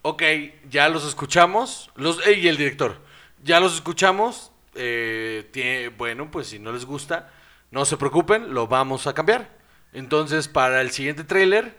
ok, 0.04 0.24
ya 0.70 0.88
los 0.88 1.06
escuchamos, 1.06 1.92
los, 1.96 2.26
eh, 2.26 2.40
y 2.40 2.48
el 2.48 2.56
director, 2.56 3.02
ya 3.44 3.60
los 3.60 3.76
escuchamos, 3.76 4.54
eh, 4.74 5.50
tie- 5.52 5.94
bueno, 5.98 6.32
pues 6.32 6.48
si 6.48 6.60
no 6.60 6.72
les 6.72 6.86
gusta, 6.86 7.30
no 7.72 7.84
se 7.84 7.98
preocupen, 7.98 8.54
lo 8.54 8.68
vamos 8.68 9.06
a 9.06 9.14
cambiar. 9.14 9.58
Entonces, 9.92 10.48
para 10.48 10.80
el 10.80 10.92
siguiente 10.92 11.26
tráiler, 11.26 11.76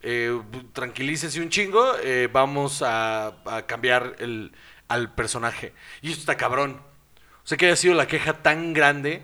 eh, 0.00 0.40
tranquilícese 0.72 1.40
un 1.40 1.48
chingo, 1.48 1.96
eh, 2.04 2.28
vamos 2.32 2.82
a, 2.82 3.34
a 3.46 3.66
cambiar 3.66 4.14
el, 4.20 4.52
al 4.86 5.12
personaje. 5.12 5.72
Y 6.02 6.10
esto 6.10 6.20
está 6.20 6.36
cabrón. 6.36 6.80
O 7.44 7.46
sea, 7.48 7.58
que 7.58 7.66
haya 7.66 7.76
sido 7.76 7.94
la 7.94 8.06
queja 8.06 8.42
tan 8.42 8.72
grande 8.74 9.22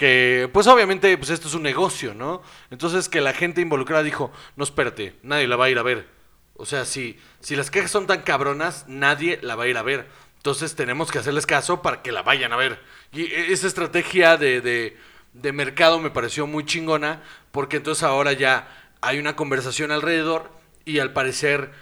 que, 0.00 0.48
pues 0.54 0.66
obviamente, 0.66 1.14
pues 1.18 1.28
esto 1.28 1.46
es 1.46 1.52
un 1.52 1.62
negocio, 1.62 2.14
¿no? 2.14 2.40
Entonces 2.70 3.10
que 3.10 3.20
la 3.20 3.34
gente 3.34 3.60
involucrada 3.60 4.02
dijo, 4.02 4.32
no, 4.56 4.64
espérate, 4.64 5.14
nadie 5.22 5.46
la 5.46 5.56
va 5.56 5.66
a 5.66 5.68
ir 5.68 5.78
a 5.78 5.82
ver. 5.82 6.08
O 6.54 6.64
sea, 6.64 6.86
si, 6.86 7.18
si 7.40 7.54
las 7.54 7.70
quejas 7.70 7.90
son 7.90 8.06
tan 8.06 8.22
cabronas, 8.22 8.86
nadie 8.88 9.38
la 9.42 9.56
va 9.56 9.64
a 9.64 9.68
ir 9.68 9.76
a 9.76 9.82
ver. 9.82 10.06
Entonces 10.38 10.74
tenemos 10.74 11.10
que 11.10 11.18
hacerles 11.18 11.44
caso 11.44 11.82
para 11.82 12.00
que 12.00 12.12
la 12.12 12.22
vayan 12.22 12.54
a 12.54 12.56
ver. 12.56 12.80
Y 13.12 13.24
e- 13.24 13.52
esa 13.52 13.66
estrategia 13.66 14.38
de, 14.38 14.62
de, 14.62 14.96
de 15.34 15.52
mercado 15.52 15.98
me 15.98 16.08
pareció 16.08 16.46
muy 16.46 16.64
chingona, 16.64 17.22
porque 17.52 17.76
entonces 17.76 18.02
ahora 18.02 18.32
ya 18.32 18.74
hay 19.02 19.18
una 19.18 19.36
conversación 19.36 19.92
alrededor 19.92 20.50
y 20.86 21.00
al 21.00 21.12
parecer 21.12 21.72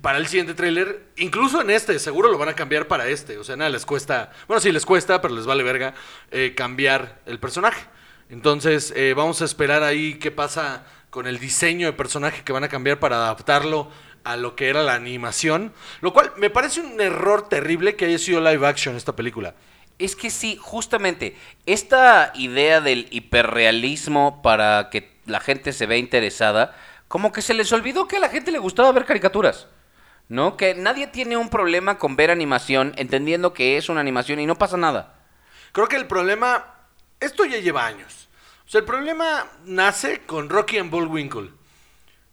para 0.00 0.18
el 0.18 0.28
siguiente 0.28 0.54
tráiler, 0.54 1.06
incluso 1.16 1.60
en 1.60 1.70
este, 1.70 1.98
seguro 1.98 2.30
lo 2.30 2.38
van 2.38 2.50
a 2.50 2.54
cambiar 2.54 2.86
para 2.86 3.08
este. 3.08 3.38
O 3.38 3.44
sea, 3.44 3.56
nada 3.56 3.70
les 3.70 3.84
cuesta, 3.84 4.30
bueno, 4.46 4.60
sí 4.60 4.70
les 4.70 4.86
cuesta, 4.86 5.20
pero 5.20 5.34
les 5.34 5.44
vale 5.44 5.64
verga 5.64 5.94
eh, 6.30 6.54
cambiar 6.56 7.20
el 7.26 7.40
personaje. 7.40 7.84
Entonces, 8.30 8.92
eh, 8.94 9.14
vamos 9.16 9.42
a 9.42 9.44
esperar 9.44 9.82
ahí 9.82 10.14
qué 10.14 10.30
pasa 10.30 10.84
con 11.10 11.26
el 11.26 11.38
diseño 11.38 11.86
de 11.86 11.94
personaje 11.94 12.44
que 12.44 12.52
van 12.52 12.62
a 12.62 12.68
cambiar 12.68 13.00
para 13.00 13.16
adaptarlo 13.16 13.90
a 14.22 14.36
lo 14.36 14.54
que 14.54 14.68
era 14.68 14.82
la 14.82 14.94
animación. 14.94 15.72
Lo 16.00 16.12
cual 16.12 16.32
me 16.36 16.50
parece 16.50 16.80
un 16.80 17.00
error 17.00 17.48
terrible 17.48 17.96
que 17.96 18.04
haya 18.04 18.18
sido 18.18 18.40
live 18.40 18.66
action 18.66 18.94
esta 18.94 19.16
película. 19.16 19.54
Es 19.98 20.14
que 20.14 20.30
sí, 20.30 20.58
justamente, 20.60 21.36
esta 21.66 22.30
idea 22.36 22.80
del 22.80 23.08
hiperrealismo 23.10 24.42
para 24.42 24.90
que 24.90 25.10
la 25.26 25.40
gente 25.40 25.72
se 25.72 25.86
vea 25.86 25.98
interesada, 25.98 26.76
como 27.08 27.32
que 27.32 27.42
se 27.42 27.54
les 27.54 27.72
olvidó 27.72 28.06
que 28.06 28.18
a 28.18 28.20
la 28.20 28.28
gente 28.28 28.52
le 28.52 28.58
gustaba 28.58 28.92
ver 28.92 29.06
caricaturas. 29.06 29.66
¿No? 30.28 30.58
Que 30.58 30.74
nadie 30.74 31.06
tiene 31.06 31.38
un 31.38 31.48
problema 31.48 31.96
con 31.96 32.14
ver 32.14 32.30
animación, 32.30 32.92
entendiendo 32.96 33.54
que 33.54 33.78
es 33.78 33.88
una 33.88 34.02
animación 34.02 34.38
y 34.38 34.46
no 34.46 34.58
pasa 34.58 34.76
nada. 34.76 35.18
Creo 35.72 35.88
que 35.88 35.96
el 35.96 36.06
problema, 36.06 36.74
esto 37.18 37.46
ya 37.46 37.58
lleva 37.58 37.86
años. 37.86 38.28
O 38.66 38.70
sea, 38.70 38.80
el 38.80 38.84
problema 38.84 39.46
nace 39.64 40.20
con 40.26 40.50
Rocky 40.50 40.76
and 40.76 40.90
Bullwinkle. 40.90 41.50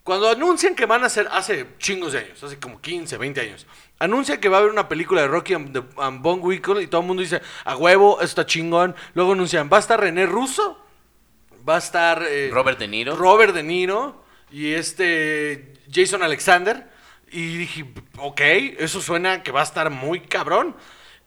Cuando 0.04 0.28
anuncian 0.28 0.74
que 0.74 0.84
van 0.84 1.02
a 1.04 1.06
hacer, 1.06 1.26
hace 1.32 1.66
chingos 1.78 2.12
de 2.12 2.18
años, 2.18 2.44
hace 2.44 2.60
como 2.60 2.82
15, 2.82 3.16
20 3.16 3.40
años, 3.40 3.66
anuncian 3.98 4.38
que 4.38 4.50
va 4.50 4.58
a 4.58 4.60
haber 4.60 4.70
una 4.70 4.88
película 4.88 5.22
de 5.22 5.28
Rocky 5.28 5.54
and, 5.54 5.84
and 5.96 6.20
Bullwinkle 6.20 6.82
y 6.82 6.86
todo 6.86 7.00
el 7.00 7.06
mundo 7.06 7.22
dice, 7.22 7.40
a 7.64 7.76
huevo, 7.76 8.16
esto 8.16 8.42
está 8.42 8.46
chingón. 8.46 8.94
Luego 9.14 9.32
anuncian, 9.32 9.70
va 9.72 9.78
a 9.78 9.80
estar 9.80 9.98
René 9.98 10.26
Russo, 10.26 10.78
va 11.66 11.76
a 11.76 11.78
estar 11.78 12.22
eh, 12.22 12.50
Robert 12.52 12.78
De 12.78 12.88
Niro. 12.88 13.16
Robert 13.16 13.54
De 13.54 13.62
Niro 13.62 14.25
y 14.50 14.72
este 14.72 15.74
Jason 15.92 16.22
Alexander. 16.22 16.88
Y 17.30 17.56
dije, 17.56 17.84
ok, 18.18 18.40
eso 18.78 19.00
suena 19.00 19.42
que 19.42 19.52
va 19.52 19.60
a 19.60 19.64
estar 19.64 19.90
muy 19.90 20.20
cabrón. 20.20 20.76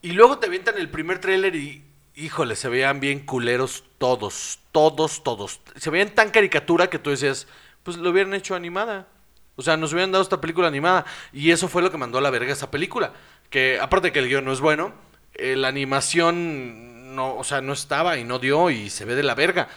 Y 0.01 0.13
luego 0.13 0.39
te 0.39 0.47
avientan 0.47 0.77
el 0.77 0.89
primer 0.89 1.19
tráiler 1.19 1.55
y, 1.55 1.83
híjole, 2.15 2.55
se 2.55 2.69
veían 2.69 2.99
bien 2.99 3.19
culeros 3.19 3.83
todos, 3.97 4.59
todos, 4.71 5.23
todos. 5.23 5.59
Se 5.75 5.89
veían 5.89 6.15
tan 6.15 6.31
caricatura 6.31 6.89
que 6.89 6.99
tú 6.99 7.09
decías, 7.09 7.47
pues 7.83 7.97
lo 7.97 8.09
hubieran 8.11 8.33
hecho 8.33 8.55
animada. 8.55 9.07
O 9.55 9.61
sea, 9.61 9.75
nos 9.75 9.91
hubieran 9.91 10.13
dado 10.13 10.23
esta 10.23 10.39
película 10.39 10.69
animada. 10.69 11.05
Y 11.33 11.51
eso 11.51 11.67
fue 11.67 11.81
lo 11.81 11.91
que 11.91 11.97
mandó 11.97 12.17
a 12.17 12.21
la 12.21 12.29
verga 12.29 12.53
esa 12.53 12.71
película. 12.71 13.11
Que 13.49 13.77
aparte 13.81 14.07
de 14.07 14.11
que 14.13 14.19
el 14.19 14.29
guion 14.29 14.45
no 14.45 14.53
es 14.53 14.61
bueno, 14.61 14.93
eh, 15.33 15.57
la 15.57 15.67
animación 15.67 17.13
no, 17.13 17.35
o 17.35 17.43
sea, 17.43 17.59
no 17.59 17.73
estaba 17.73 18.17
y 18.17 18.23
no 18.23 18.39
dio 18.39 18.69
y 18.69 18.89
se 18.89 19.03
ve 19.03 19.15
de 19.15 19.23
la 19.23 19.35
verga. 19.35 19.67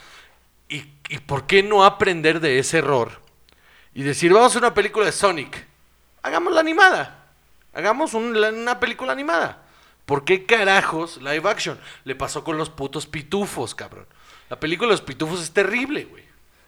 ¿Y, 0.68 0.85
y 1.09 1.18
por 1.18 1.48
qué 1.48 1.64
no 1.64 1.85
aprender 1.85 2.38
de 2.38 2.61
ese 2.61 2.78
error? 2.78 3.22
Y 3.94 4.02
decir, 4.02 4.33
vamos 4.33 4.55
a 4.57 4.59
una 4.59 4.74
película 4.74 5.07
de 5.07 5.12
Sonic. 5.12 5.66
Hagámosla 6.22 6.61
animada. 6.61 7.24
Hagamos 7.74 8.14
un- 8.14 8.40
la- 8.40 8.50
una 8.50 8.81
película 8.81 9.12
animada. 9.12 9.59
¿Por 10.07 10.24
qué 10.24 10.44
carajos 10.46 11.18
live 11.18 11.48
action? 11.48 11.78
Le 12.05 12.14
pasó 12.14 12.42
con 12.44 12.59
los 12.59 12.70
putos 12.70 13.07
pitufos, 13.07 13.74
cabrón. 13.74 14.07
La 14.50 14.59
película 14.59 14.88
de 14.88 14.92
los 14.94 15.00
pitufos 15.02 15.40
es 15.40 15.52
terrible, 15.52 16.05
güey. 16.05 16.24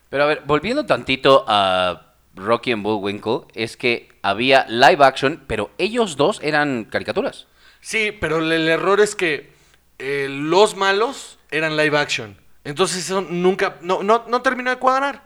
Pero 0.08 0.24
a 0.24 0.26
ver, 0.26 0.42
volviendo 0.46 0.86
tantito 0.86 1.44
a 1.48 2.12
Rocky 2.36 2.72
and 2.72 2.82
Bullwinkle, 2.82 3.42
es 3.54 3.76
que 3.76 4.08
había 4.22 4.66
live 4.68 5.04
action, 5.04 5.42
pero 5.46 5.70
ellos 5.78 6.16
dos 6.16 6.40
eran 6.42 6.84
caricaturas. 6.84 7.46
Sí, 7.80 8.12
pero 8.12 8.38
el, 8.38 8.50
el 8.52 8.68
error 8.68 9.00
es 9.00 9.14
que 9.14 9.52
eh, 9.98 10.28
los 10.30 10.76
malos 10.76 11.38
eran 11.50 11.76
live 11.76 11.98
action. 11.98 12.36
Entonces 12.64 13.04
eso 13.04 13.20
nunca, 13.20 13.76
no, 13.82 14.02
no, 14.02 14.24
no 14.28 14.42
terminó 14.42 14.70
de 14.70 14.76
cuadrar. 14.76 15.22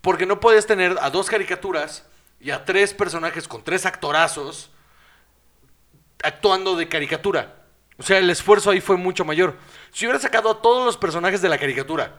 Porque 0.00 0.26
no 0.26 0.40
puedes 0.40 0.66
tener 0.66 0.96
a 1.00 1.10
dos 1.10 1.28
caricaturas 1.28 2.06
y 2.40 2.50
a 2.50 2.64
tres 2.64 2.94
personajes 2.94 3.48
con 3.48 3.64
tres 3.64 3.84
actorazos 3.86 4.70
actuando 6.22 6.76
de 6.76 6.88
caricatura. 6.88 7.56
O 7.98 8.02
sea, 8.02 8.18
el 8.18 8.30
esfuerzo 8.30 8.70
ahí 8.70 8.80
fue 8.80 8.96
mucho 8.96 9.24
mayor. 9.24 9.56
Si 9.92 10.06
hubieras 10.06 10.22
sacado 10.22 10.50
a 10.50 10.62
todos 10.62 10.84
los 10.84 10.96
personajes 10.96 11.42
de 11.42 11.48
la 11.48 11.58
caricatura 11.58 12.16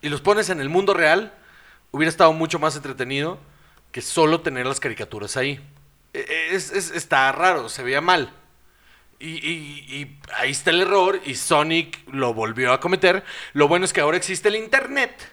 y 0.00 0.08
los 0.08 0.20
pones 0.20 0.48
en 0.48 0.60
el 0.60 0.68
mundo 0.68 0.94
real, 0.94 1.34
hubiera 1.90 2.08
estado 2.10 2.32
mucho 2.32 2.58
más 2.58 2.76
entretenido 2.76 3.38
que 3.92 4.00
solo 4.00 4.40
tener 4.40 4.66
las 4.66 4.80
caricaturas 4.80 5.36
ahí. 5.36 5.60
E- 6.14 6.48
Es, 6.52 6.70
es- 6.72 6.90
está 6.90 7.30
raro, 7.32 7.68
se 7.68 7.82
veía 7.82 8.00
mal. 8.00 8.32
Y- 9.20 9.26
y 9.46 10.20
ahí 10.36 10.52
está 10.52 10.70
el 10.70 10.80
error 10.82 11.20
y 11.24 11.34
Sonic 11.34 12.00
lo 12.12 12.32
volvió 12.34 12.72
a 12.72 12.80
cometer. 12.80 13.24
Lo 13.52 13.66
bueno 13.68 13.84
es 13.84 13.92
que 13.92 14.00
ahora 14.00 14.16
existe 14.16 14.48
el 14.48 14.56
Internet. 14.56 15.30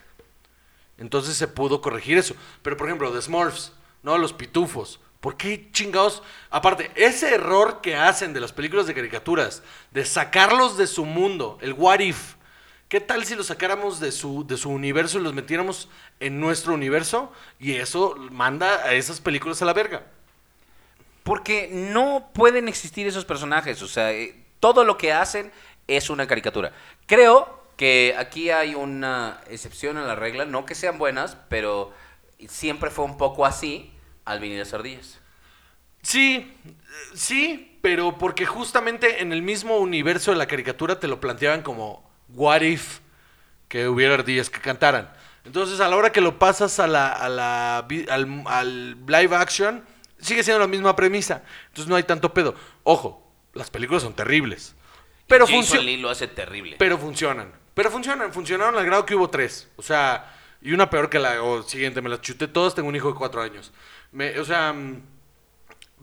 Entonces 0.97 1.35
se 1.35 1.47
pudo 1.47 1.81
corregir 1.81 2.17
eso. 2.17 2.35
Pero 2.61 2.77
por 2.77 2.87
ejemplo, 2.87 3.11
The 3.11 3.21
Smurfs, 3.21 3.73
¿no? 4.03 4.17
Los 4.17 4.33
pitufos. 4.33 4.99
¿Por 5.19 5.37
qué 5.37 5.69
chingados? 5.71 6.21
Aparte, 6.51 6.91
ese 6.95 7.33
error 7.33 7.81
que 7.81 7.95
hacen 7.95 8.33
de 8.33 8.39
las 8.39 8.53
películas 8.53 8.85
de 8.85 8.93
caricaturas, 8.93 9.63
de 9.91 10.05
sacarlos 10.05 10.77
de 10.77 10.87
su 10.87 11.03
mundo, 11.03 11.57
el 11.61 11.73
what 11.73 11.99
if. 11.99 12.35
¿Qué 12.87 13.01
tal 13.01 13.25
si 13.25 13.35
los 13.35 13.47
sacáramos 13.47 13.99
de 13.99 14.11
su, 14.11 14.45
de 14.45 14.57
su 14.57 14.69
universo 14.69 15.17
y 15.17 15.23
los 15.23 15.33
metiéramos 15.33 15.89
en 16.19 16.39
nuestro 16.39 16.75
universo? 16.75 17.33
Y 17.59 17.73
eso 17.73 18.15
manda 18.29 18.85
a 18.85 18.93
esas 18.93 19.19
películas 19.19 19.59
a 19.61 19.65
la 19.65 19.73
verga. 19.73 20.03
Porque 21.23 21.69
no 21.71 22.29
pueden 22.31 22.67
existir 22.67 23.07
esos 23.07 23.25
personajes. 23.25 23.81
O 23.81 23.87
sea, 23.87 24.13
eh, 24.13 24.39
todo 24.59 24.83
lo 24.83 24.95
que 24.95 25.11
hacen 25.11 25.51
es 25.87 26.11
una 26.11 26.27
caricatura. 26.27 26.71
Creo 27.07 27.64
que 27.77 28.15
aquí 28.17 28.49
hay 28.51 28.75
una 28.75 29.41
excepción 29.49 29.97
a 29.97 30.03
la 30.05 30.15
regla. 30.15 30.45
No 30.45 30.65
que 30.65 30.75
sean 30.75 30.97
buenas, 30.97 31.37
pero 31.49 31.93
siempre 32.47 32.89
fue 32.89 33.05
un 33.05 33.17
poco 33.17 33.45
así 33.45 33.91
Alvin 34.25 34.53
y 34.53 34.57
las 34.57 34.73
ardillas. 34.73 35.19
Sí, 36.01 36.53
sí, 37.13 37.77
pero 37.81 38.17
porque 38.17 38.45
justamente 38.45 39.21
en 39.21 39.33
el 39.33 39.41
mismo 39.41 39.77
universo 39.77 40.31
de 40.31 40.37
la 40.37 40.45
caricatura 40.47 40.99
te 40.99 41.07
lo 41.07 41.19
planteaban 41.19 41.61
como 41.63 42.09
what 42.29 42.61
if 42.61 42.99
que 43.67 43.87
hubiera 43.87 44.13
ardillas 44.13 44.49
que 44.49 44.59
cantaran. 44.59 45.11
Entonces 45.45 45.79
a 45.79 45.87
la 45.87 45.95
hora 45.95 46.11
que 46.11 46.21
lo 46.21 46.39
pasas 46.39 46.79
a 46.79 46.87
la, 46.87 47.11
a 47.11 47.29
la 47.29 47.85
vi- 47.87 48.05
al, 48.09 48.43
al 48.47 49.05
live 49.05 49.35
action, 49.35 49.83
sigue 50.19 50.43
siendo 50.43 50.59
la 50.59 50.67
misma 50.67 50.95
premisa. 50.95 51.43
Entonces 51.67 51.87
no 51.87 51.95
hay 51.95 52.03
tanto 52.03 52.33
pedo. 52.33 52.55
Ojo, 52.83 53.31
las 53.53 53.69
películas 53.69 54.03
son 54.03 54.13
terribles. 54.15 54.75
Pero, 55.27 55.45
Jason 55.47 55.63
funcio- 55.63 55.81
Lee 55.81 55.97
lo 55.97 56.09
hace 56.11 56.27
terrible. 56.27 56.75
pero 56.77 56.97
funcionan. 56.99 57.51
Pero 57.75 57.91
funcionan, 57.91 58.33
funcionaron 58.33 58.75
al 58.77 58.85
grado 58.85 59.05
que 59.05 59.13
hubo 59.15 59.29
tres. 59.29 59.69
O 59.75 59.83
sea, 59.83 60.33
y 60.61 60.73
una 60.73 60.89
peor 60.89 61.09
que 61.09 61.19
la 61.19 61.35
siguiente, 61.67 62.01
me 62.01 62.09
las 62.09 62.21
chuté 62.21 62.47
todas, 62.47 62.73
tengo 62.73 62.89
un 62.89 62.95
hijo 62.95 63.09
de 63.09 63.15
cuatro 63.19 63.41
años. 63.41 63.71
Me- 64.11 64.39
o 64.39 64.45
sea, 64.45 64.73
mm, 64.73 65.01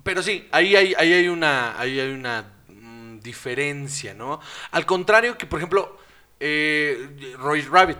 pero 0.04 0.22
sí, 0.22 0.48
ahí 0.52 0.76
hay, 0.76 0.94
ahí 0.96 1.12
hay 1.12 1.28
una, 1.28 1.78
ahí 1.80 1.98
hay 1.98 2.12
una 2.12 2.44
mm, 2.68 3.18
diferencia, 3.20 4.14
¿no? 4.14 4.38
Al 4.70 4.86
contrario 4.86 5.36
que, 5.36 5.46
por 5.46 5.58
ejemplo, 5.58 5.98
eh, 6.38 7.34
Roy 7.38 7.62
Rabbit. 7.62 7.98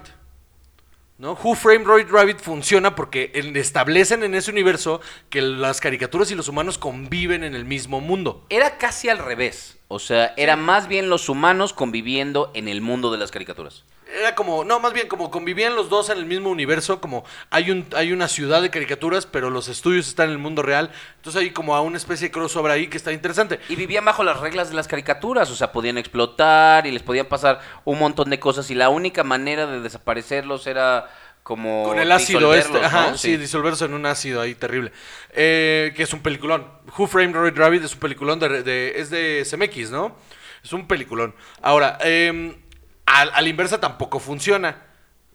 ¿No? 1.23 1.39
Who 1.41 1.55
Framed 1.55 1.87
Roy 1.87 2.03
Rabbit 2.03 2.41
funciona 2.41 2.97
porque 2.97 3.31
establecen 3.55 4.25
en 4.25 4.35
ese 4.35 4.51
universo 4.51 5.01
que 5.31 5.41
las 5.41 5.81
caricaturas 5.81 6.33
y 6.33 6.35
los 6.35 6.49
humanos 6.49 6.79
conviven 6.79 7.45
en 7.45 7.55
el 7.55 7.65
mismo 7.65 8.01
mundo. 8.01 8.45
Era 8.49 8.77
casi 8.77 9.09
al 9.09 9.19
revés. 9.19 9.79
O 9.87 10.01
sea, 10.01 10.35
era 10.37 10.57
más 10.57 10.89
bien 10.89 11.09
los 11.09 11.29
humanos 11.29 11.75
conviviendo 11.75 12.51
en 12.55 12.67
el 12.67 12.81
mundo 12.81 13.13
de 13.13 13.19
las 13.19 13.31
caricaturas. 13.31 13.85
Era 14.19 14.35
como, 14.35 14.65
no, 14.65 14.79
más 14.81 14.93
bien 14.93 15.09
como 15.09 15.31
convivían 15.31 15.75
los 15.75 15.89
dos 15.89 16.11
en 16.11 16.19
el 16.19 16.27
mismo 16.27 16.51
universo, 16.51 17.01
como 17.01 17.25
hay 17.51 17.71
un 17.71 17.87
hay 17.97 18.13
una 18.13 18.29
ciudad 18.29 18.61
de 18.61 18.71
caricaturas, 18.71 19.27
pero 19.27 19.49
los 19.51 19.69
estudios 19.69 20.07
están 20.09 20.27
en 20.27 20.33
el 20.33 20.39
mundo 20.39 20.63
real. 20.63 20.91
Entonces 21.17 21.41
hay 21.43 21.51
como 21.51 21.75
a 21.75 21.81
una 21.81 21.97
especie 21.97 22.29
de 22.29 22.33
crossover 22.33 22.73
ahí 22.73 22.89
que 22.89 22.97
está 22.97 23.13
interesante. 23.13 23.59
Y 23.69 23.77
vivían 23.77 24.05
bajo 24.05 24.23
las 24.25 24.41
reglas 24.41 24.69
de 24.69 24.75
las 24.77 24.87
caricaturas, 24.89 25.51
o 25.51 25.57
sea, 25.57 25.73
podían 25.73 25.99
explotar 25.99 26.87
y 26.87 26.91
les 26.91 27.03
podían 27.03 27.27
pasar 27.27 27.61
un 27.85 27.99
montón 27.99 28.29
de 28.31 28.39
cosas 28.39 28.71
y 28.71 28.75
la 28.75 28.89
única 28.91 29.25
manera 29.25 29.67
de 29.67 29.81
desaparecerlos 29.81 30.67
era 30.67 31.09
como 31.43 31.83
Con 31.85 31.99
el 31.99 32.13
ácido 32.13 32.55
este, 32.55 32.79
ajá, 32.85 33.17
sí, 33.17 33.37
disolverse 33.37 33.85
en 33.87 33.95
un 33.95 34.07
ácido 34.07 34.41
ahí 34.41 34.55
terrible. 34.55 34.93
Eh, 35.33 35.93
que 35.97 36.03
es 36.05 36.13
un 36.13 36.21
peliculón. 36.21 36.67
Who 36.97 37.07
Framed 37.09 37.35
Roy 37.35 37.51
Rabbit 37.51 37.83
es 37.85 37.95
un 37.95 37.99
peliculón 38.01 38.39
de, 38.39 38.63
de- 38.63 38.93
es 38.97 39.11
de 39.11 39.45
CMX, 39.51 39.91
¿no? 39.91 40.15
Es 40.63 40.73
un 40.73 40.87
peliculón. 40.87 41.35
Ahora, 41.61 41.99
eh, 42.05 42.57
al, 43.07 43.31
a 43.35 43.41
la 43.41 43.49
inversa 43.49 43.81
tampoco 43.81 44.19
funciona. 44.19 44.83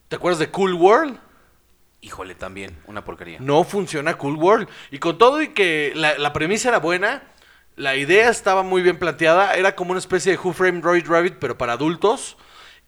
¿Te 0.08 0.16
acuerdas 0.16 0.38
de 0.38 0.50
Cool 0.50 0.74
World? 0.74 1.18
Híjole, 2.00 2.34
también, 2.34 2.78
una 2.86 3.04
porquería. 3.04 3.38
No 3.40 3.64
funciona 3.64 4.16
Cool 4.16 4.36
World. 4.36 4.68
Y 4.90 4.98
con 4.98 5.18
todo 5.18 5.42
y 5.42 5.48
que 5.48 5.92
la, 5.94 6.16
la 6.16 6.32
premisa 6.32 6.68
era 6.68 6.78
buena, 6.78 7.22
la 7.76 7.96
idea 7.96 8.28
estaba 8.28 8.62
muy 8.62 8.82
bien 8.82 8.98
planteada, 8.98 9.54
era 9.54 9.74
como 9.74 9.90
una 9.90 9.98
especie 9.98 10.32
de 10.32 10.38
Who 10.38 10.52
Framed 10.52 10.82
Roy 10.82 11.00
Rabbit, 11.00 11.36
pero 11.38 11.58
para 11.58 11.74
adultos. 11.74 12.36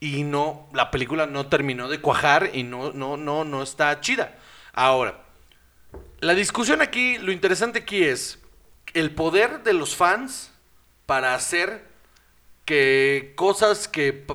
Y 0.01 0.25
no, 0.25 0.69
la 0.73 0.91
película 0.91 1.27
no 1.27 1.47
terminó 1.47 1.89
de 1.89 2.01
cuajar 2.01 2.51
y 2.55 2.63
no, 2.63 2.93
no, 2.93 3.17
no, 3.17 3.45
no 3.45 3.63
está 3.63 4.01
chida. 4.01 4.39
Ahora, 4.73 5.25
la 6.21 6.35
discusión 6.35 6.81
aquí, 6.81 7.19
lo 7.19 7.33
interesante 7.33 7.81
aquí 7.81 8.05
es 8.05 8.39
el 8.95 9.15
poder 9.15 9.63
de 9.63 9.73
los 9.73 9.95
fans 9.95 10.53
para 11.07 11.35
hacer 11.35 11.87
que 12.65 13.35
cosas 13.37 13.89
que 13.89 14.27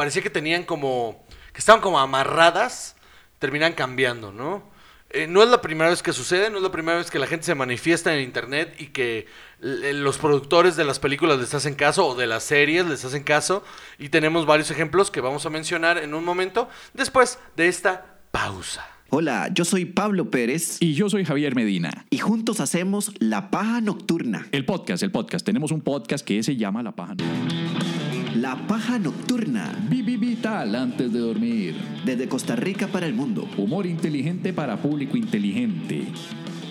parecía 0.00 0.22
que 0.22 0.30
tenían 0.30 0.62
como, 0.64 1.22
que 1.52 1.58
estaban 1.58 1.82
como 1.82 1.98
amarradas, 1.98 2.96
terminan 3.38 3.74
cambiando, 3.74 4.32
¿no? 4.32 4.62
Eh, 5.10 5.26
no 5.26 5.42
es 5.42 5.50
la 5.50 5.60
primera 5.60 5.90
vez 5.90 6.02
que 6.02 6.14
sucede, 6.14 6.48
no 6.48 6.56
es 6.56 6.62
la 6.62 6.72
primera 6.72 6.96
vez 6.96 7.10
que 7.10 7.18
la 7.18 7.26
gente 7.26 7.44
se 7.44 7.54
manifiesta 7.54 8.14
en 8.14 8.22
internet 8.22 8.74
y 8.78 8.86
que 8.86 9.26
l- 9.60 9.92
los 9.92 10.16
productores 10.16 10.74
de 10.76 10.84
las 10.84 10.98
películas 11.00 11.38
les 11.38 11.52
hacen 11.52 11.74
caso 11.74 12.06
o 12.06 12.14
de 12.14 12.26
las 12.26 12.44
series 12.44 12.86
les 12.86 13.04
hacen 13.04 13.24
caso 13.24 13.62
y 13.98 14.08
tenemos 14.08 14.46
varios 14.46 14.70
ejemplos 14.70 15.10
que 15.10 15.20
vamos 15.20 15.44
a 15.44 15.50
mencionar 15.50 15.98
en 15.98 16.14
un 16.14 16.24
momento 16.24 16.68
después 16.94 17.38
de 17.56 17.68
esta 17.68 18.18
pausa. 18.30 18.86
Hola, 19.10 19.50
yo 19.52 19.64
soy 19.66 19.84
Pablo 19.84 20.30
Pérez 20.30 20.76
Y 20.80 20.94
yo 20.94 21.10
soy 21.10 21.24
Javier 21.26 21.54
Medina. 21.56 22.06
y 22.08 22.18
juntos 22.18 22.60
hacemos 22.60 23.12
La 23.18 23.50
Paja 23.50 23.80
Nocturna. 23.82 24.46
El 24.52 24.64
podcast, 24.64 25.02
el 25.02 25.10
podcast. 25.10 25.44
Tenemos 25.44 25.72
un 25.72 25.80
podcast 25.82 26.24
que 26.24 26.42
se 26.44 26.54
llama 26.56 26.82
La 26.84 26.92
Paja. 26.92 27.14
La 28.34 28.56
Paja 28.66 28.98
Nocturna, 28.98 29.72
Vivi 29.88 30.16
Vital 30.16 30.74
antes 30.74 31.12
de 31.12 31.18
dormir. 31.18 31.74
desde 32.04 32.28
Costa 32.28 32.56
Rica 32.56 32.86
para 32.88 33.06
el 33.06 33.14
mundo. 33.14 33.48
Humor 33.56 33.86
inteligente 33.86 34.52
para 34.52 34.76
público 34.80 35.16
inteligente. 35.16 36.06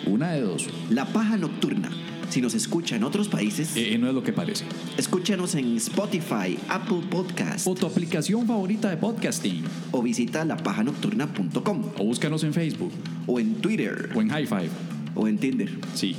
Una 0.06 0.32
de 0.32 0.42
dos. 0.42 0.68
La 0.90 1.06
Paja 1.06 1.38
Nocturna, 1.38 1.90
Si 2.30 2.42
nos 2.42 2.54
escucha 2.54 2.96
en 2.96 3.04
otros 3.04 3.28
países, 3.28 3.76
Eh, 3.76 3.98
no 4.00 4.08
es 4.08 4.14
lo 4.14 4.24
que 4.24 4.32
parece. 4.32 4.64
escúchanos 4.98 5.56
en 5.56 5.76
Spotify, 5.78 6.60
Apple 6.70 7.02
Podcast 7.10 7.66
O 7.66 7.74
tu 7.74 7.88
aplicación 7.88 8.46
favorita 8.46 8.88
de 8.92 8.98
podcasting. 8.98 9.64
o 9.92 10.04
visita 10.04 10.46
lapajanocturna.com 10.46 11.92
O 11.98 12.04
búscanos 12.04 12.44
en 12.44 12.54
Facebook. 12.54 12.92
o 13.26 13.40
en 13.40 13.56
Twitter 13.56 14.12
O 14.16 14.22
en 14.22 14.30
High 14.30 14.46
Five. 14.46 14.70
o 15.16 15.28
en 15.28 15.40
Tinder. 15.40 15.72
Sí. 15.96 16.16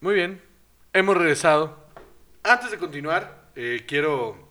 Muy 0.00 0.14
bien, 0.14 0.40
hemos 0.92 1.16
regresado. 1.16 1.76
Antes 2.44 2.70
de 2.70 2.78
continuar, 2.78 3.41
eh, 3.56 3.84
quiero 3.86 4.48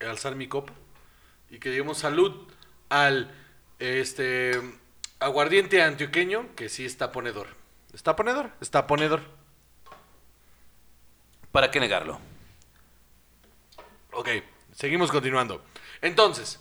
alzar 0.00 0.34
mi 0.34 0.48
copa 0.48 0.72
y 1.50 1.58
que 1.58 1.70
digamos 1.70 1.98
salud 1.98 2.48
al 2.88 3.34
este 3.78 4.60
aguardiente 5.18 5.82
antioqueño 5.82 6.54
que 6.56 6.68
sí 6.68 6.84
está 6.84 7.12
ponedor. 7.12 7.48
¿Está 7.92 8.16
ponedor? 8.16 8.50
Está 8.60 8.86
ponedor. 8.86 9.22
¿Para 11.50 11.70
qué 11.70 11.80
negarlo? 11.80 12.18
Ok, 14.12 14.28
seguimos 14.74 15.10
continuando. 15.10 15.62
Entonces, 16.00 16.60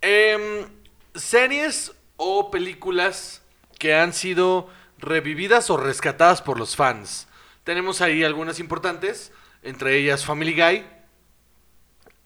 em, 0.00 0.66
series 1.14 1.92
o 2.16 2.50
películas 2.50 3.42
que 3.78 3.94
han 3.94 4.12
sido 4.12 4.68
revividas 4.98 5.70
o 5.70 5.76
rescatadas 5.76 6.42
por 6.42 6.58
los 6.58 6.76
fans. 6.76 7.26
Tenemos 7.64 8.00
ahí 8.00 8.22
algunas 8.22 8.58
importantes, 8.58 9.32
entre 9.62 9.96
ellas 9.96 10.24
Family 10.24 10.52
Guy, 10.54 10.84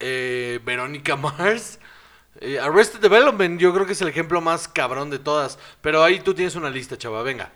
eh, 0.00 0.60
Verónica 0.64 1.16
Mars, 1.16 1.78
eh, 2.40 2.58
Arrested 2.58 3.00
Development, 3.00 3.60
yo 3.60 3.72
creo 3.72 3.86
que 3.86 3.92
es 3.92 4.02
el 4.02 4.08
ejemplo 4.08 4.40
más 4.40 4.68
cabrón 4.68 5.10
de 5.10 5.18
todas. 5.18 5.58
Pero 5.80 6.02
ahí 6.02 6.20
tú 6.20 6.34
tienes 6.34 6.54
una 6.54 6.70
lista, 6.70 6.96
chava, 6.98 7.22
venga. 7.22 7.52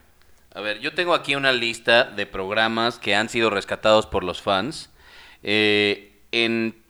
A 0.55 0.61
ver, 0.61 0.81
yo 0.81 0.95
tengo 0.95 1.15
aquí 1.15 1.35
una 1.37 1.53
lista 1.53 2.05
de 2.05 2.27
programas 2.27 2.99
que 2.99 3.15
han 3.15 3.29
sido 3.29 3.51
rescatados 3.51 4.07
por 4.07 4.25
los 4.25 4.43
fans. 4.43 4.91
Eh, 5.43 6.19
en 6.33 6.83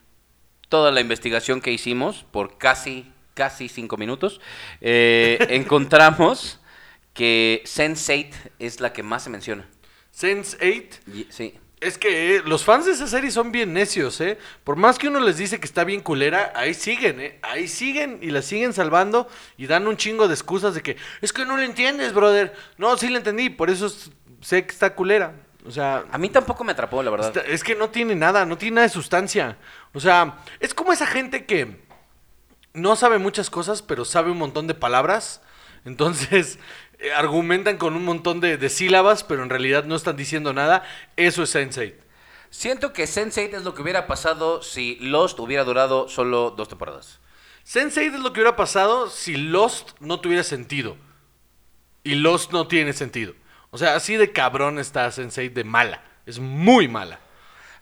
toda 0.68 0.90
la 0.92 1.00
investigación 1.00 1.60
que 1.60 1.72
hicimos, 1.72 2.24
por 2.30 2.58
casi, 2.58 3.12
casi 3.34 3.68
cinco 3.68 3.96
minutos, 3.96 4.40
eh, 4.80 5.38
encontramos 5.50 6.58
que 7.12 7.62
Sense8 7.66 8.32
es 8.60 8.80
la 8.80 8.92
que 8.92 9.02
más 9.02 9.24
se 9.24 9.30
menciona. 9.30 9.68
Sense8. 10.14 10.86
Y- 11.12 11.26
sí. 11.30 11.54
Es 11.80 11.96
que 11.96 12.36
eh, 12.36 12.42
los 12.44 12.62
fans 12.64 12.84
de 12.84 12.92
esa 12.92 13.06
serie 13.06 13.30
son 13.30 13.52
bien 13.52 13.72
necios, 13.72 14.20
¿eh? 14.20 14.36
Por 14.64 14.76
más 14.76 14.98
que 14.98 15.08
uno 15.08 15.18
les 15.18 15.38
dice 15.38 15.58
que 15.58 15.64
está 15.66 15.82
bien 15.84 16.00
culera, 16.02 16.52
ahí 16.54 16.74
siguen, 16.74 17.20
¿eh? 17.20 17.38
Ahí 17.42 17.68
siguen 17.68 18.18
y 18.20 18.30
la 18.30 18.42
siguen 18.42 18.74
salvando 18.74 19.28
y 19.56 19.66
dan 19.66 19.88
un 19.88 19.96
chingo 19.96 20.28
de 20.28 20.34
excusas 20.34 20.74
de 20.74 20.82
que 20.82 20.96
es 21.22 21.32
que 21.32 21.46
no 21.46 21.56
lo 21.56 21.62
entiendes, 21.62 22.12
brother. 22.12 22.54
No, 22.76 22.96
sí 22.98 23.08
lo 23.08 23.16
entendí, 23.16 23.48
por 23.48 23.70
eso 23.70 23.86
es- 23.86 24.10
sé 24.42 24.64
que 24.66 24.72
está 24.72 24.94
culera. 24.94 25.32
O 25.66 25.70
sea, 25.70 26.04
A 26.12 26.18
mí 26.18 26.28
tampoco 26.28 26.64
me 26.64 26.72
atrapó, 26.72 27.02
la 27.02 27.10
verdad. 27.10 27.28
está- 27.28 27.40
es 27.50 27.64
que 27.64 27.74
no 27.74 27.88
tiene 27.88 28.14
nada, 28.14 28.44
no 28.44 28.58
tiene 28.58 28.76
nada 28.76 28.86
de 28.86 28.92
sustancia. 28.92 29.56
O 29.94 30.00
sea, 30.00 30.38
es 30.58 30.74
como 30.74 30.92
esa 30.92 31.06
gente 31.06 31.44
que 31.46 31.80
no 32.74 32.94
sabe 32.94 33.18
muchas 33.18 33.48
cosas, 33.50 33.80
pero 33.82 34.04
sabe 34.04 34.30
un 34.30 34.38
montón 34.38 34.66
de 34.66 34.74
palabras. 34.74 35.40
Entonces, 35.86 36.58
argumentan 37.16 37.76
con 37.76 37.94
un 37.94 38.04
montón 38.04 38.40
de, 38.40 38.56
de 38.56 38.68
sílabas, 38.68 39.24
pero 39.24 39.42
en 39.42 39.50
realidad 39.50 39.84
no 39.84 39.96
están 39.96 40.16
diciendo 40.16 40.52
nada. 40.52 40.84
Eso 41.16 41.42
es 41.42 41.54
Sense8. 41.54 41.94
Siento 42.50 42.92
que 42.92 43.04
Sense8 43.04 43.54
es 43.54 43.64
lo 43.64 43.74
que 43.74 43.82
hubiera 43.82 44.06
pasado 44.06 44.62
si 44.62 44.96
Lost 44.96 45.38
hubiera 45.38 45.64
durado 45.64 46.08
solo 46.08 46.50
dos 46.50 46.68
temporadas. 46.68 47.20
Sense8 47.64 48.14
es 48.14 48.20
lo 48.20 48.32
que 48.32 48.40
hubiera 48.40 48.56
pasado 48.56 49.08
si 49.08 49.36
Lost 49.36 49.92
no 50.00 50.20
tuviera 50.20 50.42
sentido. 50.42 50.96
Y 52.02 52.16
Lost 52.16 52.52
no 52.52 52.66
tiene 52.66 52.92
sentido. 52.92 53.34
O 53.70 53.78
sea, 53.78 53.94
así 53.94 54.16
de 54.16 54.32
cabrón 54.32 54.78
está 54.78 55.06
Sense8 55.08 55.52
de 55.52 55.64
mala. 55.64 56.02
Es 56.26 56.38
muy 56.38 56.88
mala. 56.88 57.20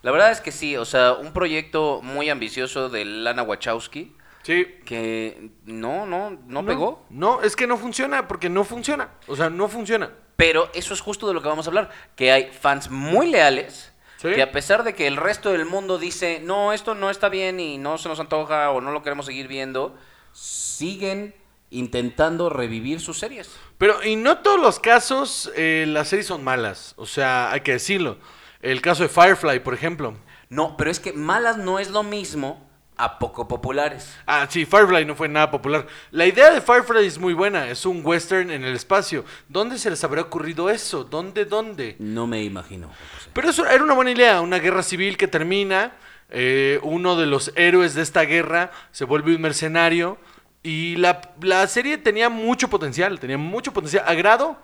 La 0.02 0.12
verdad 0.12 0.30
es 0.30 0.40
que 0.40 0.52
sí, 0.52 0.76
o 0.76 0.84
sea, 0.84 1.14
un 1.14 1.32
proyecto 1.32 2.00
muy 2.02 2.28
ambicioso 2.28 2.88
de 2.88 3.04
Lana 3.04 3.42
Wachowski 3.42 4.14
Sí. 4.42 4.64
que 4.84 5.50
no, 5.64 6.06
no, 6.06 6.30
no, 6.46 6.64
pegó. 6.64 7.04
No, 7.10 7.42
es 7.42 7.54
que 7.56 7.66
no 7.66 7.76
funciona 7.76 8.26
porque 8.28 8.48
no 8.48 8.64
funciona. 8.64 9.10
O 9.26 9.36
sea, 9.36 9.50
no 9.50 9.68
funciona. 9.68 10.10
Pero 10.36 10.70
eso 10.72 10.94
es 10.94 11.00
justo 11.00 11.26
de 11.28 11.34
lo 11.34 11.42
que 11.42 11.48
vamos 11.48 11.66
a 11.66 11.70
hablar, 11.70 11.90
que 12.16 12.32
hay 12.32 12.50
fans 12.52 12.90
muy 12.90 13.30
leales 13.30 13.92
Sí. 14.18 14.32
que 14.34 14.42
a 14.42 14.50
pesar 14.50 14.82
de 14.82 14.94
que 14.94 15.06
el 15.06 15.16
resto 15.16 15.52
del 15.52 15.64
mundo 15.64 15.96
dice, 15.96 16.40
no, 16.42 16.72
esto 16.72 16.96
no 16.96 17.08
está 17.08 17.28
bien 17.28 17.60
y 17.60 17.78
no 17.78 17.98
se 17.98 18.08
nos 18.08 18.18
antoja 18.18 18.72
o 18.72 18.80
no 18.80 18.90
lo 18.90 19.02
queremos 19.04 19.26
seguir 19.26 19.46
viendo, 19.46 19.96
siguen 20.32 21.34
intentando 21.70 22.50
revivir 22.50 23.00
sus 23.00 23.18
series. 23.18 23.50
Pero, 23.78 24.02
y 24.02 24.16
no 24.16 24.38
todos 24.38 24.60
los 24.60 24.80
casos 24.80 25.52
eh, 25.54 25.84
las 25.86 26.08
series 26.08 26.26
son 26.26 26.42
malas. 26.42 26.94
O 26.96 27.06
sea, 27.06 27.52
hay 27.52 27.60
que 27.60 27.72
decirlo. 27.72 28.18
El 28.60 28.80
caso 28.80 29.04
de 29.04 29.08
Firefly, 29.08 29.60
por 29.60 29.74
ejemplo. 29.74 30.14
No, 30.48 30.76
pero 30.76 30.90
es 30.90 30.98
que 30.98 31.12
malas 31.12 31.56
no 31.58 31.78
es 31.78 31.90
lo 31.90 32.02
mismo 32.02 32.67
a 32.98 33.18
poco 33.18 33.46
populares. 33.46 34.14
Ah, 34.26 34.46
sí, 34.50 34.66
Firefly 34.66 35.04
no 35.04 35.14
fue 35.14 35.28
nada 35.28 35.50
popular. 35.50 35.86
La 36.10 36.26
idea 36.26 36.50
de 36.50 36.60
Firefly 36.60 37.06
es 37.06 37.18
muy 37.18 37.32
buena. 37.32 37.68
Es 37.70 37.86
un 37.86 38.04
western 38.04 38.50
en 38.50 38.64
el 38.64 38.74
espacio. 38.74 39.24
¿Dónde 39.48 39.78
se 39.78 39.88
les 39.88 40.02
habría 40.02 40.24
ocurrido 40.24 40.68
eso? 40.68 41.04
¿Dónde, 41.04 41.44
dónde? 41.44 41.96
No 42.00 42.26
me 42.26 42.42
imagino. 42.42 42.90
Pero 43.32 43.50
eso 43.50 43.64
era 43.66 43.82
una 43.82 43.94
buena 43.94 44.10
idea, 44.10 44.40
una 44.40 44.58
guerra 44.58 44.82
civil 44.82 45.16
que 45.16 45.28
termina, 45.28 45.92
eh, 46.30 46.80
uno 46.82 47.16
de 47.16 47.26
los 47.26 47.52
héroes 47.54 47.94
de 47.94 48.02
esta 48.02 48.22
guerra 48.22 48.72
se 48.90 49.04
vuelve 49.04 49.34
un 49.34 49.40
mercenario 49.40 50.18
y 50.62 50.96
la, 50.96 51.20
la 51.40 51.66
serie 51.68 51.98
tenía 51.98 52.28
mucho 52.28 52.68
potencial, 52.68 53.20
tenía 53.20 53.38
mucho 53.38 53.72
potencial, 53.72 54.04
a 54.06 54.14
grado 54.14 54.58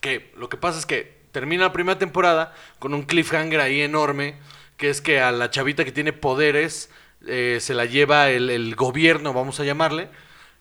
que 0.00 0.32
lo 0.36 0.48
que 0.48 0.56
pasa 0.56 0.78
es 0.78 0.86
que 0.86 1.24
termina 1.32 1.64
la 1.64 1.72
primera 1.72 1.98
temporada 1.98 2.54
con 2.78 2.94
un 2.94 3.02
cliffhanger 3.02 3.60
ahí 3.60 3.80
enorme, 3.80 4.36
que 4.76 4.90
es 4.90 5.00
que 5.00 5.20
a 5.20 5.32
la 5.32 5.50
chavita 5.50 5.84
que 5.84 5.92
tiene 5.92 6.12
poderes 6.12 6.90
eh, 7.26 7.58
se 7.60 7.74
la 7.74 7.84
lleva 7.84 8.30
el, 8.30 8.74
gobierno, 8.74 9.32
vamos 9.32 9.60
a 9.60 9.64
llamarle, 9.64 10.08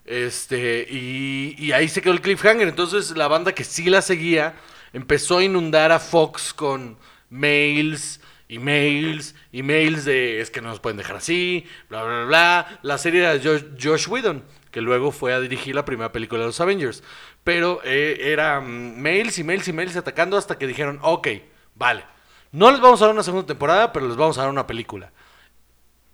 este, 0.06 0.88
y, 0.90 1.72
ahí 1.72 1.88
se 1.88 2.02
quedó 2.02 2.14
el 2.14 2.22
cliffhanger. 2.22 2.68
Entonces 2.68 3.16
la 3.18 3.28
banda 3.28 3.54
que 3.54 3.64
sí 3.64 3.90
la 3.90 4.02
seguía 4.02 4.56
empezó 4.94 5.38
a 5.40 5.44
inundar 5.44 5.92
a 5.92 6.00
Fox 6.00 6.54
con 6.54 6.98
mails, 7.30 8.20
emails, 8.50 9.36
emails 9.52 10.06
de 10.06 10.42
es 10.42 10.52
que 10.52 10.62
no 10.62 10.70
nos 10.70 10.80
pueden 10.80 10.98
dejar 10.98 11.18
así, 11.18 11.66
bla, 11.90 12.04
bla, 12.04 12.26
bla. 12.26 12.80
La 12.82 12.98
serie 12.98 13.22
de 13.22 13.40
Josh, 13.40 13.64
Josh 13.82 14.08
Whedon, 14.08 14.44
que 14.72 14.82
luego 14.82 15.12
fue 15.12 15.34
a 15.34 15.40
dirigir 15.40 15.76
la 15.76 15.86
primera 15.86 16.12
película 16.12 16.42
de 16.42 16.48
los 16.48 16.62
Avengers. 16.62 17.04
Pero 17.44 17.82
eh, 17.84 18.18
era 18.32 18.62
mm, 18.62 19.00
mails 19.00 19.38
y 19.40 19.44
mails 19.44 19.68
y 19.68 19.74
mails 19.74 19.96
atacando 19.96 20.38
hasta 20.38 20.58
que 20.58 20.68
dijeron, 20.68 21.00
ok, 21.02 21.28
vale. 21.76 22.06
No 22.52 22.72
les 22.72 22.80
vamos 22.82 23.02
a 23.02 23.06
dar 23.06 23.14
una 23.14 23.24
segunda 23.24 23.48
temporada, 23.48 23.92
pero 23.92 24.08
les 24.08 24.16
vamos 24.16 24.38
a 24.38 24.42
dar 24.42 24.50
una 24.50 24.68
película. 24.68 25.12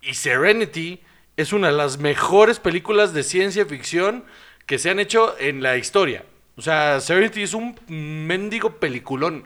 Y 0.02 0.14
Serenity 0.14 1.00
es 1.36 1.52
una 1.52 1.68
de 1.68 1.74
las 1.74 1.98
mejores 1.98 2.58
películas 2.58 3.12
de 3.12 3.22
ciencia 3.22 3.66
ficción 3.66 4.24
que 4.66 4.78
se 4.78 4.90
han 4.90 5.00
hecho 5.00 5.36
en 5.38 5.62
la 5.62 5.76
historia. 5.76 6.24
O 6.56 6.62
sea, 6.62 7.00
Serenity 7.00 7.42
es 7.42 7.54
un 7.54 7.78
mendigo 7.88 8.76
peliculón. 8.78 9.44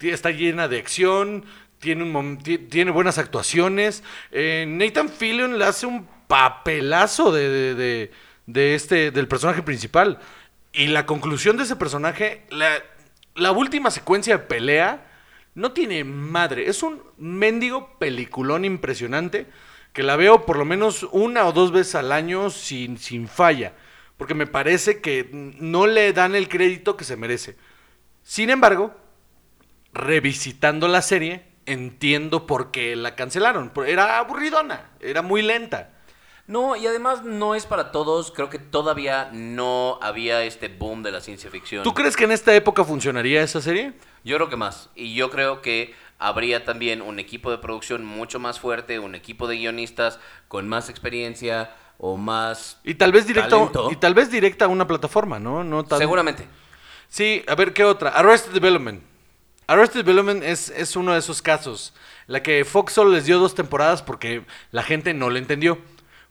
Está 0.00 0.30
llena 0.30 0.68
de 0.68 0.78
acción, 0.78 1.44
tiene, 1.78 2.04
un 2.04 2.38
tiene 2.38 2.90
buenas 2.90 3.18
actuaciones. 3.18 4.02
Eh, 4.32 4.64
Nathan 4.68 5.08
Fillion 5.08 5.58
le 5.58 5.64
hace 5.64 5.86
un 5.86 6.06
papelazo 6.26 7.32
de, 7.32 7.48
de- 7.48 7.74
de- 7.74 8.10
de 8.46 8.74
este, 8.74 9.10
del 9.10 9.26
personaje 9.28 9.62
principal. 9.62 10.18
Y 10.72 10.88
la 10.88 11.06
conclusión 11.06 11.56
de 11.56 11.62
ese 11.62 11.76
personaje, 11.76 12.42
la, 12.50 12.70
la 13.34 13.52
última 13.52 13.90
secuencia 13.90 14.36
de 14.36 14.44
pelea, 14.44 15.10
no 15.54 15.72
tiene 15.72 16.04
madre. 16.04 16.68
Es 16.68 16.82
un 16.82 17.02
mendigo 17.16 17.96
peliculón 17.98 18.64
impresionante 18.64 19.46
que 19.94 20.02
la 20.02 20.16
veo 20.16 20.44
por 20.44 20.58
lo 20.58 20.66
menos 20.66 21.08
una 21.12 21.46
o 21.46 21.52
dos 21.52 21.70
veces 21.70 21.94
al 21.94 22.12
año 22.12 22.50
sin, 22.50 22.98
sin 22.98 23.28
falla. 23.28 23.72
Porque 24.18 24.34
me 24.34 24.46
parece 24.46 25.00
que 25.00 25.30
no 25.32 25.86
le 25.86 26.12
dan 26.12 26.34
el 26.34 26.48
crédito 26.48 26.96
que 26.96 27.04
se 27.04 27.16
merece. 27.16 27.56
Sin 28.22 28.50
embargo, 28.50 28.92
revisitando 29.92 30.88
la 30.88 31.00
serie, 31.00 31.44
entiendo 31.64 32.44
por 32.46 32.72
qué 32.72 32.96
la 32.96 33.14
cancelaron. 33.14 33.72
Era 33.86 34.18
aburridona, 34.18 34.90
era 35.00 35.22
muy 35.22 35.42
lenta. 35.42 35.92
No, 36.46 36.76
y 36.76 36.86
además 36.86 37.24
no 37.24 37.54
es 37.54 37.64
para 37.64 37.90
todos. 37.90 38.30
Creo 38.30 38.50
que 38.50 38.58
todavía 38.58 39.30
no 39.32 39.98
había 40.02 40.42
este 40.42 40.68
boom 40.68 41.02
de 41.02 41.12
la 41.12 41.20
ciencia 41.20 41.50
ficción. 41.50 41.84
¿Tú 41.84 41.94
crees 41.94 42.16
que 42.16 42.24
en 42.24 42.32
esta 42.32 42.54
época 42.54 42.84
funcionaría 42.84 43.42
esa 43.42 43.62
serie? 43.62 43.94
Yo 44.24 44.36
creo 44.36 44.50
que 44.50 44.56
más. 44.56 44.90
Y 44.94 45.14
yo 45.14 45.30
creo 45.30 45.62
que 45.62 45.94
habría 46.26 46.64
también 46.64 47.02
un 47.02 47.18
equipo 47.18 47.50
de 47.50 47.58
producción 47.58 48.04
mucho 48.04 48.38
más 48.38 48.60
fuerte, 48.60 48.98
un 48.98 49.14
equipo 49.14 49.46
de 49.46 49.56
guionistas 49.56 50.18
con 50.48 50.68
más 50.68 50.88
experiencia 50.88 51.74
o 51.98 52.16
más... 52.16 52.78
Y 52.84 52.94
tal 52.94 53.12
vez 53.12 53.26
directa, 53.26 53.50
Talento. 53.50 53.88
y 53.90 53.96
tal 53.96 54.14
vez 54.14 54.30
directa 54.30 54.64
a 54.64 54.68
una 54.68 54.86
plataforma, 54.86 55.38
¿no? 55.38 55.62
no 55.64 55.84
tan- 55.84 55.98
Seguramente. 55.98 56.46
Sí, 57.08 57.44
a 57.46 57.54
ver, 57.54 57.72
¿qué 57.72 57.84
otra? 57.84 58.10
Arrested 58.10 58.52
Development. 58.52 59.02
Arrested 59.66 60.04
Development 60.04 60.42
es, 60.42 60.70
es 60.70 60.96
uno 60.96 61.12
de 61.12 61.18
esos 61.20 61.40
casos. 61.40 61.94
La 62.26 62.42
que 62.42 62.64
Fox 62.64 62.92
solo 62.92 63.10
les 63.10 63.26
dio 63.26 63.38
dos 63.38 63.54
temporadas 63.54 64.02
porque 64.02 64.44
la 64.72 64.82
gente 64.82 65.14
no 65.14 65.30
le 65.30 65.38
entendió. 65.38 65.78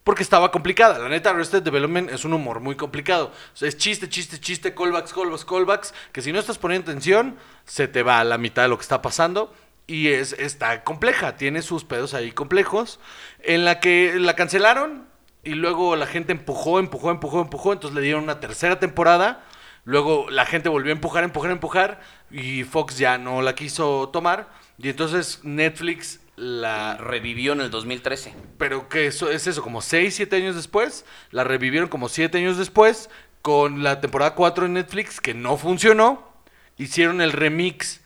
porque 0.04 0.22
estaba 0.22 0.52
complicada. 0.52 1.00
La 1.00 1.08
neta, 1.08 1.30
Arrested 1.30 1.64
Development 1.64 2.12
es 2.12 2.26
un 2.26 2.34
humor 2.34 2.60
muy 2.60 2.76
complicado. 2.76 3.28
O 3.28 3.56
sea, 3.58 3.70
es 3.70 3.78
chiste, 3.78 4.10
chiste, 4.10 4.38
chiste, 4.40 4.76
callbacks, 4.76 5.14
callbacks, 5.14 5.46
callbacks, 5.46 5.94
que 6.12 6.22
si 6.22 6.34
no 6.34 6.40
estás 6.40 6.58
poniendo 6.58 6.92
atención, 6.92 7.38
se 7.66 7.88
te 7.88 8.04
va 8.04 8.20
a 8.20 8.24
la 8.26 8.38
mitad 8.38 8.64
de 8.64 8.68
lo 8.68 8.78
que 8.78 8.82
está 8.82 9.02
pasando. 9.02 9.54
Y 9.86 10.10
es, 10.10 10.34
está 10.34 10.84
compleja, 10.84 11.36
tiene 11.36 11.62
sus 11.62 11.84
pedos 11.84 12.14
ahí 12.14 12.32
complejos, 12.32 13.00
en 13.40 13.66
la 13.66 13.80
que 13.80 14.14
la 14.18 14.36
cancelaron 14.36 15.08
y 15.44 15.56
luego 15.56 15.96
la 15.96 16.06
gente 16.06 16.32
empujó, 16.32 16.80
empujó, 16.80 17.12
empujó, 17.12 17.42
empujó, 17.42 17.74
entonces 17.74 17.96
le 17.96 18.02
dieron 18.02 18.24
una 18.24 18.40
tercera 18.40 18.80
temporada. 18.80 19.46
Luego 19.86 20.30
la 20.30 20.46
gente 20.46 20.70
volvió 20.70 20.94
a 20.94 20.96
empujar, 20.96 21.26
empujar, 21.26 21.52
empujar 21.52 22.02
y 22.32 22.64
Fox 22.64 22.98
ya 22.98 23.18
no 23.18 23.42
la 23.42 23.54
quiso 23.54 24.10
tomar. 24.10 24.50
Y 24.78 24.88
entonces 24.88 25.42
Netflix 25.44 26.22
la 26.36 26.98
Revivió 26.98 27.54
en 27.54 27.62
el 27.62 27.70
2013. 27.70 28.34
pero 28.58 28.90
que 28.90 29.06
eso 29.08 29.30
es 29.30 29.46
eso, 29.46 29.62
como 29.62 29.82
6, 29.82 30.16
7 30.16 30.36
años 30.36 30.56
después, 30.56 31.06
la 31.32 31.44
revivieron 31.44 31.90
como 31.90 32.10
7 32.10 32.38
años 32.38 32.58
después 32.58 33.10
con 33.42 33.84
la 33.84 34.00
temporada 34.02 34.36
4 34.36 34.66
en 34.66 34.74
Netflix 34.74 35.20
que 35.20 35.34
no 35.34 35.58
funcionó, 35.58 36.34
hicieron 36.78 37.22
el 37.22 37.34
remix 37.34 38.02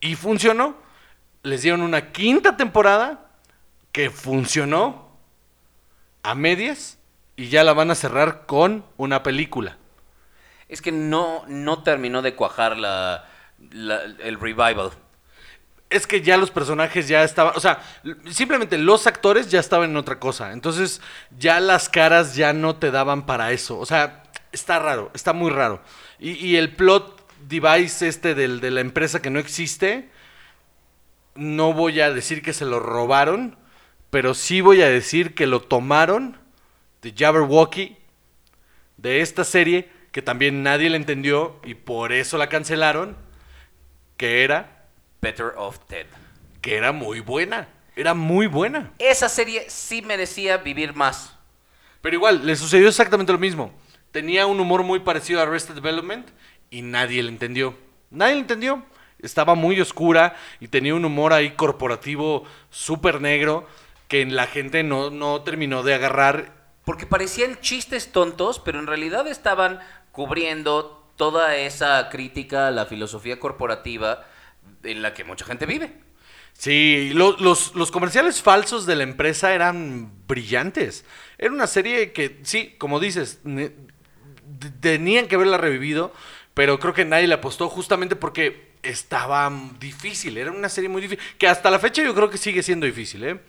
y 0.00 0.14
funcionó, 0.14 0.76
les 1.44 1.62
dieron 1.62 1.82
una 1.82 2.10
quinta 2.10 2.56
temporada 2.56 3.30
que 3.92 4.10
funcionó 4.10 5.16
a 6.24 6.34
medias 6.34 6.98
y 7.36 7.48
ya 7.48 7.62
la 7.62 7.72
van 7.72 7.90
a 7.92 7.94
cerrar 7.94 8.46
con 8.46 8.84
una 8.96 9.22
película. 9.22 9.76
Es 10.68 10.82
que 10.82 10.90
no, 10.90 11.44
no 11.46 11.82
terminó 11.84 12.22
de 12.22 12.34
cuajar 12.34 12.76
la, 12.76 13.28
la- 13.70 14.02
el 14.02 14.40
revival. 14.40 14.90
Es 15.90 16.06
que 16.06 16.22
ya 16.22 16.36
los 16.38 16.50
personajes 16.50 17.06
ya 17.06 17.22
estaban, 17.22 17.52
o 17.56 17.60
sea, 17.60 17.80
simplemente 18.30 18.78
los 18.78 19.06
actores 19.06 19.50
ya 19.50 19.60
estaban 19.60 19.90
en 19.90 19.96
otra 19.96 20.18
cosa. 20.18 20.52
Entonces, 20.52 21.00
ya 21.38 21.60
las 21.60 21.88
caras 21.88 22.34
ya 22.34 22.52
no 22.52 22.76
te 22.76 22.90
daban 22.90 23.26
para 23.26 23.52
eso. 23.52 23.78
O 23.78 23.86
sea, 23.86 24.24
está 24.50 24.78
raro, 24.80 25.10
está 25.14 25.32
muy 25.32 25.50
raro. 25.50 25.82
Y, 26.18 26.30
y 26.32 26.56
el 26.56 26.74
plot 26.74 27.22
device 27.46 28.08
este 28.08 28.34
del, 28.34 28.60
de 28.60 28.70
la 28.72 28.80
empresa 28.80 29.20
que 29.22 29.30
no 29.30 29.38
existe, 29.38 30.10
no 31.34 31.72
voy 31.72 32.00
a 32.00 32.12
decir 32.12 32.42
que 32.42 32.52
se 32.52 32.64
lo 32.64 32.80
robaron, 32.80 33.56
pero 34.10 34.34
sí 34.34 34.60
voy 34.60 34.82
a 34.82 34.88
decir 34.88 35.34
que 35.34 35.46
lo 35.46 35.60
tomaron 35.60 36.38
de 37.02 37.12
Jabberwocky, 37.16 37.96
de 38.96 39.20
esta 39.20 39.44
serie, 39.44 39.90
que 40.12 40.22
también 40.22 40.62
nadie 40.62 40.88
le 40.90 40.96
entendió 40.96 41.60
y 41.64 41.74
por 41.74 42.12
eso 42.12 42.38
la 42.38 42.48
cancelaron, 42.48 43.16
que 44.16 44.44
era 44.44 44.86
Better 45.20 45.52
of 45.56 45.78
Ted. 45.86 46.06
que 46.60 46.76
era 46.76 46.92
muy 46.92 47.20
buena. 47.20 47.68
Era 47.96 48.14
muy 48.14 48.46
buena. 48.46 48.92
Esa 48.98 49.28
serie 49.28 49.66
sí 49.68 50.02
merecía 50.02 50.56
vivir 50.56 50.94
más. 50.94 51.36
Pero 52.00 52.16
igual, 52.16 52.46
le 52.46 52.56
sucedió 52.56 52.88
exactamente 52.88 53.32
lo 53.32 53.38
mismo. 53.38 53.72
Tenía 54.12 54.46
un 54.46 54.58
humor 54.60 54.82
muy 54.82 55.00
parecido 55.00 55.40
a 55.40 55.42
Arrested 55.44 55.74
Development 55.74 56.28
y 56.70 56.82
nadie 56.82 57.22
le 57.22 57.28
entendió. 57.28 57.76
Nadie 58.10 58.34
le 58.34 58.40
entendió. 58.40 58.84
Estaba 59.20 59.54
muy 59.54 59.80
oscura 59.80 60.36
y 60.60 60.68
tenía 60.68 60.94
un 60.94 61.04
humor 61.04 61.32
ahí 61.32 61.52
corporativo 61.52 62.44
súper 62.70 63.20
negro 63.20 63.66
que 64.08 64.26
la 64.26 64.46
gente 64.46 64.82
no, 64.82 65.10
no 65.10 65.42
terminó 65.42 65.82
de 65.82 65.94
agarrar. 65.94 66.52
Porque 66.84 67.06
parecían 67.06 67.58
chistes 67.60 68.12
tontos, 68.12 68.58
pero 68.60 68.78
en 68.78 68.86
realidad 68.86 69.26
estaban 69.26 69.80
cubriendo 70.12 71.10
toda 71.16 71.56
esa 71.56 72.08
crítica 72.10 72.68
a 72.68 72.70
la 72.70 72.86
filosofía 72.86 73.38
corporativa 73.40 74.26
en 74.82 75.00
la 75.02 75.14
que 75.14 75.24
mucha 75.24 75.44
gente 75.44 75.66
vive. 75.66 75.92
Sí, 76.52 77.10
lo- 77.14 77.36
los, 77.38 77.74
los 77.74 77.90
comerciales 77.90 78.40
falsos 78.42 78.86
de 78.86 78.96
la 78.96 79.02
empresa 79.02 79.54
eran 79.54 80.12
brillantes. 80.26 81.04
Era 81.38 81.52
una 81.52 81.66
serie 81.66 82.12
que, 82.12 82.40
sí, 82.44 82.74
como 82.78 83.00
dices, 83.00 83.40
ne- 83.44 83.72
tenían 84.80 85.26
que 85.26 85.34
haberla 85.34 85.58
revivido, 85.58 86.12
pero 86.54 86.78
creo 86.78 86.94
que 86.94 87.04
nadie 87.04 87.26
le 87.26 87.34
apostó 87.34 87.68
justamente 87.68 88.16
porque 88.16 88.63
estaba 88.84 89.50
difícil. 89.78 90.38
Era 90.38 90.50
una 90.50 90.68
serie 90.68 90.88
muy 90.88 91.02
difícil, 91.02 91.24
que 91.38 91.48
hasta 91.48 91.70
la 91.70 91.78
fecha 91.78 92.02
yo 92.02 92.14
creo 92.14 92.30
que 92.30 92.38
sigue 92.38 92.62
siendo 92.62 92.86
difícil, 92.86 93.24
¿eh? 93.24 93.40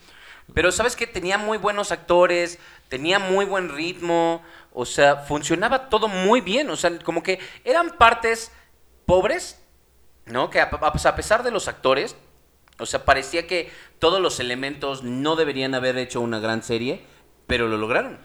Pero 0.54 0.70
sabes 0.70 0.94
que 0.94 1.06
tenía 1.06 1.38
muy 1.38 1.58
buenos 1.58 1.90
actores, 1.92 2.58
tenía 2.88 3.18
muy 3.18 3.44
buen 3.44 3.68
ritmo, 3.68 4.42
o 4.72 4.84
sea, 4.86 5.16
funcionaba 5.16 5.88
todo 5.88 6.06
muy 6.08 6.40
bien, 6.40 6.70
o 6.70 6.76
sea, 6.76 6.98
como 7.00 7.22
que 7.22 7.40
eran 7.64 7.96
partes 7.96 8.52
pobres, 9.06 9.60
¿no? 10.24 10.50
Que 10.50 10.60
a, 10.60 10.64
a- 10.64 10.92
pues, 10.92 11.04
pesar 11.16 11.42
de 11.42 11.50
los 11.50 11.66
actores, 11.66 12.14
o 12.78 12.86
sea, 12.86 13.04
parecía 13.04 13.46
que 13.46 13.70
todos 13.98 14.20
los 14.20 14.38
elementos 14.38 15.02
no 15.02 15.34
deberían 15.34 15.74
haber 15.74 15.96
hecho 15.98 16.20
una 16.20 16.38
gran 16.38 16.62
serie, 16.62 17.04
pero 17.46 17.68
lo 17.68 17.76
lograron. 17.76 18.18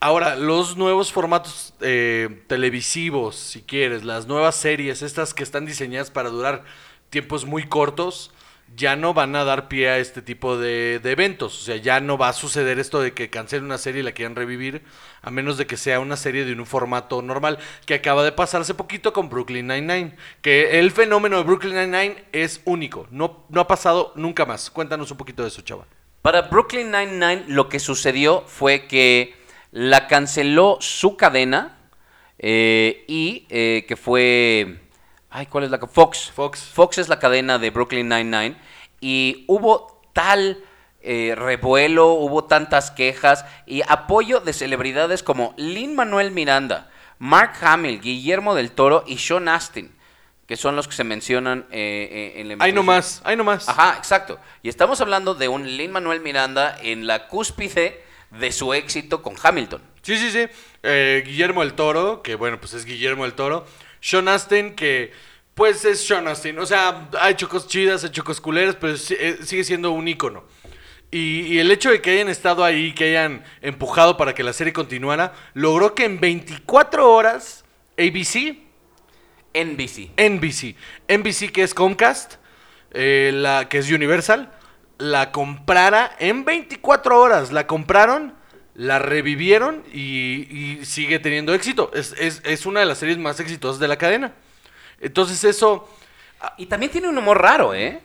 Ahora, 0.00 0.36
los 0.36 0.76
nuevos 0.76 1.10
formatos 1.10 1.74
eh, 1.80 2.42
televisivos, 2.46 3.34
si 3.34 3.62
quieres, 3.62 4.04
las 4.04 4.28
nuevas 4.28 4.54
series, 4.54 5.02
estas 5.02 5.34
que 5.34 5.42
están 5.42 5.66
diseñadas 5.66 6.12
para 6.12 6.30
durar 6.30 6.62
tiempos 7.10 7.46
muy 7.46 7.66
cortos, 7.66 8.30
ya 8.76 8.94
no 8.94 9.12
van 9.12 9.34
a 9.34 9.42
dar 9.42 9.66
pie 9.66 9.88
a 9.88 9.98
este 9.98 10.22
tipo 10.22 10.56
de, 10.56 11.00
eventos. 11.02 11.60
O 11.60 11.64
sea, 11.64 11.76
ya 11.76 11.98
no 11.98 12.16
va 12.16 12.28
a 12.28 12.32
suceder 12.32 12.78
esto 12.78 13.00
de 13.00 13.12
que 13.12 13.28
cancelen 13.28 13.64
una 13.64 13.78
serie 13.78 14.02
y 14.02 14.04
la 14.04 14.12
quieran 14.12 14.36
revivir, 14.36 14.82
a 15.20 15.32
menos 15.32 15.58
de 15.58 15.66
que 15.66 15.76
sea 15.76 15.98
una 15.98 16.16
serie 16.16 16.44
de 16.44 16.52
un 16.52 16.64
formato 16.64 17.20
normal, 17.20 17.58
que 17.84 17.94
acaba 17.94 18.22
de 18.22 18.30
pasar 18.30 18.60
hace 18.60 18.74
poquito 18.74 19.12
con 19.12 19.28
Brooklyn 19.28 19.66
Nine-Nine. 19.66 20.14
Que 20.42 20.78
el 20.78 20.92
fenómeno 20.92 21.38
de 21.38 21.42
Brooklyn 21.42 21.74
Nine-Nine 21.74 22.24
es 22.30 22.60
único, 22.64 23.08
no, 23.10 23.44
no 23.48 23.60
ha 23.60 23.66
pasado 23.66 24.12
nunca 24.14 24.46
más. 24.46 24.70
Cuéntanos 24.70 25.10
un 25.10 25.16
poquito 25.16 25.42
de 25.42 25.48
eso, 25.48 25.62
chava. 25.62 25.86
Para 26.22 26.42
Brooklyn 26.42 26.92
Nine-Nine 26.92 27.46
lo 27.48 27.68
que 27.68 27.80
sucedió 27.80 28.44
fue 28.46 28.86
que 28.86 29.37
la 29.70 30.06
canceló 30.06 30.78
su 30.80 31.16
cadena 31.16 31.76
eh, 32.38 33.04
y 33.08 33.46
eh, 33.50 33.84
que 33.86 33.96
fue... 33.96 34.80
Ay, 35.30 35.46
¿cuál 35.46 35.64
es 35.64 35.70
la? 35.70 35.78
Fox. 35.78 36.30
Fox. 36.34 36.60
Fox 36.60 36.98
es 36.98 37.08
la 37.08 37.18
cadena 37.18 37.58
de 37.58 37.70
Brooklyn 37.70 38.08
Nine-Nine 38.08 38.56
y 39.00 39.44
hubo 39.46 40.00
tal 40.12 40.62
eh, 41.00 41.34
revuelo, 41.36 42.08
hubo 42.14 42.44
tantas 42.44 42.90
quejas 42.90 43.44
y 43.66 43.82
apoyo 43.86 44.40
de 44.40 44.52
celebridades 44.52 45.22
como 45.22 45.54
Lin 45.56 45.94
Manuel 45.94 46.32
Miranda, 46.32 46.90
Mark 47.18 47.52
Hamill, 47.60 48.00
Guillermo 48.00 48.54
del 48.54 48.72
Toro 48.72 49.04
y 49.06 49.18
Sean 49.18 49.48
Astin, 49.48 49.94
que 50.46 50.56
son 50.56 50.74
los 50.74 50.88
que 50.88 50.94
se 50.94 51.04
mencionan 51.04 51.66
eh, 51.70 52.34
eh, 52.36 52.40
en 52.40 52.48
la 52.48 52.64
Ahí 52.64 52.72
nomás, 52.72 53.22
ahí 53.24 53.36
nomás. 53.36 53.68
Ajá, 53.68 53.94
exacto. 53.96 54.40
Y 54.62 54.68
estamos 54.68 55.00
hablando 55.00 55.34
de 55.34 55.46
un 55.46 55.68
Lin 55.76 55.92
Manuel 55.92 56.20
Miranda 56.20 56.76
en 56.82 57.06
la 57.06 57.28
cúspide 57.28 58.04
de 58.30 58.52
su 58.52 58.74
éxito 58.74 59.22
con 59.22 59.34
Hamilton. 59.42 59.82
Sí, 60.02 60.16
sí, 60.18 60.30
sí. 60.30 60.46
Eh, 60.82 61.22
Guillermo 61.26 61.62
el 61.62 61.74
Toro, 61.74 62.22
que 62.22 62.34
bueno, 62.34 62.58
pues 62.60 62.74
es 62.74 62.84
Guillermo 62.84 63.24
el 63.24 63.34
Toro. 63.34 63.66
Sean 64.00 64.28
Astin, 64.28 64.74
que 64.74 65.12
pues 65.54 65.84
es 65.84 66.06
Sean 66.06 66.28
Astin. 66.28 66.58
O 66.58 66.66
sea, 66.66 67.08
ha 67.20 67.30
hecho 67.30 67.48
cosas 67.48 67.68
chidas, 67.68 68.04
ha 68.04 68.08
hecho 68.08 68.24
cosas 68.24 68.40
culeras, 68.40 68.76
pero 68.76 68.94
eh, 68.94 69.38
sigue 69.42 69.64
siendo 69.64 69.90
un 69.90 70.06
ícono. 70.08 70.44
Y, 71.10 71.40
y 71.42 71.58
el 71.58 71.70
hecho 71.70 71.90
de 71.90 72.02
que 72.02 72.10
hayan 72.10 72.28
estado 72.28 72.64
ahí, 72.64 72.92
que 72.94 73.04
hayan 73.04 73.44
empujado 73.62 74.16
para 74.16 74.34
que 74.34 74.42
la 74.42 74.52
serie 74.52 74.72
continuara, 74.72 75.32
logró 75.54 75.94
que 75.94 76.04
en 76.04 76.20
24 76.20 77.10
horas 77.10 77.64
ABC, 77.98 78.58
NBC. 79.54 80.10
NBC, 80.16 80.76
NBC 81.08 81.50
que 81.50 81.62
es 81.62 81.74
Comcast, 81.74 82.34
eh, 82.92 83.32
la 83.34 83.68
que 83.68 83.78
es 83.78 83.90
Universal, 83.90 84.52
la 84.98 85.32
comprara 85.32 86.14
en 86.18 86.44
24 86.44 87.20
horas. 87.20 87.52
La 87.52 87.66
compraron, 87.66 88.34
la 88.74 88.98
revivieron 88.98 89.84
y, 89.92 90.78
y 90.80 90.84
sigue 90.84 91.18
teniendo 91.18 91.54
éxito. 91.54 91.90
Es, 91.94 92.14
es- 92.18 92.42
es 92.44 92.66
una 92.66 92.80
de 92.80 92.86
las 92.86 92.98
series 92.98 93.18
más 93.18 93.40
exitosas 93.40 93.78
de 93.80 93.88
la 93.88 93.96
cadena. 93.96 94.34
Entonces 95.00 95.42
eso, 95.44 95.88
Y 96.56 96.66
también 96.66 96.90
tiene 96.92 97.08
un 97.08 97.16
humor 97.18 97.40
raro, 97.40 97.74
¿eh? 97.74 98.00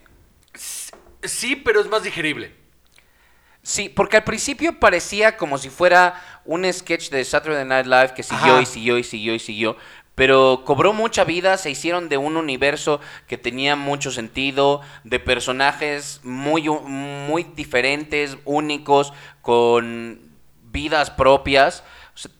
sí, 1.23 1.55
pero 1.55 1.79
es 1.81 1.87
más 1.89 2.03
digerible. 2.03 2.53
Sí, 3.61 3.87
porque 3.89 4.17
al 4.17 4.23
principio 4.23 4.77
parecía 4.77 5.37
como 5.37 5.57
si 5.57 5.69
fuera 5.69 6.21
un 6.43 6.71
sketch 6.71 7.09
de 7.09 7.23
Saturday 7.23 7.63
Night 7.65 7.85
Live 7.85 8.13
que 8.13 8.21
siguió 8.23 8.53
Ajá. 8.53 8.61
y 8.61 8.65
siguió 8.65 8.97
y 8.97 9.03
siguió 9.03 9.33
y 9.35 9.39
siguió. 9.39 9.77
Pero 10.15 10.61
cobró 10.65 10.93
mucha 10.93 11.23
vida, 11.23 11.57
se 11.57 11.71
hicieron 11.71 12.07
de 12.07 12.17
un 12.17 12.37
universo 12.37 12.99
que 13.27 13.37
tenía 13.37 13.75
mucho 13.75 14.11
sentido, 14.11 14.81
de 15.03 15.19
personajes 15.19 16.19
muy, 16.23 16.69
muy 16.69 17.43
diferentes, 17.43 18.37
únicos, 18.45 19.11
con 19.41 20.19
vidas 20.71 21.09
propias. 21.09 21.83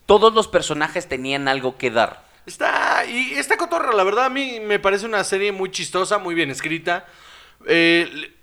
Todos 0.05 0.33
los 0.33 0.47
personajes 0.47 1.07
tenían 1.07 1.47
algo 1.47 1.77
que 1.77 1.89
dar. 1.89 2.23
Está, 2.45 3.05
y 3.05 3.33
esta 3.33 3.57
cotorra, 3.57 3.93
la 3.93 4.03
verdad, 4.03 4.25
a 4.25 4.29
mí 4.29 4.59
me 4.59 4.77
parece 4.77 5.05
una 5.05 5.23
serie 5.23 5.51
muy 5.51 5.71
chistosa, 5.71 6.19
muy 6.19 6.35
bien 6.35 6.51
escrita. 6.51 7.07
Eh, 7.65 8.33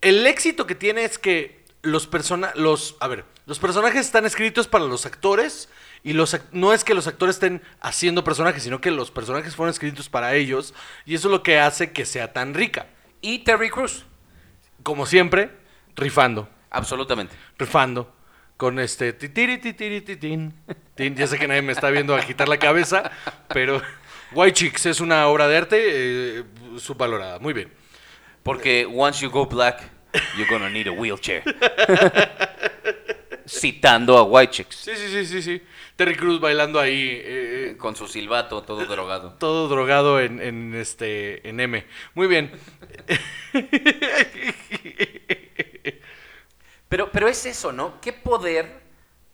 el 0.00 0.26
éxito 0.26 0.66
que 0.66 0.74
tiene 0.74 1.04
es 1.04 1.18
que 1.18 1.64
los 1.82 2.06
persona 2.06 2.52
los, 2.56 2.96
a 3.00 3.08
ver, 3.08 3.24
los 3.46 3.58
personajes 3.58 4.06
están 4.06 4.24
escritos 4.24 4.66
para 4.66 4.84
los 4.84 5.06
actores 5.06 5.68
y 6.04 6.12
los 6.12 6.38
no 6.52 6.72
es 6.72 6.84
que 6.84 6.94
los 6.94 7.08
actores 7.08 7.36
estén 7.36 7.62
haciendo 7.80 8.22
personajes, 8.22 8.62
sino 8.62 8.80
que 8.80 8.92
los 8.92 9.10
personajes 9.10 9.56
fueron 9.56 9.72
escritos 9.72 10.08
para 10.08 10.34
ellos 10.34 10.72
y 11.04 11.14
eso 11.16 11.28
es 11.28 11.32
lo 11.32 11.42
que 11.42 11.58
hace 11.58 11.90
que 11.92 12.06
sea 12.06 12.32
tan 12.32 12.54
rica. 12.54 12.86
Y 13.20 13.40
Terry 13.40 13.70
Crews, 13.70 14.04
Como 14.82 15.06
siempre, 15.06 15.50
rifando, 15.96 16.48
absolutamente. 16.70 17.34
rifando. 17.58 18.14
con 18.56 18.78
este 18.78 19.12
titiri 19.12 19.58
titiri 19.58 20.00
titín. 20.02 20.54
Ya 20.96 21.26
sé 21.26 21.38
que 21.38 21.48
nadie 21.48 21.62
me 21.62 21.72
está 21.72 21.90
viendo 21.90 22.14
agitar 22.14 22.48
la 22.48 22.58
cabeza, 22.58 23.10
pero 23.48 23.82
White 24.32 24.52
Chicks 24.52 24.86
es 24.86 25.00
una 25.00 25.26
obra 25.26 25.48
de 25.48 25.56
arte 25.56 25.78
eh, 25.80 26.44
subvalorada. 26.78 27.38
Muy 27.40 27.52
bien. 27.54 27.72
Porque 28.42 28.86
once 28.86 29.20
you 29.22 29.30
go 29.30 29.46
black, 29.46 29.80
you're 30.36 30.50
gonna 30.50 30.68
need 30.68 30.86
a 30.86 30.92
wheelchair. 30.92 31.42
Citando 33.46 34.16
a 34.18 34.22
White 34.22 34.52
Chicks. 34.52 34.76
Sí, 34.76 34.92
sí, 34.96 35.08
sí, 35.08 35.26
sí, 35.26 35.42
sí. 35.42 35.62
Terry 35.96 36.16
Cruz 36.16 36.40
bailando 36.40 36.80
ahí, 36.80 37.02
eh, 37.10 37.70
eh, 37.72 37.76
Con 37.76 37.94
su 37.94 38.08
silbato 38.08 38.62
todo 38.62 38.84
drogado. 38.86 39.34
todo 39.38 39.68
drogado 39.68 40.20
en, 40.20 40.40
en, 40.40 40.74
este 40.74 41.48
en 41.48 41.60
M. 41.60 41.86
Muy 42.14 42.26
bien. 42.26 42.50
Pero, 46.88 47.10
pero 47.10 47.28
es 47.28 47.44
eso, 47.46 47.72
¿no? 47.72 48.00
¿Qué 48.00 48.12
poder 48.12 48.80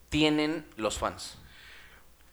tienen 0.09 0.65
los 0.77 0.97
fans? 0.97 1.37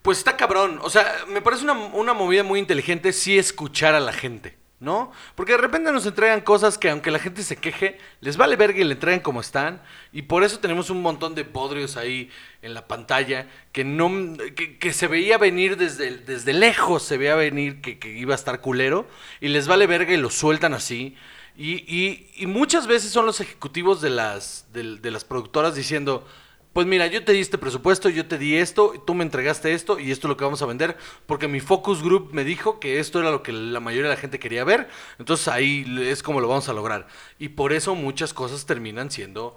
Pues 0.03 0.18
está 0.18 0.37
cabrón. 0.37 0.79
O 0.83 0.91
sea, 0.91 1.24
me 1.29 1.43
parece 1.43 1.64
una, 1.64 1.72
una 1.74 2.14
movida 2.14 2.43
muy 2.45 2.59
inteligente 2.61 3.12
sí 3.12 3.39
escuchar 3.39 3.95
a 3.95 4.01
la 4.01 4.12
gente, 4.12 4.57
¿no? 4.81 5.11
Porque 5.35 5.53
de 5.53 5.59
repente 5.59 5.91
nos 5.91 6.07
entregan 6.07 6.41
cosas 6.41 6.79
que 6.79 6.89
aunque 6.91 7.11
la 7.11 7.18
gente 7.18 7.43
se 7.43 7.57
queje, 7.57 7.99
les 8.20 8.37
vale 8.37 8.55
verga 8.57 8.79
y 8.81 8.85
le 8.85 8.95
entregan 8.95 9.20
como 9.20 9.41
están. 9.41 9.83
Y 10.12 10.22
por 10.22 10.45
eso 10.45 10.61
tenemos 10.61 10.89
un 10.91 11.03
montón 11.03 11.35
de 11.35 11.45
podrios 11.45 11.97
ahí 11.97 12.31
en 12.62 12.74
la 12.74 12.87
pantalla 12.87 13.49
que 13.72 13.85
no 13.85 14.09
que, 14.55 14.93
se 14.93 15.09
veía 15.09 15.37
venir 15.39 15.76
desde, 15.76 16.18
desde 16.18 16.53
lejos, 16.53 17.03
se 17.03 17.18
veía 17.18 17.35
venir 17.35 17.81
que, 17.81 17.99
que 17.99 18.11
iba 18.11 18.35
a 18.35 18.37
estar 18.37 18.61
culero. 18.61 19.09
Y 19.41 19.49
les 19.49 19.66
vale 19.66 19.87
verga 19.87 20.12
y 20.12 20.16
lo 20.16 20.31
sueltan 20.31 20.74
así. 20.74 21.16
Y, 21.57 22.33
y- 22.41 22.47
muchas 22.47 22.87
veces 22.87 23.11
son 23.11 23.26
los 23.26 23.41
ejecutivos 23.41 24.01
de 24.01 24.11
las, 24.11 24.66
de 24.72 25.11
las 25.11 25.24
productoras 25.24 25.74
diciendo, 25.74 26.24
pues 26.72 26.86
mira, 26.86 27.06
yo 27.06 27.24
te 27.24 27.32
di 27.32 27.40
este 27.40 27.58
presupuesto, 27.58 28.08
yo 28.08 28.26
te 28.26 28.38
di 28.38 28.56
esto, 28.56 28.92
tú 29.06 29.14
me 29.14 29.24
entregaste 29.24 29.72
esto 29.72 29.98
y 29.98 30.10
esto 30.12 30.26
es 30.26 30.30
lo 30.30 30.36
que 30.36 30.44
vamos 30.44 30.62
a 30.62 30.66
vender, 30.66 30.96
porque 31.26 31.48
mi 31.48 31.60
focus 31.60 32.02
group 32.02 32.32
me 32.32 32.44
dijo 32.44 32.78
que 32.78 33.00
esto 33.00 33.20
era 33.20 33.30
lo 33.30 33.42
que 33.42 33.52
la 33.52 33.80
mayoría 33.80 34.10
de 34.10 34.14
la 34.14 34.20
gente 34.20 34.38
quería 34.38 34.64
ver, 34.64 34.88
entonces 35.18 35.48
ahí 35.48 35.84
es 36.02 36.22
como 36.22 36.40
lo 36.40 36.48
vamos 36.48 36.68
a 36.68 36.72
lograr. 36.72 37.08
Y 37.38 37.50
por 37.50 37.72
eso 37.72 37.94
muchas 37.94 38.32
cosas 38.32 38.66
terminan 38.66 39.10
siendo 39.10 39.56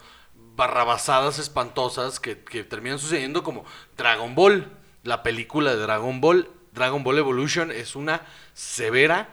barrabasadas 0.56 1.40
espantosas 1.40 2.20
que, 2.20 2.40
que 2.40 2.64
terminan 2.64 3.00
sucediendo 3.00 3.44
como 3.44 3.66
Dragon 3.98 4.36
Ball, 4.36 4.72
la 5.04 5.24
película 5.24 5.76
de 5.76 5.82
Dragon 5.82 6.22
Ball, 6.22 6.50
Dragon 6.74 7.04
Ball 7.04 7.18
Evolution 7.18 7.72
es 7.72 7.96
una 7.96 8.22
severa 8.54 9.30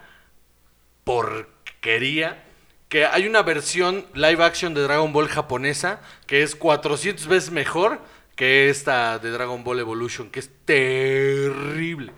porquería. 1.05 2.45
Que 2.89 3.05
hay 3.05 3.27
una 3.27 3.43
versión 3.43 4.07
live 4.15 4.43
action 4.43 4.75
de 4.75 4.83
Dragon 4.83 5.13
Ball 5.13 5.29
japonesa 5.29 6.01
que 6.27 6.43
es 6.43 6.57
400 6.57 7.27
veces 7.27 7.51
mejor 7.51 8.01
que 8.35 8.71
esta 8.71 9.19
de 9.19 9.31
Dragon 9.31 9.65
Ball 9.65 9.81
Evolution, 9.81 10.31
que 10.31 10.39
es 10.39 10.51
terrible. 10.65 12.13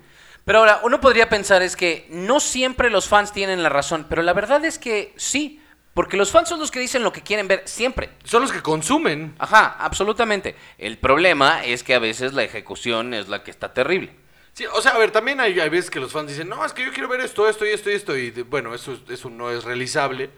Pero 0.45 0.59
ahora, 0.59 0.81
uno 0.83 1.01
podría 1.01 1.29
pensar 1.29 1.63
es 1.63 1.77
que 1.77 2.07
no 2.11 2.41
siempre 2.41 2.91
los 2.91 3.09
fans 3.09 3.33
tienen 3.33 3.63
la 3.63 3.69
razón, 3.69 4.07
pero 4.09 4.23
la 4.23 4.33
verdad 4.33 4.65
es 4.65 4.79
que 4.79 5.15
sí, 5.17 5.63
porque 5.95 6.17
los 6.17 6.31
fans 6.31 6.49
son 6.49 6.61
los 6.61 6.71
que 6.71 6.81
dicen 6.81 7.03
lo 7.03 7.13
que 7.13 7.23
quieren 7.23 7.49
ver 7.49 7.63
siempre. 7.67 8.11
Son 8.25 8.43
los 8.43 8.53
que 8.53 8.63
consumen. 8.63 9.35
Ajá, 9.39 9.77
absolutamente. 9.79 10.57
El 10.77 10.99
problema 10.99 11.65
es 11.65 11.83
que 11.83 11.95
a 11.95 11.99
veces 11.99 12.33
la 12.33 12.43
ejecución 12.43 13.15
es 13.15 13.29
la 13.29 13.43
que 13.43 13.51
está 13.51 13.73
terrible. 13.73 14.15
Sí, 14.53 14.67
o 14.67 14.83
sea, 14.83 14.93
a 14.93 14.99
ver, 14.99 15.11
también 15.11 15.41
hay, 15.41 15.59
hay 15.59 15.69
veces 15.69 15.91
que 15.91 16.01
los 16.01 16.13
fans 16.13 16.29
dicen, 16.29 16.49
no, 16.49 16.65
es 16.65 16.73
que 16.73 16.85
yo 16.85 16.93
quiero 16.93 17.09
ver 17.09 17.21
esto, 17.21 17.49
esto 17.49 17.65
y 17.65 17.71
esto 17.71 17.91
y 17.91 17.95
esto. 17.95 18.17
Y 18.17 18.31
bueno, 18.43 18.75
eso, 18.75 18.99
eso 19.09 19.31
no 19.31 19.51
es 19.51 19.65
realizable. 19.65 20.31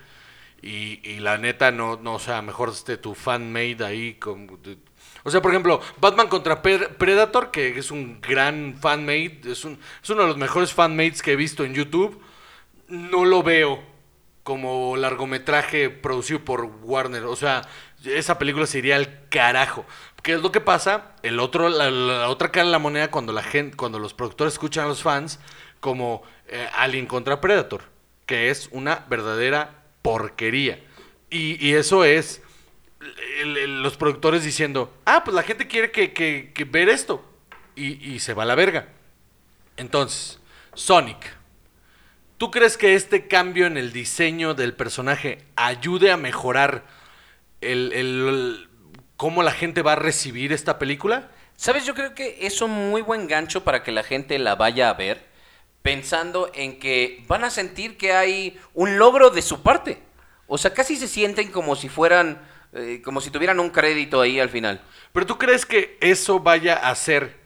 Y, 0.65 1.19
la 1.19 1.39
neta, 1.39 1.73
no, 1.73 1.97
no, 1.97 2.15
o 2.15 2.19
sea, 2.21 2.41
mejor 2.41 2.69
este 2.69 2.97
tu 2.97 3.15
fan-made 3.17 3.85
ahí. 3.85 4.19
O 5.25 5.31
sea, 5.31 5.43
por 5.43 5.51
ejemplo, 5.51 5.81
Batman 6.01 6.29
contra 6.29 6.63
Pre- 6.63 6.89
Predator, 6.89 7.51
que 7.51 7.77
es 7.77 7.91
un 7.91 8.21
gran 8.21 8.77
fan-made, 8.81 9.41
es, 9.47 9.65
un, 9.65 9.81
es 10.01 10.11
uno 10.11 10.23
de 10.23 10.29
los 10.29 10.37
mejores 10.37 10.73
fan-mades 10.73 11.21
que 11.21 11.33
he 11.33 11.37
visto 11.37 11.65
en 11.65 11.75
YouTube. 11.75 12.23
No 12.87 13.25
lo 13.25 13.43
veo 13.43 13.83
como 14.45 14.97
largometraje 14.97 15.91
producido 15.91 16.45
por 16.45 16.65
Warner. 16.65 17.25
O 17.25 17.35
sea, 17.35 17.63
esa 18.05 18.39
película 18.39 18.67
se 18.67 18.79
iría 18.79 18.97
al 18.97 19.29
carajo. 19.31 19.85
¿Qué 20.23 20.35
es 20.35 20.43
lo 20.43 20.53
que 20.53 20.61
pasa? 20.61 21.17
El 21.25 21.41
otro, 21.41 21.69
la, 21.69 21.91
la 21.91 22.29
otra 22.29 22.53
cara 22.53 22.67
de 22.67 22.73
la 22.73 22.79
moneda 22.79 23.11
cuando 23.11 23.33
la 23.33 23.43
gente, 23.43 23.77
cuando 23.77 23.99
los 23.99 24.15
productores 24.15 24.53
escuchan 24.53 24.85
a 24.85 24.89
los 24.89 25.03
fans, 25.03 25.41
como 25.81 26.23
eh, 26.47 26.69
Alien 26.77 27.07
contra 27.07 27.41
Predator, 27.41 27.83
que 28.27 28.51
es 28.51 28.69
una 28.71 29.05
verdadera 29.09 29.82
porquería. 30.03 30.81
Y, 31.31 31.65
y 31.67 31.75
eso 31.75 32.05
es 32.05 32.43
los 33.67 33.97
productores 33.97 34.45
diciendo, 34.45 34.93
ah, 35.05 35.23
pues 35.25 35.35
la 35.35 35.43
gente 35.43 35.67
quiere 35.67 35.91
que, 35.91 36.13
que- 36.13 36.53
que 36.55 36.65
ver 36.65 36.89
esto. 36.89 37.25
Y, 37.75 38.13
y 38.13 38.21
se 38.21 38.35
va 38.35 38.43
a 38.43 38.47
la 38.47 38.55
verga. 38.55 38.89
Entonces, 39.77 40.39
Sonic. 40.75 41.35
¿Tú 42.39 42.51
crees 42.51 42.77
que 42.77 42.95
este 42.95 43.29
cambio 43.29 43.67
en 43.67 43.77
el 43.77 43.93
diseño 43.93 44.55
del 44.55 44.75
personaje 44.75 45.39
ayude 45.57 46.11
a 46.11 46.17
mejorar 46.17 46.85
el, 47.61 47.93
el- 47.93 48.69
cómo 49.17 49.43
la 49.43 49.53
gente 49.53 49.83
va 49.83 49.93
a 49.93 49.97
recibir 49.97 50.53
esta 50.53 50.79
película? 50.79 51.31
¿Sabes? 51.57 51.87
Yo 51.87 51.95
creo 51.95 52.15
que 52.15 52.39
es 52.47 52.61
un 52.61 52.91
muy 52.91 53.03
buen 53.03 53.29
gancho 53.29 53.63
para 53.63 53.83
que 53.85 53.93
la 53.93 54.03
gente 54.03 54.39
la 54.41 54.57
vaya 54.57 54.91
a 54.91 54.95
ver, 54.95 55.25
pensando 55.83 56.51
en 56.55 56.79
que 56.79 57.25
van 57.27 57.45
a 57.45 57.51
sentir 57.51 57.97
que 57.97 58.13
hay 58.13 58.59
un 58.75 58.99
logro 58.99 59.31
de 59.31 59.43
su 59.43 59.63
parte. 59.63 60.01
O 60.47 60.59
sea, 60.59 60.73
casi 60.73 60.97
se 60.97 61.09
sienten 61.09 61.51
como 61.51 61.77
si 61.77 61.89
fueran, 61.89 62.41
eh, 62.73 63.01
como 63.05 63.21
si 63.21 63.31
tuvieran 63.31 63.59
un 63.61 63.71
crédito 63.71 64.21
ahí 64.21 64.39
al 64.39 64.49
final. 64.49 64.81
¿Pero 65.13 65.27
tú 65.27 65.39
crees 65.39 65.67
que 65.67 65.99
eso 66.01 66.41
vaya 66.41 66.75
a 66.75 66.91
hacer 66.91 67.37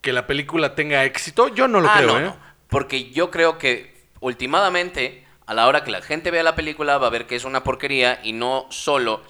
que 0.00 0.12
la 0.12 0.26
película 0.26 0.74
tenga 0.74 1.04
éxito? 1.04 1.48
Yo 1.48 1.68
no 1.68 1.80
lo 1.80 1.88
Ah, 1.88 1.94
creo, 1.98 2.06
no, 2.08 2.18
¿eh? 2.18 2.22
no. 2.22 2.36
Porque 2.68 3.10
yo 3.10 3.30
creo 3.30 3.58
que 3.58 3.94
últimamente, 4.20 5.26
a 5.46 5.54
la 5.54 5.66
hora 5.66 5.84
que 5.84 5.90
la 5.90 6.02
gente 6.02 6.30
vea 6.30 6.42
la 6.42 6.54
película, 6.54 6.98
va 6.98 7.08
a 7.08 7.10
ver 7.10 7.26
que 7.26 7.36
es 7.36 7.44
una 7.44 7.64
porquería 7.64 8.20
y 8.22 8.32
no 8.32 8.66
solo 8.70 9.22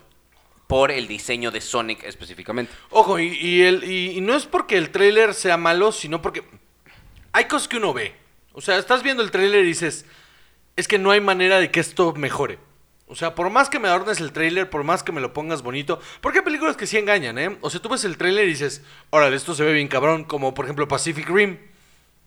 por 0.66 0.90
el 0.90 1.06
diseño 1.08 1.50
de 1.50 1.60
Sonic 1.60 2.04
específicamente. 2.04 2.72
Ojo, 2.90 3.18
y, 3.18 3.28
y 3.38 3.62
el, 3.62 3.84
y, 3.84 4.12
y 4.18 4.20
no 4.20 4.34
es 4.34 4.46
porque 4.46 4.76
el 4.78 4.90
tráiler 4.90 5.34
sea 5.34 5.56
malo, 5.56 5.92
sino 5.92 6.22
porque 6.22 6.42
hay 7.32 7.44
cosas 7.44 7.68
que 7.68 7.76
uno 7.76 7.92
ve. 7.92 8.14
O 8.52 8.60
sea, 8.60 8.78
estás 8.78 9.02
viendo 9.02 9.22
el 9.22 9.30
tráiler 9.30 9.64
y 9.64 9.68
dices, 9.68 10.04
es 10.76 10.88
que 10.88 10.98
no 10.98 11.10
hay 11.10 11.20
manera 11.20 11.58
de 11.58 11.70
que 11.70 11.80
esto 11.80 12.12
mejore. 12.14 12.58
O 13.06 13.14
sea, 13.14 13.34
por 13.34 13.50
más 13.50 13.68
que 13.68 13.78
me 13.78 13.88
adornes 13.88 14.20
el 14.20 14.32
tráiler, 14.32 14.70
por 14.70 14.84
más 14.84 15.02
que 15.02 15.12
me 15.12 15.20
lo 15.20 15.34
pongas 15.34 15.62
bonito, 15.62 16.00
porque 16.20 16.38
hay 16.38 16.44
películas 16.44 16.76
que 16.76 16.86
sí 16.86 16.96
engañan, 16.96 17.38
¿eh? 17.38 17.58
O 17.60 17.68
sea, 17.68 17.80
tú 17.80 17.90
ves 17.90 18.04
el 18.04 18.16
tráiler 18.16 18.46
y 18.46 18.50
dices, 18.50 18.82
órale, 19.10 19.36
esto 19.36 19.54
se 19.54 19.64
ve 19.64 19.74
bien 19.74 19.88
cabrón, 19.88 20.24
como 20.24 20.54
por 20.54 20.64
ejemplo 20.64 20.88
Pacific 20.88 21.28
Rim. 21.28 21.58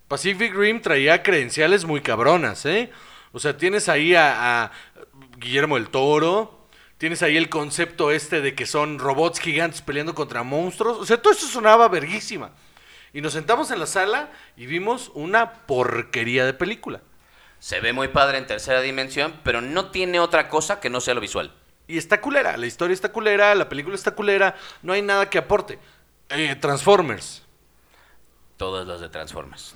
Pacific 0.08 0.54
Rim 0.54 0.82
traía 0.82 1.24
credenciales 1.24 1.86
muy 1.86 2.02
cabronas, 2.02 2.66
¿eh? 2.68 2.92
O 3.32 3.40
sea, 3.40 3.58
tienes 3.58 3.90
ahí 3.90 4.14
a, 4.14 4.66
a 4.66 4.72
Guillermo 5.38 5.76
del 5.76 5.90
Toro, 5.90 6.68
tienes 7.00 7.24
ahí 7.24 7.36
el 7.36 7.50
concepto 7.50 8.12
este 8.12 8.42
de 8.42 8.54
que 8.54 8.68
son 8.68 9.00
robots 9.00 9.40
gigantes 9.40 9.82
peleando 9.82 10.14
contra 10.14 10.44
monstruos. 10.44 10.98
O 11.00 11.06
sea, 11.06 11.20
todo 11.20 11.34
eso 11.34 11.48
sonaba 11.48 11.88
verguísima. 11.88 12.52
Y 13.16 13.22
nos 13.22 13.32
sentamos 13.32 13.72
en 13.72 13.80
la 13.80 13.86
sala 13.86 14.30
y 14.58 14.66
vimos 14.66 15.10
una 15.14 15.54
porquería 15.66 16.46
de 16.46 16.54
película. 16.54 17.00
Se 17.60 17.80
ve 17.80 17.94
muy 17.94 18.10
padre 18.10 18.38
en 18.38 18.46
tercera 18.46 18.82
dimensión, 18.82 19.40
pero 19.42 19.62
no 19.62 19.90
tiene 19.90 20.20
otra 20.20 20.50
cosa 20.50 20.82
que 20.82 20.90
no 20.90 21.00
sea 21.00 21.14
lo 21.14 21.22
visual. 21.22 21.54
Y 21.88 21.98
está 21.98 22.20
culera, 22.20 22.58
la 22.58 22.66
historia 22.66 22.94
está 22.94 23.14
culera, 23.14 23.56
la 23.56 23.70
película 23.70 23.96
está 23.96 24.12
culera, 24.12 24.58
no 24.82 24.92
hay 24.92 25.02
nada 25.02 25.30
que 25.30 25.38
aporte. 25.38 25.80
Eh, 26.28 26.58
Transformers. 26.58 27.42
Todas 28.58 28.86
las 28.86 29.00
de 29.00 29.08
Transformers. 29.08 29.76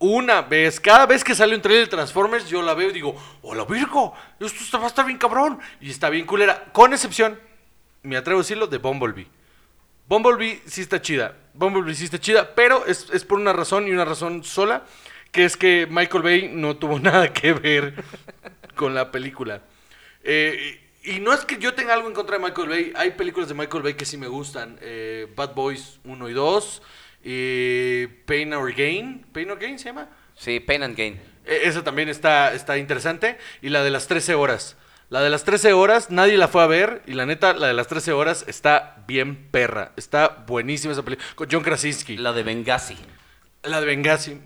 Una 0.00 0.42
vez, 0.42 0.80
cada 0.80 1.06
vez 1.06 1.22
que 1.22 1.36
sale 1.36 1.54
un 1.54 1.62
trailer 1.62 1.84
de 1.84 1.90
Transformers, 1.90 2.48
yo 2.48 2.62
la 2.62 2.74
veo 2.74 2.90
y 2.90 2.94
digo, 2.94 3.14
hola 3.42 3.64
Virgo, 3.64 4.12
esto 4.40 4.64
está, 4.64 4.78
va 4.78 4.86
a 4.86 4.88
estar 4.88 5.06
bien 5.06 5.18
cabrón. 5.18 5.60
Y 5.80 5.88
está 5.88 6.10
bien 6.10 6.26
culera, 6.26 6.64
con 6.72 6.92
excepción, 6.92 7.38
me 8.02 8.16
atrevo 8.16 8.40
a 8.40 8.42
decirlo, 8.42 8.66
de 8.66 8.78
Bumblebee. 8.78 9.28
Bumblebee 10.08 10.60
sí 10.66 10.80
está 10.82 11.00
chida, 11.00 11.36
Bumblebee 11.54 11.94
sí 11.94 12.04
está 12.04 12.18
chida, 12.18 12.54
pero 12.54 12.84
es, 12.86 13.08
es 13.12 13.24
por 13.24 13.38
una 13.38 13.52
razón 13.52 13.86
y 13.88 13.90
una 13.92 14.04
razón 14.04 14.44
sola, 14.44 14.84
que 15.30 15.44
es 15.44 15.56
que 15.56 15.86
Michael 15.90 16.22
Bay 16.22 16.50
no 16.52 16.76
tuvo 16.76 16.98
nada 17.00 17.32
que 17.32 17.52
ver 17.52 17.94
con 18.74 18.94
la 18.94 19.10
película. 19.10 19.62
Eh, 20.24 20.78
y 21.04 21.18
no 21.20 21.32
es 21.32 21.44
que 21.44 21.58
yo 21.58 21.74
tenga 21.74 21.94
algo 21.94 22.08
en 22.08 22.14
contra 22.14 22.36
de 22.38 22.44
Michael 22.44 22.68
Bay, 22.68 22.92
hay 22.94 23.10
películas 23.12 23.48
de 23.48 23.54
Michael 23.54 23.82
Bay 23.82 23.94
que 23.94 24.04
sí 24.04 24.16
me 24.16 24.28
gustan, 24.28 24.78
eh, 24.82 25.26
Bad 25.34 25.54
Boys 25.54 25.98
1 26.04 26.28
y 26.28 26.32
2, 26.32 26.82
y 27.24 28.06
Pain 28.26 28.52
or 28.52 28.72
Gain, 28.72 29.24
Pain 29.32 29.50
or 29.50 29.58
Gain 29.58 29.78
se 29.78 29.86
llama. 29.86 30.08
Sí, 30.34 30.60
Pain 30.60 30.82
and 30.82 30.96
Gain. 30.96 31.20
E- 31.44 31.62
Esa 31.64 31.82
también 31.84 32.08
está, 32.08 32.52
está 32.54 32.78
interesante. 32.78 33.38
Y 33.60 33.68
la 33.68 33.82
de 33.84 33.90
las 33.90 34.06
13 34.08 34.34
horas. 34.34 34.76
La 35.12 35.20
de 35.20 35.28
las 35.28 35.44
13 35.44 35.74
horas, 35.74 36.08
nadie 36.08 36.38
la 36.38 36.48
fue 36.48 36.62
a 36.62 36.66
ver. 36.66 37.02
Y 37.06 37.12
la 37.12 37.26
neta, 37.26 37.52
la 37.52 37.66
de 37.66 37.74
las 37.74 37.86
13 37.86 38.12
horas 38.12 38.46
está 38.48 38.96
bien 39.06 39.50
perra. 39.50 39.92
Está 39.94 40.42
buenísima 40.46 40.94
esa 40.94 41.02
película. 41.02 41.28
Con 41.34 41.48
John 41.52 41.62
Krasinski. 41.62 42.16
La 42.16 42.32
de 42.32 42.42
Benghazi. 42.42 42.96
La 43.62 43.80
de 43.80 43.86
Benghazi. 43.88 44.40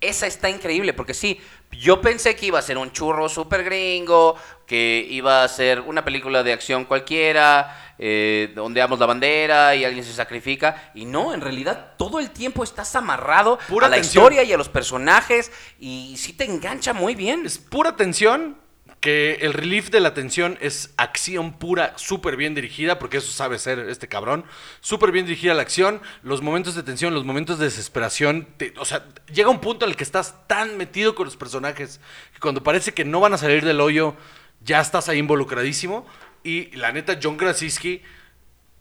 Esa 0.00 0.28
está 0.28 0.48
increíble, 0.48 0.92
porque 0.92 1.12
sí, 1.12 1.40
yo 1.72 2.00
pensé 2.00 2.36
que 2.36 2.46
iba 2.46 2.60
a 2.60 2.62
ser 2.62 2.78
un 2.78 2.92
churro 2.92 3.28
súper 3.28 3.64
gringo, 3.64 4.36
que 4.64 5.04
iba 5.10 5.42
a 5.42 5.48
ser 5.48 5.80
una 5.80 6.04
película 6.04 6.44
de 6.44 6.52
acción 6.52 6.84
cualquiera, 6.84 7.94
eh, 7.98 8.52
donde 8.54 8.78
damos 8.78 9.00
la 9.00 9.06
bandera 9.06 9.74
y 9.74 9.84
alguien 9.84 10.04
se 10.04 10.12
sacrifica, 10.12 10.92
y 10.94 11.04
no, 11.04 11.34
en 11.34 11.40
realidad 11.40 11.94
todo 11.98 12.20
el 12.20 12.30
tiempo 12.30 12.62
estás 12.62 12.94
amarrado 12.94 13.58
Pura 13.68 13.88
a 13.88 13.90
la 13.90 13.96
tensión. 13.96 14.22
historia 14.22 14.44
y 14.44 14.52
a 14.52 14.56
los 14.56 14.68
personajes, 14.68 15.50
y 15.80 16.14
sí 16.16 16.32
te 16.32 16.44
engancha 16.44 16.92
muy 16.92 17.16
bien. 17.16 17.44
Es 17.44 17.58
pura 17.58 17.96
tensión, 17.96 18.61
que 19.02 19.34
el 19.42 19.52
relief 19.52 19.90
de 19.90 19.98
la 20.00 20.14
tensión 20.14 20.56
es 20.60 20.94
acción 20.96 21.58
pura, 21.58 21.92
súper 21.96 22.36
bien 22.36 22.54
dirigida, 22.54 22.98
porque 23.00 23.16
eso 23.18 23.32
sabe 23.32 23.58
ser 23.58 23.80
este 23.80 24.06
cabrón. 24.06 24.44
Súper 24.80 25.10
bien 25.10 25.26
dirigida 25.26 25.54
la 25.54 25.62
acción, 25.62 26.00
los 26.22 26.40
momentos 26.40 26.76
de 26.76 26.84
tensión, 26.84 27.12
los 27.12 27.24
momentos 27.24 27.58
de 27.58 27.64
desesperación. 27.66 28.46
te- 28.56 28.72
o 28.78 28.84
sea, 28.84 29.04
llega 29.32 29.50
un 29.50 29.60
punto 29.60 29.84
en 29.84 29.90
el 29.90 29.96
que 29.96 30.04
estás 30.04 30.46
tan 30.46 30.78
metido 30.78 31.16
con 31.16 31.24
los 31.26 31.36
personajes 31.36 32.00
que 32.32 32.38
cuando 32.38 32.62
parece 32.62 32.94
que 32.94 33.04
no 33.04 33.18
van 33.18 33.34
a 33.34 33.38
salir 33.38 33.64
del 33.64 33.80
hoyo, 33.80 34.14
ya 34.60 34.80
estás 34.80 35.08
ahí 35.08 35.18
involucradísimo. 35.18 36.06
Y 36.44 36.70
la 36.76 36.92
neta, 36.92 37.18
John 37.20 37.36
Krasinski, 37.36 38.02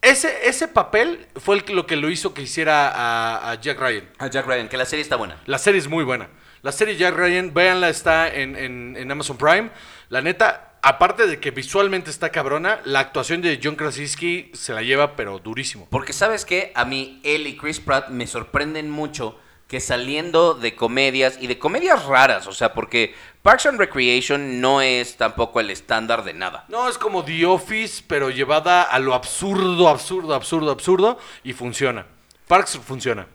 ese, 0.03 0.47
ese 0.47 0.67
papel 0.67 1.27
fue 1.35 1.55
el 1.57 1.75
lo 1.75 1.87
que 1.87 1.95
lo 1.95 2.09
hizo 2.11 2.33
que 2.35 2.43
hiciera 2.43 2.89
a, 2.89 3.51
a 3.51 3.55
Jack 3.55 3.79
Ryan. 3.79 4.07
A 4.19 4.27
Jack 4.27 4.45
Ryan, 4.45 4.69
que 4.69 4.77
la 4.77 4.85
serie 4.85 5.01
está 5.01 5.15
buena. 5.15 5.41
La 5.47 5.57
serie 5.57 5.79
es 5.79 5.87
muy 5.87 6.03
buena. 6.03 6.29
La 6.63 6.71
serie 6.71 6.95
Jack 6.95 7.15
Ryan, 7.15 7.53
véanla, 7.55 7.89
está 7.89 8.31
en, 8.31 8.55
en- 8.55 8.95
en 8.95 9.11
Amazon 9.11 9.35
Prime. 9.37 9.71
La 10.11 10.21
neta, 10.21 10.73
aparte 10.81 11.25
de 11.25 11.39
que 11.39 11.51
visualmente 11.51 12.09
está 12.09 12.31
cabrona, 12.31 12.81
la 12.83 12.99
actuación 12.99 13.41
de 13.41 13.61
John 13.63 13.77
Krasinski 13.77 14.51
se 14.53 14.73
la 14.73 14.81
lleva, 14.81 15.15
pero 15.15 15.39
durísimo. 15.39 15.87
Porque 15.89 16.11
sabes 16.11 16.43
que 16.43 16.73
a 16.75 16.83
mí 16.83 17.21
él 17.23 17.47
y 17.47 17.55
Chris 17.55 17.79
Pratt 17.79 18.09
me 18.09 18.27
sorprenden 18.27 18.91
mucho 18.91 19.39
que 19.69 19.79
saliendo 19.79 20.53
de 20.53 20.75
comedias 20.75 21.37
y 21.39 21.47
de 21.47 21.57
comedias 21.57 22.03
raras, 22.03 22.45
o 22.47 22.51
sea, 22.51 22.73
porque 22.73 23.15
Parks 23.41 23.67
and 23.67 23.79
Recreation 23.79 24.59
no 24.59 24.81
es 24.81 25.15
tampoco 25.15 25.61
el 25.61 25.69
estándar 25.69 26.25
de 26.25 26.33
nada. 26.33 26.65
No, 26.67 26.89
es 26.89 26.97
como 26.97 27.23
The 27.23 27.45
Office, 27.45 28.03
pero 28.05 28.31
llevada 28.31 28.83
a 28.83 28.99
lo 28.99 29.13
absurdo, 29.13 29.87
absurdo, 29.87 30.35
absurdo, 30.35 30.71
absurdo, 30.71 31.19
y 31.45 31.53
funciona. 31.53 32.05
Parks 32.49 32.77
funciona. 32.79 33.27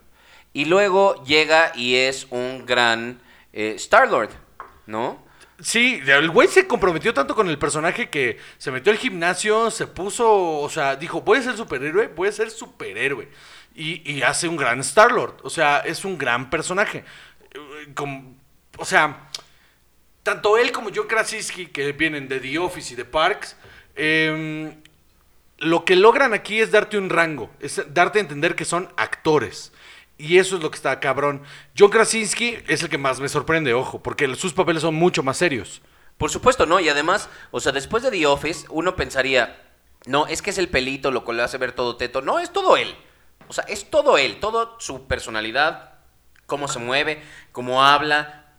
Y 0.53 0.67
luego 0.67 1.25
llega 1.25 1.73
y 1.75 1.95
es 1.95 2.27
un 2.29 2.67
gran 2.67 3.23
eh, 3.55 3.73
Star-Lord, 3.77 4.29
¿no? 4.85 5.25
Sí, 5.59 6.03
el 6.07 6.31
güey 6.31 6.49
se 6.49 6.67
comprometió 6.67 7.15
tanto 7.15 7.35
con 7.35 7.49
el 7.49 7.59
personaje 7.59 8.11
que 8.11 8.39
se 8.59 8.71
metió 8.71 8.93
al 8.93 8.99
gimnasio, 8.99 9.71
se 9.71 9.87
puso, 9.87 10.61
o 10.61 10.69
sea, 10.69 10.97
dijo, 10.97 11.23
voy 11.23 11.39
a 11.39 11.43
ser 11.43 11.57
superhéroe, 11.57 12.09
voy 12.09 12.29
a 12.29 12.33
ser 12.33 12.51
superhéroe. 12.51 13.29
Y, 13.75 14.11
y 14.11 14.23
hace 14.23 14.49
un 14.49 14.57
gran 14.57 14.81
Star-Lord, 14.81 15.37
o 15.43 15.51
sea, 15.51 15.79
es 15.81 16.05
un 16.05 16.19
gran 16.19 16.51
personaje. 16.51 17.05
Eh, 17.53 17.89
com- 17.95 18.35
o 18.79 18.85
sea, 18.85 19.29
tanto 20.23 20.59
él 20.59 20.73
como 20.73 20.91
John 20.95 21.07
Krasinski, 21.07 21.67
que 21.67 21.93
vienen 21.93 22.29
de 22.29 22.41
The 22.41 22.59
Office 22.59 22.93
y 22.93 22.97
de 22.97 23.05
Parks, 23.07 23.57
em, 23.95 24.75
lo 25.59 25.85
que 25.85 25.97
logran 25.97 26.35
aquí 26.35 26.61
es 26.61 26.71
darte 26.71 26.99
un 26.99 27.09
rango, 27.09 27.51
es 27.61 27.83
darte 27.95 28.19
a 28.19 28.23
entender 28.23 28.55
que 28.55 28.65
son 28.67 28.91
actores. 28.97 29.73
Y 30.19 30.39
eso 30.39 30.57
es 30.57 30.63
lo 30.63 30.71
que 30.71 30.77
está 30.77 30.99
cabrón. 30.99 31.43
John 31.79 31.91
Krasinski 31.91 32.59
es 32.69 32.83
el 32.83 32.89
que 32.89 32.99
más 32.99 33.21
me 33.21 33.29
sorprende, 33.29 33.75
ojo, 33.75 34.03
porque 34.03 34.35
sus 34.35 34.55
papeles 34.55 34.83
son 34.83 34.95
mucho 34.95 35.23
más 35.23 35.37
serios. 35.37 35.83
Por 36.17 36.31
supuesto, 36.31 36.65
¿no? 36.65 36.81
Y 36.81 36.89
además, 36.89 37.29
o 37.51 37.61
sea, 37.61 37.73
después 37.73 38.03
de 38.03 38.11
The 38.11 38.27
Office, 38.27 38.67
uno 38.71 38.97
pensaría, 38.97 39.63
no, 40.07 40.27
es 40.27 40.41
que 40.41 40.51
es 40.51 40.59
el 40.59 40.69
pelito 40.69 41.11
lo 41.11 41.25
que 41.25 41.35
le 41.35 41.43
hace 41.43 41.59
ver 41.59 41.73
todo 41.73 41.97
teto. 41.97 42.23
No, 42.23 42.39
es 42.39 42.51
todo 42.51 42.79
él. 42.79 42.97
O 43.49 43.53
sea, 43.53 43.65
es 43.65 43.91
todo 43.91 44.17
él, 44.17 44.41
toda 44.41 44.71
su 44.79 45.07
personalidad, 45.07 45.95
cómo 46.47 46.69
se 46.69 46.79
mueve, 46.79 47.23
cómo 47.53 47.85
habla, 47.85 48.55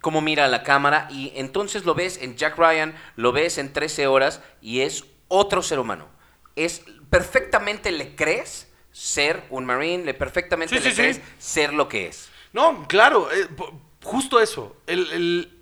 cómo 0.00 0.20
mira 0.20 0.44
a 0.44 0.48
la 0.48 0.62
cámara. 0.62 1.08
Y 1.10 1.32
entonces 1.34 1.84
lo 1.84 1.94
ves 1.94 2.18
en 2.22 2.36
Jack 2.36 2.56
Ryan, 2.56 2.94
lo 3.16 3.32
ves 3.32 3.58
en 3.58 3.72
13 3.72 4.06
horas 4.06 4.40
y 4.60 4.80
es 4.80 5.04
otro 5.26 5.62
ser 5.62 5.80
humano. 5.80 6.08
Es 6.54 6.84
perfectamente 7.10 7.90
le 7.90 8.14
crees 8.14 8.69
ser 8.92 9.44
un 9.50 9.64
marine, 9.64 10.04
le 10.04 10.14
perfectamente 10.14 10.76
Sí, 10.76 10.82
le 10.82 10.90
sí, 10.90 10.96
sí. 10.96 11.02
crees 11.02 11.20
ser 11.38 11.72
lo 11.72 11.88
que 11.88 12.08
es. 12.08 12.30
No, 12.52 12.86
claro, 12.88 13.30
eh, 13.32 13.46
justo 14.02 14.40
eso. 14.40 14.76
El- 14.86 15.10
el- 15.12 15.56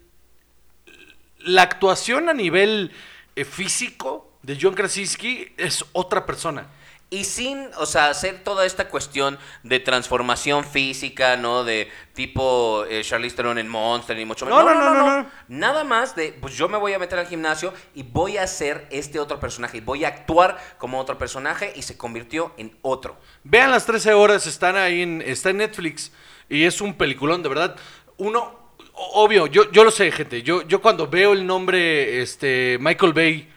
la 1.41 1.62
actuación 1.62 2.29
a 2.29 2.35
nivel 2.35 2.93
eh, 3.37 3.45
físico 3.45 4.33
de 4.43 4.59
John 4.61 4.74
Krasinski 4.74 5.53
es 5.57 5.85
otra 5.93 6.26
persona. 6.26 6.66
Y 7.11 7.24
sin, 7.24 7.70
o 7.78 7.86
sea, 7.86 8.11
hacer 8.11 8.44
toda 8.44 8.66
esta 8.66 8.88
cuestión 8.90 9.38
de 9.62 9.80
transformación 9.80 10.62
física, 10.62 11.38
¿no? 11.38 11.64
De 11.64 11.90
tipo 12.12 12.84
eh, 12.86 13.02
Charlize 13.02 13.34
Theron 13.34 13.56
en 13.59 13.66
Monster, 13.66 14.14
ni 14.14 14.26
mucho 14.26 14.44
No, 14.44 14.59
menos. 14.59 14.74
no, 14.74 14.92
no, 14.92 14.94
no, 14.94 15.22
no. 15.22 15.30
Nada 15.48 15.84
más 15.84 16.14
de, 16.14 16.34
pues 16.38 16.54
yo 16.54 16.68
me 16.68 16.76
voy 16.76 16.92
a 16.92 16.98
meter 16.98 17.18
al 17.18 17.26
gimnasio 17.26 17.72
y 17.94 18.02
voy 18.02 18.36
a 18.36 18.46
ser 18.46 18.86
este 18.90 19.18
otro 19.18 19.40
personaje. 19.40 19.78
Y 19.78 19.80
voy 19.80 20.04
a 20.04 20.09
actuar 20.09 20.59
como 20.76 21.00
otro 21.00 21.16
personaje 21.16 21.72
y 21.74 21.80
se 21.80 21.96
convirtió 21.96 22.52
en 22.59 22.76
otro. 22.82 23.16
Vean 23.42 23.70
las 23.70 23.86
13 23.86 24.12
horas, 24.12 24.46
están 24.46 24.76
ahí 24.76 25.00
en, 25.00 25.22
está 25.24 25.48
en 25.48 25.56
Netflix 25.59 26.12
y 26.50 26.64
es 26.64 26.82
un 26.82 26.92
peliculón, 26.92 27.42
de 27.42 27.48
verdad. 27.48 27.76
Uno, 28.18 28.72
obvio, 29.14 29.46
yo, 29.46 29.70
yo 29.72 29.82
lo 29.82 29.90
sé, 29.90 30.12
gente. 30.12 30.42
Yo, 30.42 30.61
yo 30.68 30.82
cuando 30.82 31.06
veo 31.09 31.32
el 31.32 31.46
nombre 31.46 32.20
este, 32.20 32.76
Michael 32.82 33.14
Bay 33.14 33.50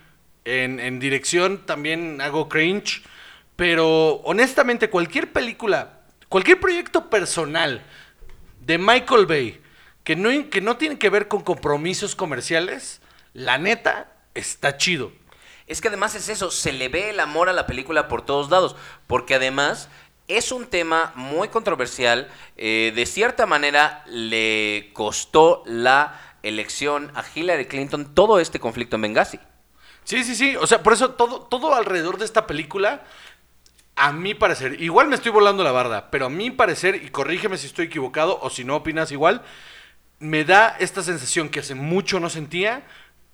en, 0.45 0.79
en 0.79 0.99
dirección 1.01 1.65
también 1.65 2.21
hago 2.21 2.47
cringe. 2.47 3.03
Pero 3.61 4.15
honestamente, 4.23 4.89
cualquier 4.89 5.31
película, 5.31 5.99
cualquier 6.29 6.59
proyecto 6.59 7.11
personal 7.11 7.83
de 8.59 8.79
Michael 8.79 9.27
Bay 9.27 9.61
que 10.03 10.15
no, 10.15 10.31
que 10.49 10.61
no 10.61 10.77
tiene 10.77 10.97
que 10.97 11.11
ver 11.11 11.27
con 11.27 11.41
compromisos 11.41 12.15
comerciales, 12.15 13.01
la 13.35 13.59
neta 13.59 14.13
está 14.33 14.77
chido. 14.77 15.11
Es 15.67 15.79
que 15.79 15.89
además 15.89 16.15
es 16.15 16.27
eso, 16.27 16.49
se 16.49 16.73
le 16.73 16.89
ve 16.89 17.11
el 17.11 17.19
amor 17.19 17.49
a 17.49 17.53
la 17.53 17.67
película 17.67 18.07
por 18.07 18.25
todos 18.25 18.49
lados, 18.49 18.75
porque 19.05 19.35
además 19.35 19.89
es 20.27 20.51
un 20.51 20.65
tema 20.65 21.11
muy 21.13 21.49
controversial, 21.49 22.31
eh, 22.57 22.91
de 22.95 23.05
cierta 23.05 23.45
manera 23.45 24.03
le 24.07 24.89
costó 24.93 25.61
la 25.67 26.19
elección 26.41 27.11
a 27.13 27.23
Hillary 27.35 27.67
Clinton 27.67 28.15
todo 28.15 28.39
este 28.39 28.59
conflicto 28.59 28.95
en 28.95 29.03
Benghazi. 29.03 29.39
Sí, 30.03 30.23
sí, 30.23 30.35
sí. 30.35 30.55
O 30.55 30.67
sea, 30.67 30.83
por 30.83 30.93
eso 30.93 31.11
todo, 31.11 31.41
todo 31.41 31.75
alrededor 31.75 32.17
de 32.17 32.25
esta 32.25 32.47
película, 32.47 33.03
a 33.95 34.11
mi 34.13 34.33
parecer, 34.33 34.81
igual 34.81 35.07
me 35.07 35.15
estoy 35.15 35.31
volando 35.31 35.63
la 35.63 35.71
barda, 35.71 36.09
pero 36.11 36.25
a 36.25 36.29
mi 36.29 36.49
parecer, 36.51 36.95
y 36.95 37.09
corrígeme 37.09 37.57
si 37.57 37.67
estoy 37.67 37.85
equivocado 37.87 38.39
o 38.41 38.49
si 38.49 38.63
no 38.63 38.75
opinas 38.77 39.11
igual, 39.11 39.43
me 40.19 40.43
da 40.43 40.75
esta 40.79 41.03
sensación 41.03 41.49
que 41.49 41.59
hace 41.59 41.75
mucho 41.75 42.19
no 42.19 42.29
sentía, 42.29 42.83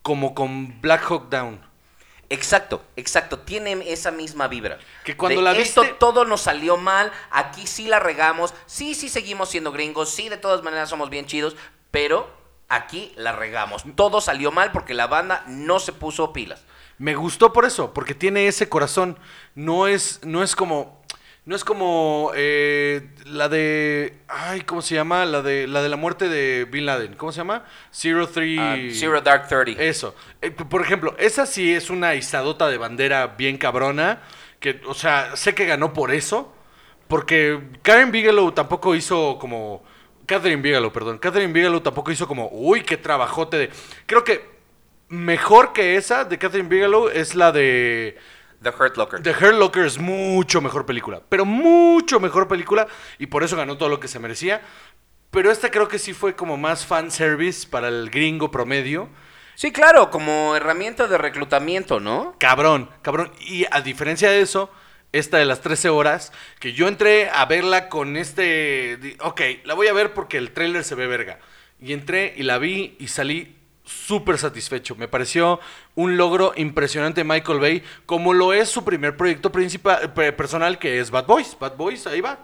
como 0.01 0.33
con 0.33 0.81
Black 0.81 1.03
Hawk 1.09 1.29
Down. 1.29 1.61
Exacto, 2.29 2.83
exacto, 2.97 3.39
tiene 3.39 3.89
esa 3.91 4.11
misma 4.11 4.47
vibra. 4.49 4.79
Que 5.05 5.15
cuando 5.15 5.39
De 5.39 5.43
la 5.43 5.51
esto 5.53 5.81
viste- 5.81 5.97
todo 5.97 6.25
nos 6.25 6.41
salió 6.41 6.75
mal, 6.75 7.11
aquí 7.31 7.67
sí 7.67 7.87
la 7.87 7.99
regamos, 7.99 8.53
sí, 8.65 8.95
sí 8.95 9.07
seguimos 9.07 9.49
siendo 9.49 9.71
gringos, 9.71 10.09
sí 10.09 10.27
de 10.27 10.37
todas 10.37 10.61
maneras 10.63 10.89
somos 10.89 11.09
bien 11.09 11.25
chidos, 11.25 11.55
pero 11.91 12.29
aquí 12.67 13.13
la 13.15 13.31
regamos. 13.31 13.83
Todo 13.95 14.19
salió 14.19 14.51
mal 14.51 14.73
porque 14.73 14.93
la 14.93 15.07
banda 15.07 15.45
no 15.47 15.79
se 15.79 15.93
puso 15.93 16.33
pilas. 16.33 16.65
Me 16.97 17.15
gustó 17.15 17.53
por 17.53 17.65
eso, 17.65 17.93
porque 17.93 18.15
tiene 18.15 18.47
ese 18.47 18.69
corazón. 18.69 19.17
No 19.55 19.87
es, 19.87 20.19
no 20.23 20.43
es 20.43 20.55
como. 20.55 20.97
No 21.45 21.55
es 21.55 21.63
como 21.63 22.31
eh, 22.35 23.09
la 23.25 23.47
de. 23.47 24.17
Ay, 24.27 24.61
¿cómo 24.61 24.81
se 24.81 24.95
llama? 24.95 25.23
La 25.25 25.41
de 25.41 25.65
la 25.67 25.81
de 25.81 25.89
la 25.89 25.95
muerte 25.95 26.27
de 26.27 26.65
Bin 26.65 26.85
Laden. 26.85 27.13
¿Cómo 27.13 27.31
se 27.31 27.37
llama? 27.37 27.63
Zero 27.91 28.27
Three. 28.27 28.59
Ah, 28.59 28.75
Zero 28.91 29.21
Dark 29.21 29.47
Thirty. 29.47 29.77
Eso. 29.79 30.13
Eh, 30.41 30.51
por 30.51 30.81
ejemplo, 30.81 31.15
esa 31.17 31.45
sí 31.45 31.73
es 31.73 31.89
una 31.89 32.15
izadota 32.15 32.67
de 32.67 32.77
bandera 32.77 33.27
bien 33.37 33.57
cabrona. 33.57 34.23
Que, 34.59 34.81
o 34.87 34.93
sea, 34.93 35.35
sé 35.37 35.55
que 35.55 35.65
ganó 35.65 35.93
por 35.93 36.11
eso. 36.11 36.53
Porque 37.07 37.61
Karen 37.81 38.11
Bigelow 38.11 38.51
tampoco 38.51 38.95
hizo 38.95 39.37
como. 39.39 39.83
Catherine 40.25 40.61
Bigelow, 40.61 40.91
perdón. 40.91 41.19
Catherine 41.19 41.53
Bigelow 41.53 41.79
tampoco 41.79 42.11
hizo 42.11 42.27
como. 42.27 42.49
Uy, 42.51 42.81
qué 42.81 42.97
trabajote 42.97 43.57
de. 43.57 43.69
Creo 44.05 44.25
que 44.25 44.56
mejor 45.09 45.73
que 45.73 45.95
esa 45.95 46.25
de 46.25 46.37
Catherine 46.37 46.69
Bigelow 46.69 47.09
es 47.09 47.35
la 47.35 47.51
de. 47.51 48.17
The 48.61 48.69
Hurt 48.69 48.97
Locker. 48.97 49.21
The 49.21 49.31
Hurt 49.31 49.55
Locker 49.55 49.85
es 49.85 49.99
mucho 49.99 50.61
mejor 50.61 50.85
película. 50.85 51.21
Pero 51.29 51.45
mucho 51.45 52.19
mejor 52.19 52.47
película. 52.47 52.87
Y 53.19 53.27
por 53.27 53.43
eso 53.43 53.55
ganó 53.55 53.77
todo 53.77 53.89
lo 53.89 53.99
que 53.99 54.07
se 54.07 54.19
merecía. 54.19 54.61
Pero 55.29 55.51
esta 55.51 55.69
creo 55.69 55.87
que 55.87 55.99
sí 55.99 56.13
fue 56.13 56.35
como 56.35 56.57
más 56.57 56.85
fan 56.85 57.11
service 57.11 57.67
para 57.67 57.89
el 57.89 58.09
gringo 58.09 58.49
promedio. 58.49 59.09
Sí, 59.55 59.71
claro, 59.71 60.09
como 60.09 60.55
herramienta 60.55 61.07
de 61.07 61.17
reclutamiento, 61.17 61.99
¿no? 61.99 62.35
Cabrón, 62.39 62.89
cabrón. 63.01 63.31
Y 63.41 63.65
a 63.71 63.81
diferencia 63.81 64.29
de 64.29 64.41
eso, 64.41 64.71
esta 65.11 65.37
de 65.37 65.45
las 65.45 65.61
13 65.61 65.89
horas, 65.89 66.31
que 66.59 66.73
yo 66.73 66.87
entré 66.87 67.29
a 67.29 67.45
verla 67.45 67.89
con 67.89 68.17
este... 68.17 69.17
Ok, 69.21 69.41
la 69.65 69.73
voy 69.73 69.87
a 69.87 69.93
ver 69.93 70.13
porque 70.13 70.37
el 70.37 70.51
tráiler 70.51 70.83
se 70.83 70.95
ve 70.95 71.07
verga. 71.07 71.39
Y 71.79 71.93
entré 71.93 72.33
y 72.37 72.43
la 72.43 72.57
vi 72.57 72.95
y 72.99 73.07
salí 73.07 73.56
súper 73.87 74.37
satisfecho. 74.37 74.95
Me 74.95 75.07
pareció 75.07 75.59
un 75.95 76.17
logro 76.17 76.53
impresionante 76.55 77.23
Michael 77.23 77.59
Bay, 77.59 77.83
como 78.05 78.33
lo 78.33 78.53
es 78.53 78.69
su 78.69 78.83
primer 78.85 79.17
proyecto 79.17 79.51
principal, 79.51 80.13
pe- 80.13 80.33
personal, 80.33 80.77
que 80.77 80.99
es 80.99 81.09
Bad 81.09 81.25
Boys. 81.25 81.57
Bad 81.59 81.75
Boys, 81.77 82.05
ahí 82.05 82.21
va. 82.21 82.37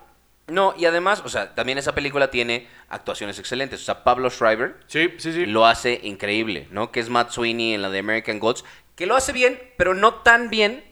No, 0.48 0.74
y 0.78 0.86
además, 0.86 1.22
o 1.24 1.30
sea, 1.30 1.56
también 1.56 1.78
esa 1.78 1.96
película 1.96 2.30
tiene 2.30 2.68
actuaciones 2.90 3.40
excelentes. 3.40 3.82
O 3.82 3.86
sea, 3.86 4.04
Pablo 4.04 4.30
Schreiber 4.30 4.78
Sí, 4.88 5.10
sí, 5.18 5.32
sí. 5.32 5.46
lo 5.46 5.66
hace 5.66 6.00
increíble, 6.04 6.68
¿no? 6.72 6.92
Que 6.92 7.00
es 7.00 7.10
Matt 7.10 7.32
Sweeney 7.32 7.74
en 7.74 7.82
la 7.82 7.90
de 7.90 8.00
American 8.00 8.40
Gods, 8.40 8.66
que 8.96 9.06
lo 9.06 9.16
hace 9.16 9.32
bien, 9.32 9.58
pero 9.78 9.94
no 9.94 10.16
tan 10.16 10.50
bien 10.50 10.84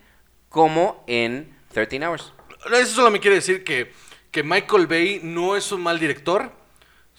como 0.49 1.03
en 1.07 1.53
13 1.73 2.05
Hours. 2.05 2.33
Eso 2.71 2.95
solo 2.95 3.11
me 3.11 3.19
quiere 3.19 3.35
decir 3.35 3.63
que, 3.63 3.91
que 4.31 4.43
Michael 4.43 4.87
Bay 4.87 5.19
no 5.23 5.55
es 5.55 5.71
un 5.71 5.81
mal 5.81 5.99
director, 5.99 6.51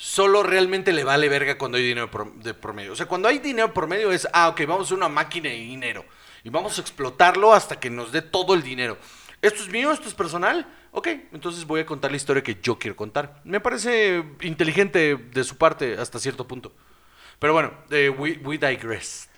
solo 0.04 0.42
realmente 0.42 0.92
le 0.92 1.04
vale 1.04 1.28
verga 1.28 1.56
cuando 1.58 1.78
hay 1.78 1.84
dinero 1.84 2.10
por- 2.10 2.34
de 2.34 2.54
por 2.54 2.74
medio. 2.74 2.92
O 2.92 2.96
sea, 2.96 3.06
cuando 3.06 3.28
hay 3.28 3.38
dinero 3.38 3.72
por 3.72 3.86
medio 3.86 4.10
es, 4.10 4.26
ah, 4.32 4.48
ok, 4.48 4.62
vamos 4.66 4.80
a 4.80 4.82
hacer 4.86 4.96
una 4.96 5.08
máquina 5.08 5.48
de 5.48 5.54
dinero 5.54 6.04
y 6.42 6.50
vamos 6.50 6.76
a 6.76 6.80
explotarlo 6.80 7.54
hasta 7.54 7.78
que 7.78 7.88
nos 7.88 8.10
dé 8.10 8.20
todo 8.20 8.54
el 8.54 8.64
dinero. 8.64 8.98
Esto 9.42 9.62
es 9.62 9.68
mío, 9.68 9.92
esto 9.92 10.08
es 10.08 10.14
personal. 10.14 10.66
Ok, 10.90 11.06
entonces 11.32 11.64
voy 11.66 11.80
a 11.82 11.86
contar 11.86 12.10
la 12.10 12.16
historia 12.16 12.42
que 12.42 12.58
yo 12.60 12.80
quiero 12.80 12.96
contar. 12.96 13.40
Me 13.44 13.60
parece 13.60 14.24
inteligente 14.40 15.14
de 15.16 15.44
su 15.44 15.56
parte 15.56 15.96
hasta 15.96 16.18
cierto 16.18 16.48
punto. 16.48 16.72
Pero 17.38 17.52
bueno, 17.52 17.72
eh, 17.90 18.08
we, 18.08 18.40
we 18.42 18.58
digress. 18.58 19.28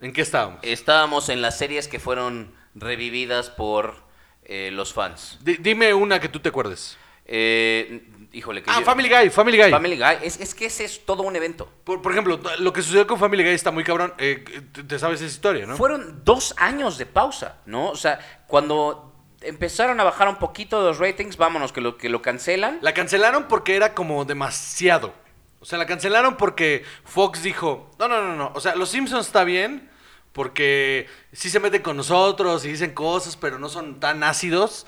¿En 0.00 0.12
qué 0.12 0.22
estábamos? 0.22 0.60
Estábamos 0.62 1.28
en 1.30 1.42
las 1.42 1.58
series 1.58 1.88
que 1.88 1.98
fueron 1.98 2.54
revividas 2.76 3.50
por 3.50 3.96
eh, 4.44 4.70
los 4.72 4.92
fans. 4.92 5.38
Di- 5.42 5.56
dime 5.56 5.92
una 5.94 6.20
que 6.20 6.28
tú 6.28 6.38
te 6.38 6.48
acuerdes. 6.50 6.96
Eh, 7.26 8.02
híjole, 8.32 8.62
que 8.62 8.70
Ah, 8.70 8.78
yo- 8.80 8.84
Family 8.84 9.08
Guy, 9.08 9.30
Family 9.30 9.58
Guy. 9.58 9.70
Family 9.70 9.96
Guy. 9.96 10.16
Es, 10.22 10.40
es 10.40 10.54
que 10.54 10.66
ese 10.66 10.84
es 10.84 11.04
todo 11.04 11.22
un 11.22 11.34
evento. 11.36 11.68
Por, 11.84 12.00
por 12.02 12.12
ejemplo, 12.12 12.38
lo 12.58 12.72
que 12.72 12.82
sucedió 12.82 13.06
con 13.06 13.18
Family 13.18 13.42
Guy 13.42 13.52
está 13.52 13.70
muy 13.70 13.84
cabrón. 13.84 14.14
Eh, 14.18 14.44
te- 14.72 14.84
te 14.84 14.98
sabes 14.98 15.20
esa 15.20 15.30
historia, 15.32 15.66
¿no? 15.66 15.76
Fueron 15.76 16.22
dos 16.24 16.54
años 16.58 16.98
de 16.98 17.06
pausa, 17.06 17.58
¿no? 17.66 17.90
O 17.90 17.96
sea, 17.96 18.18
cuando 18.46 19.06
empezaron 19.42 19.98
a 20.00 20.04
bajar 20.04 20.28
un 20.28 20.36
poquito 20.36 20.82
los 20.82 20.98
ratings, 20.98 21.36
vámonos, 21.38 21.72
que 21.72 21.80
lo, 21.80 21.96
que 21.96 22.08
lo 22.08 22.20
cancelan. 22.22 22.78
La 22.82 22.92
cancelaron 22.94 23.48
porque 23.48 23.74
era 23.76 23.94
como 23.94 24.24
demasiado. 24.24 25.14
O 25.60 25.64
sea, 25.64 25.78
la 25.78 25.86
cancelaron 25.86 26.36
porque 26.36 26.84
Fox 27.04 27.42
dijo, 27.42 27.90
no, 27.98 28.06
no, 28.08 28.22
no, 28.22 28.36
no. 28.36 28.52
O 28.54 28.60
sea, 28.60 28.74
Los 28.76 28.90
Simpsons 28.90 29.26
está 29.26 29.44
bien 29.44 29.90
porque 30.32 31.06
sí 31.32 31.50
se 31.50 31.58
meten 31.60 31.82
con 31.82 31.96
nosotros 31.96 32.64
y 32.64 32.68
dicen 32.68 32.92
cosas, 32.94 33.36
pero 33.36 33.58
no 33.58 33.68
son 33.68 33.98
tan 34.00 34.22
ácidos. 34.22 34.86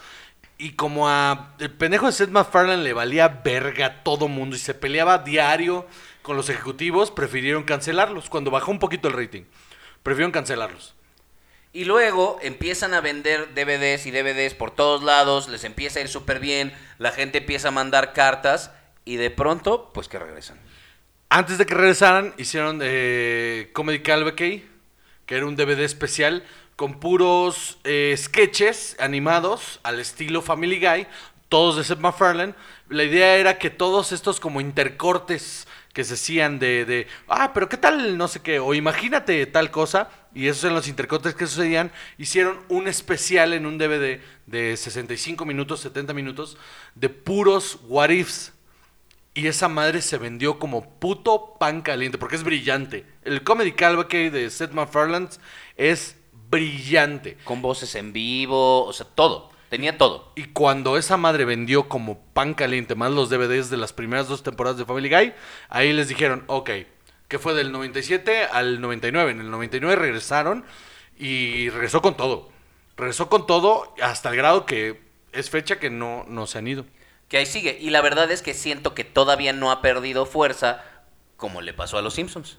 Y 0.62 0.74
como 0.74 1.08
a 1.08 1.56
el 1.58 1.72
pendejo 1.72 2.06
de 2.06 2.12
Seth 2.12 2.30
MacFarlane 2.30 2.84
le 2.84 2.92
valía 2.92 3.26
verga 3.26 3.86
a 3.86 4.02
todo 4.04 4.28
mundo 4.28 4.54
y 4.54 4.60
se 4.60 4.74
peleaba 4.74 5.18
diario 5.18 5.88
con 6.22 6.36
los 6.36 6.48
ejecutivos, 6.50 7.10
prefirieron 7.10 7.64
cancelarlos. 7.64 8.30
Cuando 8.30 8.52
bajó 8.52 8.70
un 8.70 8.78
poquito 8.78 9.08
el 9.08 9.14
rating, 9.14 9.42
prefirieron 10.04 10.30
cancelarlos. 10.30 10.94
Y 11.72 11.84
luego 11.84 12.38
empiezan 12.42 12.94
a 12.94 13.00
vender 13.00 13.54
DVDs 13.54 14.06
y 14.06 14.12
DVDs 14.12 14.54
por 14.54 14.70
todos 14.70 15.02
lados, 15.02 15.48
les 15.48 15.64
empieza 15.64 15.98
a 15.98 16.02
ir 16.02 16.08
súper 16.08 16.38
bien, 16.38 16.72
la 16.98 17.10
gente 17.10 17.38
empieza 17.38 17.66
a 17.66 17.72
mandar 17.72 18.12
cartas 18.12 18.70
y 19.04 19.16
de 19.16 19.32
pronto, 19.32 19.90
pues 19.92 20.06
que 20.06 20.20
regresan. 20.20 20.60
Antes 21.28 21.58
de 21.58 21.66
que 21.66 21.74
regresaran, 21.74 22.34
hicieron 22.38 22.78
eh, 22.84 23.70
Comedy 23.72 23.98
Calvacay, 24.02 24.64
que 25.26 25.34
era 25.34 25.46
un 25.46 25.56
DVD 25.56 25.80
especial 25.80 26.44
con 26.77 26.99
puros 26.99 27.79
eh, 27.85 28.14
sketches 28.16 28.97
animados 28.99 29.81
al 29.83 30.01
estilo 30.01 30.43
Family 30.43 30.79
Guy, 30.81 31.07
todos 31.49 31.77
de 31.77 31.85
Seth 31.85 31.99
MacFarlane. 31.99 32.55
La 32.89 33.05
idea 33.05 33.37
era 33.37 33.59
que 33.59 33.70
todos 33.70 34.12
estos 34.12 34.41
como 34.41 34.61
intercortes 34.61 35.66
que 35.93 36.05
se 36.05 36.14
hacían 36.14 36.59
de, 36.59 36.85
de, 36.85 37.07
ah, 37.29 37.53
pero 37.53 37.68
qué 37.68 37.77
tal, 37.77 38.16
no 38.16 38.27
sé 38.29 38.41
qué, 38.41 38.59
o 38.59 38.73
imagínate 38.73 39.45
tal 39.47 39.70
cosa, 39.70 40.09
y 40.35 40.47
esos 40.47 40.64
eran 40.64 40.77
los 40.77 40.89
intercortes 40.89 41.35
que 41.35 41.47
sucedían, 41.47 41.93
hicieron 42.16 42.61
un 42.68 42.89
especial 42.89 43.53
en 43.53 43.66
un 43.66 43.77
DVD 43.77 44.20
de 44.47 44.77
65 44.77 45.45
minutos, 45.45 45.81
70 45.81 46.14
minutos, 46.14 46.57
de 46.95 47.09
puros 47.11 47.79
what 47.89 48.11
ifs. 48.11 48.53
Y 49.35 49.47
esa 49.47 49.68
madre 49.68 50.03
se 50.03 50.18
vendió 50.18 50.59
como 50.59 50.99
puto 50.99 51.57
pan 51.59 51.81
caliente, 51.81 52.18
porque 52.18 52.37
es 52.37 52.45
brillante. 52.45 53.07
El 53.25 53.43
Comedy 53.43 53.73
Calvacay 53.73 54.29
de 54.29 54.51
Seth 54.51 54.73
MacFarlane 54.73 55.29
es 55.77 56.16
brillante. 56.53 57.36
Con 57.42 57.62
voces 57.62 57.96
en 57.96 58.12
vivo, 58.12 58.84
o 58.84 58.92
sea, 58.92 59.07
todo. 59.07 59.50
Tenía 59.70 59.96
todo. 59.96 60.32
Y 60.36 60.44
cuando 60.44 60.98
esa 60.98 61.16
madre 61.16 61.46
vendió 61.46 61.88
como 61.88 62.20
pan 62.34 62.53
caliente, 62.53 62.94
más 62.94 63.11
los 63.11 63.30
DVDs 63.30 63.70
de 63.70 63.78
las 63.78 63.94
primeras 63.94 64.28
dos 64.28 64.42
temporadas 64.42 64.78
de 64.78 64.84
Family 64.84 65.09
Guy, 65.09 65.32
ahí 65.70 65.92
les 65.94 66.09
dijeron, 66.09 66.44
ok, 66.46 66.70
que 67.26 67.38
fue 67.38 67.55
del 67.55 67.72
97 67.72 68.44
al 68.44 68.82
99. 68.82 69.32
En 69.32 69.40
el 69.40 69.50
99 69.50 69.96
regresaron 69.96 70.64
y 71.18 71.70
regresó 71.70 72.03
con 72.03 72.18
todo. 72.18 72.53
Regresó 72.98 73.30
con 73.30 73.46
todo 73.46 73.94
hasta 74.03 74.28
el 74.28 74.36
grado 74.36 74.66
que 74.66 75.00
es 75.32 75.48
fecha 75.48 75.80
que 75.80 75.88
no, 75.88 76.26
no 76.28 76.46
se 76.46 76.59
han 76.59 76.68
ido. 76.68 76.84
Que 77.28 77.38
ahí 77.38 77.46
sigue. 77.46 77.78
Y 77.80 77.88
la 77.88 78.03
verdad 78.03 78.30
es 78.30 78.42
que 78.42 78.53
siento 78.53 78.94
que 78.94 79.05
todavía 79.05 79.55
no 79.55 79.70
ha 79.70 79.80
perdido 79.80 80.26
fuerza 80.26 80.84
como 81.38 81.62
le 81.62 81.72
pasó 81.72 81.96
a 81.96 82.03
los 82.03 82.12
Simpsons. 82.12 82.59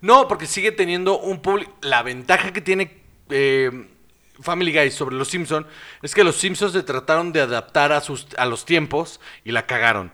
No, 0.00 0.26
porque 0.26 0.46
sigue 0.46 0.72
teniendo 0.72 1.16
un 1.16 1.42
público. 1.42 1.72
La 1.80 2.02
ventaja 2.02 2.52
que 2.52 2.60
tiene 2.60 2.99
eh, 3.30 3.70
Family 4.40 4.72
Guy 4.72 4.90
sobre 4.90 5.16
los 5.16 5.28
Simpsons 5.28 5.66
es 6.02 6.14
que 6.14 6.24
los 6.24 6.36
Simpsons 6.36 6.72
se 6.72 6.82
trataron 6.82 7.32
de 7.32 7.40
adaptar 7.40 7.92
a, 7.92 8.00
sus, 8.00 8.26
a 8.38 8.46
los 8.46 8.64
tiempos 8.64 9.20
y 9.44 9.52
la 9.52 9.66
cagaron. 9.66 10.12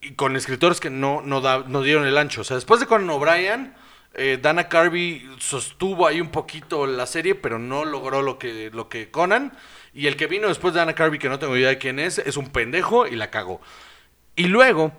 Y 0.00 0.12
con 0.14 0.36
escritores 0.36 0.80
que 0.80 0.90
no, 0.90 1.22
no, 1.22 1.40
da- 1.40 1.64
no 1.66 1.82
dieron 1.82 2.06
el 2.06 2.18
ancho. 2.18 2.40
O 2.42 2.44
sea, 2.44 2.56
después 2.56 2.80
de 2.80 2.86
Conan 2.86 3.10
O'Brien, 3.10 3.74
eh, 4.14 4.38
Dana 4.40 4.68
Carvey 4.68 5.28
sostuvo 5.38 6.06
ahí 6.06 6.20
un 6.20 6.30
poquito 6.30 6.86
la 6.86 7.06
serie, 7.06 7.34
pero 7.34 7.58
no 7.58 7.84
logró 7.84 8.22
lo 8.22 8.38
que, 8.38 8.70
lo 8.72 8.88
que 8.88 9.10
Conan. 9.10 9.56
Y 9.94 10.06
el 10.06 10.16
que 10.16 10.26
vino 10.26 10.48
después 10.48 10.74
de 10.74 10.80
Dana 10.80 10.94
Carvey, 10.94 11.18
que 11.18 11.28
no 11.28 11.38
tengo 11.38 11.56
idea 11.56 11.68
de 11.70 11.78
quién 11.78 11.98
es, 11.98 12.18
es 12.18 12.36
un 12.36 12.48
pendejo 12.50 13.06
y 13.06 13.16
la 13.16 13.30
cagó. 13.30 13.60
Y 14.36 14.44
luego, 14.48 14.92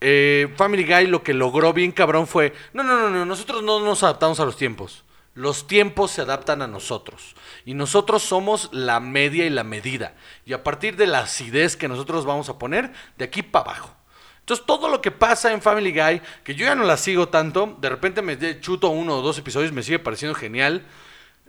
eh, 0.00 0.52
Family 0.56 0.84
Guy 0.84 1.06
lo 1.08 1.22
que 1.22 1.34
logró 1.34 1.72
bien 1.72 1.90
cabrón 1.92 2.26
fue, 2.26 2.52
no, 2.72 2.82
no, 2.84 2.96
no, 2.98 3.10
no, 3.10 3.26
nosotros 3.26 3.62
no 3.62 3.80
nos 3.80 4.02
adaptamos 4.02 4.38
a 4.40 4.44
los 4.44 4.56
tiempos. 4.56 5.03
Los 5.34 5.66
tiempos 5.66 6.12
se 6.12 6.22
adaptan 6.22 6.62
a 6.62 6.68
nosotros. 6.68 7.34
Y 7.64 7.74
nosotros 7.74 8.22
somos 8.22 8.70
la 8.72 9.00
media 9.00 9.44
y 9.46 9.50
la 9.50 9.64
medida. 9.64 10.14
Y 10.46 10.52
a 10.52 10.62
partir 10.62 10.96
de 10.96 11.06
la 11.06 11.20
acidez 11.20 11.76
que 11.76 11.88
nosotros 11.88 12.24
vamos 12.24 12.48
a 12.48 12.58
poner, 12.58 12.92
de 13.18 13.24
aquí 13.24 13.42
para 13.42 13.64
abajo. 13.64 13.96
Entonces 14.40 14.66
todo 14.66 14.88
lo 14.88 15.00
que 15.00 15.10
pasa 15.10 15.52
en 15.52 15.62
Family 15.62 15.90
Guy, 15.90 16.20
que 16.44 16.54
yo 16.54 16.66
ya 16.66 16.74
no 16.74 16.84
la 16.84 16.98
sigo 16.98 17.30
tanto, 17.30 17.78
de 17.80 17.88
repente 17.88 18.20
me 18.20 18.60
chuto 18.60 18.90
uno 18.90 19.18
o 19.18 19.22
dos 19.22 19.38
episodios, 19.38 19.72
me 19.72 19.82
sigue 19.82 19.98
pareciendo 19.98 20.34
genial, 20.34 20.84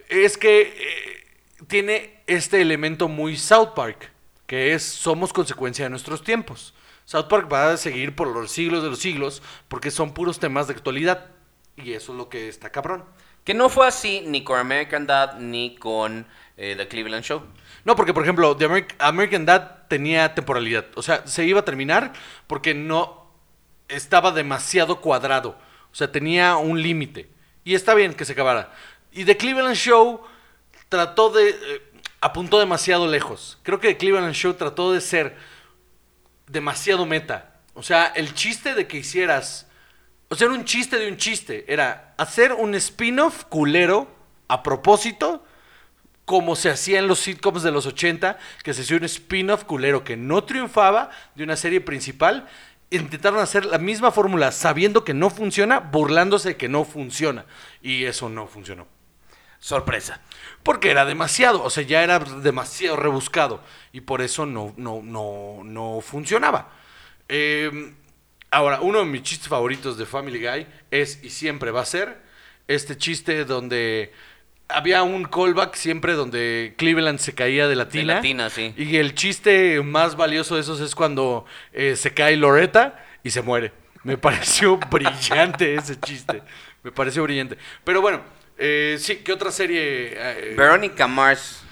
es 0.07 0.37
que 0.37 0.61
eh, 0.61 1.65
tiene 1.67 2.21
este 2.25 2.61
elemento 2.61 3.09
muy 3.09 3.35
South 3.35 3.73
Park, 3.75 4.11
que 4.47 4.73
es 4.73 4.83
somos 4.83 5.33
consecuencia 5.33 5.83
de 5.85 5.89
nuestros 5.89 6.23
tiempos. 6.23 6.73
South 7.03 7.27
Park 7.27 7.51
va 7.51 7.71
a 7.71 7.77
seguir 7.77 8.15
por 8.15 8.27
los 8.27 8.51
siglos 8.51 8.81
de 8.81 8.89
los 8.89 8.99
siglos 8.99 9.43
porque 9.67 9.91
son 9.91 10.13
puros 10.13 10.39
temas 10.39 10.67
de 10.67 10.73
actualidad. 10.73 11.31
Y 11.77 11.91
eso 11.93 12.13
es 12.13 12.17
lo 12.17 12.29
que 12.29 12.47
está 12.47 12.71
cabrón. 12.71 13.03
Que 13.45 13.53
no 13.53 13.69
fue 13.69 13.87
así 13.87 14.23
ni 14.25 14.43
con 14.43 14.59
American 14.59 15.07
Dad 15.07 15.35
ni 15.39 15.75
con 15.75 16.27
eh, 16.57 16.73
The 16.75 16.87
Cleveland 16.87 17.23
Show. 17.23 17.43
No, 17.85 17.95
porque 17.95 18.13
por 18.13 18.23
ejemplo, 18.23 18.57
The 18.57 18.67
Ameri- 18.67 18.95
American 18.99 19.45
Dad 19.45 19.87
tenía 19.87 20.33
temporalidad. 20.33 20.85
O 20.95 21.03
sea, 21.03 21.25
se 21.27 21.45
iba 21.45 21.59
a 21.59 21.65
terminar 21.65 22.11
porque 22.47 22.73
no 22.73 23.31
estaba 23.87 24.31
demasiado 24.31 24.99
cuadrado. 24.99 25.57
O 25.91 25.95
sea, 25.95 26.11
tenía 26.11 26.57
un 26.57 26.81
límite. 26.81 27.29
Y 27.63 27.75
está 27.75 27.93
bien 27.93 28.15
que 28.15 28.25
se 28.25 28.33
acabara. 28.33 28.73
Y 29.11 29.25
The 29.25 29.37
Cleveland 29.37 29.75
Show 29.75 30.21
trató 30.89 31.29
de... 31.29 31.49
eh, 31.49 31.81
apuntó 32.21 32.59
demasiado 32.59 33.07
lejos. 33.07 33.59
Creo 33.61 33.79
que 33.79 33.89
The 33.89 33.97
Cleveland 33.97 34.33
Show 34.33 34.55
trató 34.55 34.91
de 34.91 35.01
ser 35.01 35.37
demasiado 36.47 37.05
meta. 37.05 37.59
O 37.75 37.83
sea, 37.83 38.07
el 38.07 38.33
chiste 38.33 38.73
de 38.73 38.87
que 38.87 38.97
hicieras... 38.97 39.67
O 40.35 40.37
sea, 40.37 40.47
era 40.47 40.55
un 40.55 40.65
chiste 40.65 40.99
de 40.99 41.07
un 41.07 41.15
chiste. 41.15 41.63
Era 41.65 42.13
hacer 42.17 42.51
un 42.51 42.75
spin-off 42.75 43.45
culero 43.45 44.13
a 44.49 44.63
propósito 44.63 45.45
como 46.25 46.57
se 46.57 46.69
hacía 46.69 46.99
en 46.99 47.07
los 47.07 47.19
sitcoms 47.19 47.63
de 47.63 47.71
los 47.71 47.85
80, 47.85 48.37
que 48.61 48.73
se 48.73 48.81
hacía 48.81 48.97
un 48.97 49.05
spin-off 49.05 49.63
culero 49.63 50.03
que 50.03 50.17
no 50.17 50.43
triunfaba 50.43 51.09
de 51.35 51.45
una 51.45 51.55
serie 51.55 51.79
principal. 51.79 52.49
Intentaron 52.89 53.39
hacer 53.39 53.63
la 53.63 53.77
misma 53.77 54.11
fórmula 54.11 54.51
sabiendo 54.51 55.05
que 55.05 55.13
no 55.13 55.29
funciona, 55.29 55.79
burlándose 55.79 56.49
de 56.49 56.57
que 56.57 56.67
no 56.67 56.83
funciona. 56.83 57.45
Y 57.81 58.03
eso 58.03 58.27
no 58.27 58.45
funcionó. 58.45 58.87
Sorpresa. 59.59 60.19
Porque 60.63 60.91
era 60.91 61.05
demasiado, 61.05 61.63
o 61.63 61.69
sea, 61.69 61.83
ya 61.83 62.03
era 62.03 62.19
demasiado 62.19 62.97
rebuscado. 62.97 63.63
Y 63.93 64.01
por 64.01 64.21
eso 64.21 64.45
no, 64.45 64.73
no, 64.75 64.99
no, 65.01 65.61
no 65.63 66.01
funcionaba. 66.01 66.73
Eh, 67.29 67.93
ahora, 68.51 68.81
uno 68.81 68.99
de 68.99 69.05
mis 69.05 69.23
chistes 69.23 69.47
favoritos 69.47 69.97
de 69.97 70.05
Family 70.05 70.39
Guy 70.39 70.67
es, 70.91 71.23
y 71.23 71.29
siempre 71.29 71.71
va 71.71 71.81
a 71.81 71.85
ser, 71.85 72.17
este 72.67 72.97
chiste 72.97 73.45
donde 73.45 74.11
había 74.67 75.03
un 75.03 75.25
callback 75.25 75.75
siempre 75.75 76.13
donde 76.13 76.73
Cleveland 76.77 77.19
se 77.19 77.33
caía 77.33 77.67
de 77.67 77.75
la 77.75 77.87
tina. 77.89 78.15
la 78.15 78.21
tina, 78.21 78.49
sí. 78.49 78.73
Y 78.77 78.97
el 78.97 79.13
chiste 79.13 79.81
más 79.83 80.15
valioso 80.15 80.55
de 80.55 80.61
esos 80.61 80.79
es 80.79 80.95
cuando 80.95 81.45
eh, 81.73 81.95
se 81.95 82.13
cae 82.13 82.35
Loretta 82.35 83.05
y 83.23 83.29
se 83.31 83.41
muere. 83.41 83.71
Me 84.03 84.17
pareció 84.19 84.77
brillante 84.77 85.75
ese 85.75 85.99
chiste. 85.99 86.41
Me 86.83 86.91
pareció 86.91 87.23
brillante. 87.23 87.57
Pero 87.83 88.01
bueno, 88.01 88.21
eh, 88.57 88.97
sí, 88.99 89.17
¿qué 89.17 89.33
otra 89.33 89.51
serie? 89.51 90.13
eh, 90.15 90.53
Veronica 90.57 91.07
Mars. 91.07 91.64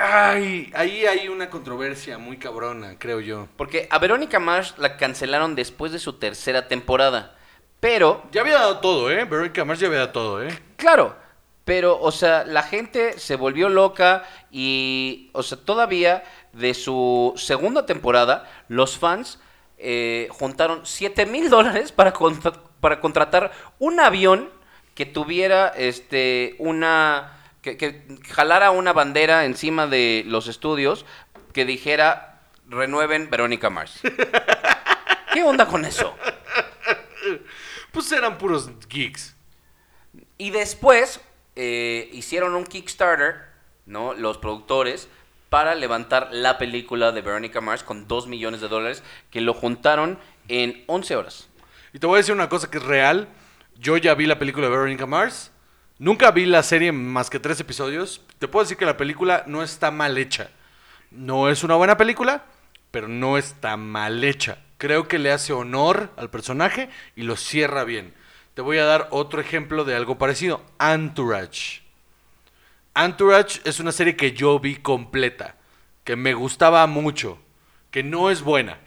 Ay, 0.00 0.70
ahí 0.74 1.06
hay 1.06 1.28
una 1.28 1.50
controversia 1.50 2.18
muy 2.18 2.36
cabrona, 2.36 2.96
creo 2.98 3.20
yo. 3.20 3.48
Porque 3.56 3.88
a 3.90 3.98
Verónica 3.98 4.38
Mars 4.38 4.74
la 4.78 4.96
cancelaron 4.96 5.54
después 5.54 5.92
de 5.92 5.98
su 5.98 6.14
tercera 6.14 6.68
temporada. 6.68 7.34
Pero, 7.80 8.24
Ya 8.32 8.42
había 8.42 8.54
dado 8.54 8.78
todo, 8.78 9.10
¿eh? 9.10 9.24
Verónica 9.24 9.64
Mars 9.64 9.80
ya 9.80 9.86
había 9.86 10.00
dado 10.00 10.12
todo, 10.12 10.42
¿eh? 10.42 10.48
claro, 10.76 11.16
pero, 11.64 12.00
o 12.00 12.10
sea, 12.10 12.44
la 12.44 12.62
gente 12.62 13.18
se 13.18 13.36
volvió 13.36 13.68
loca 13.68 14.24
y, 14.50 15.30
o 15.32 15.42
sea, 15.42 15.58
todavía 15.58 16.24
de 16.52 16.74
su 16.74 17.34
segunda 17.36 17.86
temporada, 17.86 18.50
los 18.68 18.98
fans 18.98 19.38
eh, 19.78 20.28
juntaron 20.30 20.80
7 20.86 21.26
mil 21.26 21.50
dólares 21.50 21.92
para, 21.92 22.12
contra- 22.12 22.52
para 22.80 23.00
contratar 23.00 23.52
un 23.78 24.00
avión 24.00 24.48
que 24.94 25.06
tuviera, 25.06 25.68
este, 25.76 26.56
una, 26.58 27.37
que, 27.62 27.76
que 27.76 28.04
jalara 28.30 28.70
una 28.70 28.92
bandera 28.92 29.44
encima 29.44 29.86
de 29.86 30.24
los 30.26 30.48
estudios 30.48 31.04
que 31.52 31.64
dijera, 31.64 32.40
renueven 32.68 33.30
Verónica 33.30 33.70
Mars. 33.70 34.00
¿Qué 35.32 35.42
onda 35.42 35.66
con 35.66 35.84
eso? 35.84 36.14
Pues 37.92 38.10
eran 38.12 38.38
puros 38.38 38.70
geeks. 38.88 39.34
Y 40.36 40.50
después 40.50 41.20
eh, 41.56 42.08
hicieron 42.12 42.54
un 42.54 42.64
Kickstarter, 42.64 43.42
¿no? 43.86 44.14
Los 44.14 44.38
productores, 44.38 45.08
para 45.48 45.74
levantar 45.74 46.28
la 46.30 46.58
película 46.58 47.12
de 47.12 47.22
Veronica 47.22 47.60
Mars 47.60 47.82
con 47.82 48.06
2 48.06 48.28
millones 48.28 48.60
de 48.60 48.68
dólares, 48.68 49.02
que 49.30 49.40
lo 49.40 49.54
juntaron 49.54 50.18
en 50.46 50.84
11 50.86 51.16
horas. 51.16 51.48
Y 51.92 51.98
te 51.98 52.06
voy 52.06 52.16
a 52.16 52.18
decir 52.18 52.34
una 52.34 52.48
cosa 52.48 52.70
que 52.70 52.78
es 52.78 52.84
real. 52.84 53.28
Yo 53.76 53.96
ya 53.96 54.14
vi 54.14 54.26
la 54.26 54.38
película 54.38 54.66
de 54.66 54.70
Veronica 54.70 55.06
Mars. 55.06 55.50
Nunca 56.00 56.30
vi 56.30 56.46
la 56.46 56.62
serie 56.62 56.92
más 56.92 57.28
que 57.28 57.40
tres 57.40 57.58
episodios. 57.58 58.22
Te 58.38 58.46
puedo 58.46 58.62
decir 58.62 58.76
que 58.76 58.86
la 58.86 58.96
película 58.96 59.42
no 59.48 59.64
está 59.64 59.90
mal 59.90 60.16
hecha. 60.16 60.50
No 61.10 61.48
es 61.48 61.64
una 61.64 61.74
buena 61.74 61.96
película, 61.96 62.44
pero 62.92 63.08
no 63.08 63.36
está 63.36 63.76
mal 63.76 64.22
hecha. 64.22 64.58
Creo 64.78 65.08
que 65.08 65.18
le 65.18 65.32
hace 65.32 65.52
honor 65.52 66.12
al 66.16 66.30
personaje 66.30 66.88
y 67.16 67.22
lo 67.22 67.34
cierra 67.34 67.82
bien. 67.82 68.14
Te 68.54 68.62
voy 68.62 68.78
a 68.78 68.84
dar 68.84 69.08
otro 69.10 69.40
ejemplo 69.40 69.84
de 69.84 69.96
algo 69.96 70.18
parecido. 70.18 70.62
Entourage. 70.78 71.82
Entourage 72.94 73.60
es 73.64 73.80
una 73.80 73.90
serie 73.90 74.14
que 74.14 74.32
yo 74.32 74.60
vi 74.60 74.76
completa, 74.76 75.56
que 76.04 76.14
me 76.14 76.32
gustaba 76.32 76.86
mucho, 76.86 77.40
que 77.90 78.04
no 78.04 78.30
es 78.30 78.42
buena. 78.42 78.78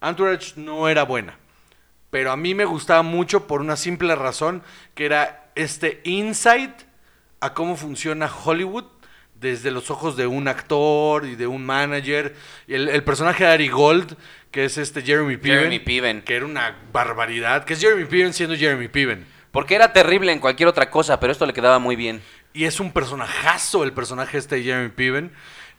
Entourage 0.00 0.52
no 0.54 0.88
era 0.88 1.02
buena, 1.02 1.36
pero 2.10 2.30
a 2.30 2.36
mí 2.36 2.54
me 2.54 2.64
gustaba 2.64 3.02
mucho 3.02 3.48
por 3.48 3.60
una 3.60 3.76
simple 3.76 4.14
razón, 4.14 4.62
que 4.94 5.06
era 5.06 5.49
este 5.54 6.00
insight 6.04 6.72
a 7.40 7.54
cómo 7.54 7.76
funciona 7.76 8.30
Hollywood 8.32 8.84
desde 9.34 9.70
los 9.70 9.90
ojos 9.90 10.16
de 10.16 10.26
un 10.26 10.48
actor 10.48 11.24
y 11.24 11.34
de 11.34 11.46
un 11.46 11.64
manager. 11.64 12.36
El, 12.68 12.88
el 12.88 13.02
personaje 13.02 13.44
de 13.44 13.50
Ari 13.50 13.68
Gold, 13.68 14.16
que 14.50 14.64
es 14.64 14.76
este 14.78 15.02
Jeremy 15.02 15.36
Piven, 15.36 15.58
Jeremy 15.58 15.78
Piven. 15.78 16.22
que 16.22 16.36
era 16.36 16.44
una 16.44 16.76
barbaridad, 16.92 17.64
que 17.64 17.72
es 17.72 17.80
Jeremy 17.80 18.04
Piven 18.04 18.32
siendo 18.34 18.56
Jeremy 18.56 18.88
Piven. 18.88 19.26
Porque 19.50 19.74
era 19.74 19.92
terrible 19.92 20.32
en 20.32 20.38
cualquier 20.38 20.68
otra 20.68 20.90
cosa, 20.90 21.18
pero 21.18 21.32
esto 21.32 21.46
le 21.46 21.52
quedaba 21.52 21.78
muy 21.78 21.96
bien. 21.96 22.22
Y 22.52 22.64
es 22.64 22.78
un 22.80 22.92
personajazo 22.92 23.82
el 23.82 23.92
personaje 23.92 24.38
este 24.38 24.56
de 24.56 24.62
Jeremy 24.62 24.90
Piven. 24.90 25.32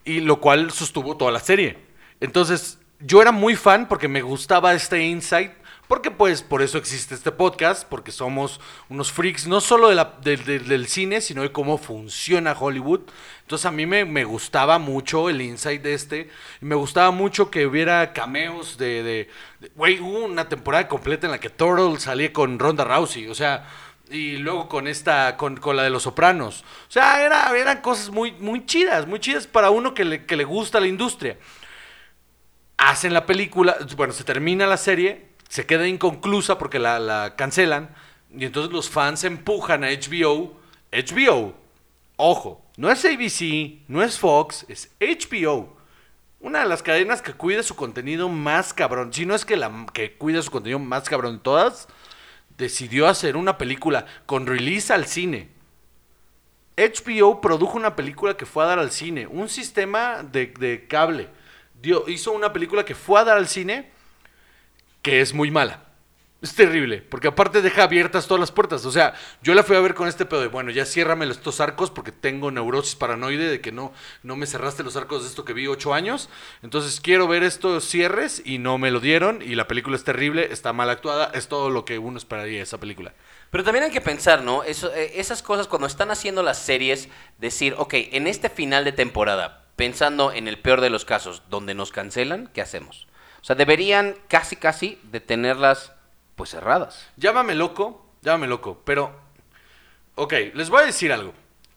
Y 0.04 0.22
lo 0.22 0.42
cual 0.42 0.72
sostuvo 0.72 1.16
toda 1.16 1.32
la 1.32 1.40
serie. 1.40 1.78
Entonces, 2.20 2.80
yo 3.00 3.22
era 3.22 3.32
muy 3.32 3.56
fan 3.56 3.88
porque 3.88 4.08
me 4.08 4.22
gustaba 4.22 4.74
este 4.74 5.04
insight. 5.04 5.52
Porque 5.92 6.10
pues 6.10 6.42
por 6.42 6.62
eso 6.62 6.78
existe 6.78 7.14
este 7.16 7.34
podcast. 7.34 7.86
Porque 7.86 8.14
somos 8.14 8.62
unos 8.88 9.12
freaks 9.12 9.46
no 9.46 9.60
solo 9.60 9.89
del- 9.89 10.88
cine, 10.88 11.20
sino 11.20 11.42
de 11.42 11.52
cómo 11.52 11.78
funciona 11.78 12.56
Hollywood. 12.58 13.02
Entonces 13.42 13.66
a 13.66 13.72
mí 13.72 13.86
me, 13.86 14.06
me 14.06 14.24
gustaba 14.24 14.80
mucho 14.80 15.30
el 15.30 15.42
insight 15.42 15.82
de 15.82 15.94
este. 15.94 16.30
Y 16.62 16.66
me 16.66 16.76
gustaba 16.76 17.12
mucho 17.12 17.52
que 17.52 17.66
hubiera 17.66 18.14
cameos 18.14 18.78
de- 18.78 19.28
Güey, 19.76 20.00
hubo 20.00 20.20
una 20.24 20.48
temporada 20.48 20.88
completa 20.88 21.28
en 21.28 21.32
la 21.32 21.42
que 21.42 21.50
Turtle 21.50 22.00
salía 22.00 22.32
con 22.32 22.58
Ronda 22.58 22.86
Rousey. 22.86 23.28
O 23.28 23.36
sea... 23.36 23.68
Y 24.10 24.38
luego 24.38 24.70
con 24.70 24.88
esta, 24.88 25.36
con, 25.36 25.58
con 25.58 25.76
la 25.76 25.84
de 25.84 25.89
los 25.89 26.04
sopranos. 26.04 26.64
O 26.88 26.92
sea, 26.92 27.22
era, 27.26 27.52
eran 27.58 27.82
cosas 27.82 28.10
muy, 28.12 28.32
muy 28.34 28.66
chidas, 28.66 29.08
muy 29.08 29.20
chidas 29.20 29.46
para 29.46 29.70
uno 29.72 29.94
que 29.94 30.06
le, 30.06 30.26
que 30.26 30.38
le 30.38 30.46
gusta 30.46 30.80
la 30.80 30.88
industria. 30.88 31.38
Hacen 32.78 33.14
la 33.14 33.26
película, 33.26 33.78
bueno, 33.96 34.12
se 34.12 34.24
termina 34.24 34.66
la 34.68 34.76
serie, 34.76 35.31
se 35.52 35.66
queda 35.66 35.86
inconclusa 35.86 36.58
porque 36.58 36.80
la, 36.80 36.97
la 36.97 37.36
cancelan. 37.36 37.93
Y 38.34 38.45
entonces 38.45 38.72
los 38.72 38.89
fans 38.89 39.26
empujan 39.26 39.84
a 39.84 39.89
HBO. 39.89 40.58
HBO, 40.93 41.54
ojo, 42.16 42.66
no 42.78 42.89
es 42.89 43.04
ABC, 43.04 43.82
no 43.89 44.02
es 44.02 44.18
Fox, 44.18 44.66
es 44.70 44.89
HBO. 45.02 45.76
Una 46.39 46.60
de 46.60 46.70
las 46.70 46.82
cadenas 46.82 47.22
que 47.22 47.34
cuida 47.34 47.64
su 47.64 47.76
contenido 47.76 48.30
más 48.30 48.74
cabrón. 48.74 49.12
Si 49.14 49.26
no 49.26 49.36
es 49.36 49.43
que 49.43 49.58
la 49.58 49.86
que 49.93 50.14
cuida 50.14 50.41
su 50.41 50.52
contenido 50.52 50.80
más 50.80 51.10
cabrón 51.10 51.34
de 51.34 51.43
todas, 51.43 51.89
decidió 52.58 53.10
hacer 53.10 53.36
una 53.36 53.58
película 53.58 54.06
con 54.26 54.47
release 54.47 54.93
al 54.93 55.06
cine. 55.06 55.49
HBO 56.78 57.41
produjo 57.41 57.78
una 57.78 57.97
película 57.97 58.38
que 58.38 58.45
fue 58.45 58.64
a 58.64 58.68
dar 58.68 58.80
al 58.80 58.91
cine. 58.91 59.28
Un 59.28 59.49
sistema 59.49 60.24
de, 60.24 60.47
de 60.47 60.88
cable. 60.88 61.28
Dio- 61.82 62.08
hizo 62.08 62.32
una 62.32 62.54
película 62.54 62.86
que 62.86 62.95
fue 62.95 63.20
a 63.20 63.26
dar 63.26 63.38
al 63.38 63.49
cine 63.49 63.91
que 65.02 65.22
es 65.22 65.34
muy 65.34 65.52
mala. 65.52 65.91
Es 66.41 66.56
terrible, 66.56 67.04
porque 67.04 67.28
aparte 67.28 67.62
deja 67.62 67.84
abiertas 67.84 68.26
todas 68.26 68.39
las 68.39 68.52
puertas. 68.52 68.84
O 68.88 68.91
sea, 68.91 69.14
yo 69.43 69.54
la 69.54 69.62
fui 69.62 69.76
a 69.76 69.80
ver 69.80 69.93
con 69.93 70.08
este 70.08 70.26
pedo 70.26 70.41
de, 70.41 70.47
bueno, 70.47 70.72
ya 70.72 70.88
ciérrame 70.88 71.30
estos 71.30 71.62
arcos 71.62 71.91
porque 71.91 72.12
tengo 72.12 72.49
neurosis 72.49 72.95
paranoide 72.95 73.47
de 73.47 73.62
que 73.62 73.72
no, 73.72 73.93
no 74.24 74.36
me 74.36 74.47
cerraste 74.47 74.82
los 74.82 74.95
arcos 74.95 75.22
de 75.22 75.30
esto 75.30 75.45
que 75.45 75.54
vi 75.54 75.68
ocho 75.68 75.93
años. 75.93 76.30
Entonces 76.64 76.99
quiero 76.99 77.28
ver 77.28 77.43
estos 77.43 77.84
cierres 77.86 78.41
y 78.43 78.58
no 78.58 78.80
me 78.80 78.89
lo 78.89 78.99
dieron 78.99 79.43
y 79.43 79.54
la 79.54 79.68
película 79.68 79.95
es 79.95 80.04
terrible, 80.04 80.52
está 80.52 80.74
mal 80.74 80.89
actuada, 80.89 81.30
es 81.36 81.47
todo 81.47 81.70
lo 81.70 81.86
que 81.86 81.99
uno 81.99 82.18
esperaría 82.18 82.58
de 82.58 82.64
esa 82.64 82.80
película. 82.80 83.14
Pero 83.52 83.64
también 83.64 83.86
hay 83.86 83.91
que 83.91 84.02
pensar, 84.02 84.41
¿no? 84.41 84.64
Eso, 84.64 84.91
eh, 84.95 85.20
esas 85.20 85.43
cosas 85.43 85.68
cuando 85.68 85.86
están 85.86 86.10
haciendo 86.10 86.41
las 86.41 86.58
series, 86.58 87.08
decir, 87.38 87.76
ok, 87.78 87.93
en 87.93 88.26
este 88.26 88.49
final 88.49 88.84
de 88.84 88.93
temporada, 88.93 89.68
pensando 89.76 90.32
en 90.32 90.47
el 90.47 90.58
peor 90.58 90.82
de 90.82 90.89
los 90.89 91.06
casos, 91.06 91.43
donde 91.52 91.76
nos 91.76 91.91
cancelan, 91.91 92.49
¿qué 92.52 92.62
hacemos? 92.62 93.08
O 93.42 93.44
sea, 93.44 93.56
deberían 93.56 94.16
casi, 94.28 94.56
casi 94.56 95.00
de 95.04 95.20
tenerlas, 95.20 95.94
pues, 96.36 96.52
cerradas. 96.52 97.10
Llámame 97.18 97.56
loco, 97.56 98.06
llámame 98.22 98.48
loco, 98.48 98.82
pero... 98.86 99.20
Ok, 100.16 100.34
les 100.54 100.70
voy 100.70 100.84
a 100.84 100.86
decir 100.86 101.12
algo. 101.12 101.34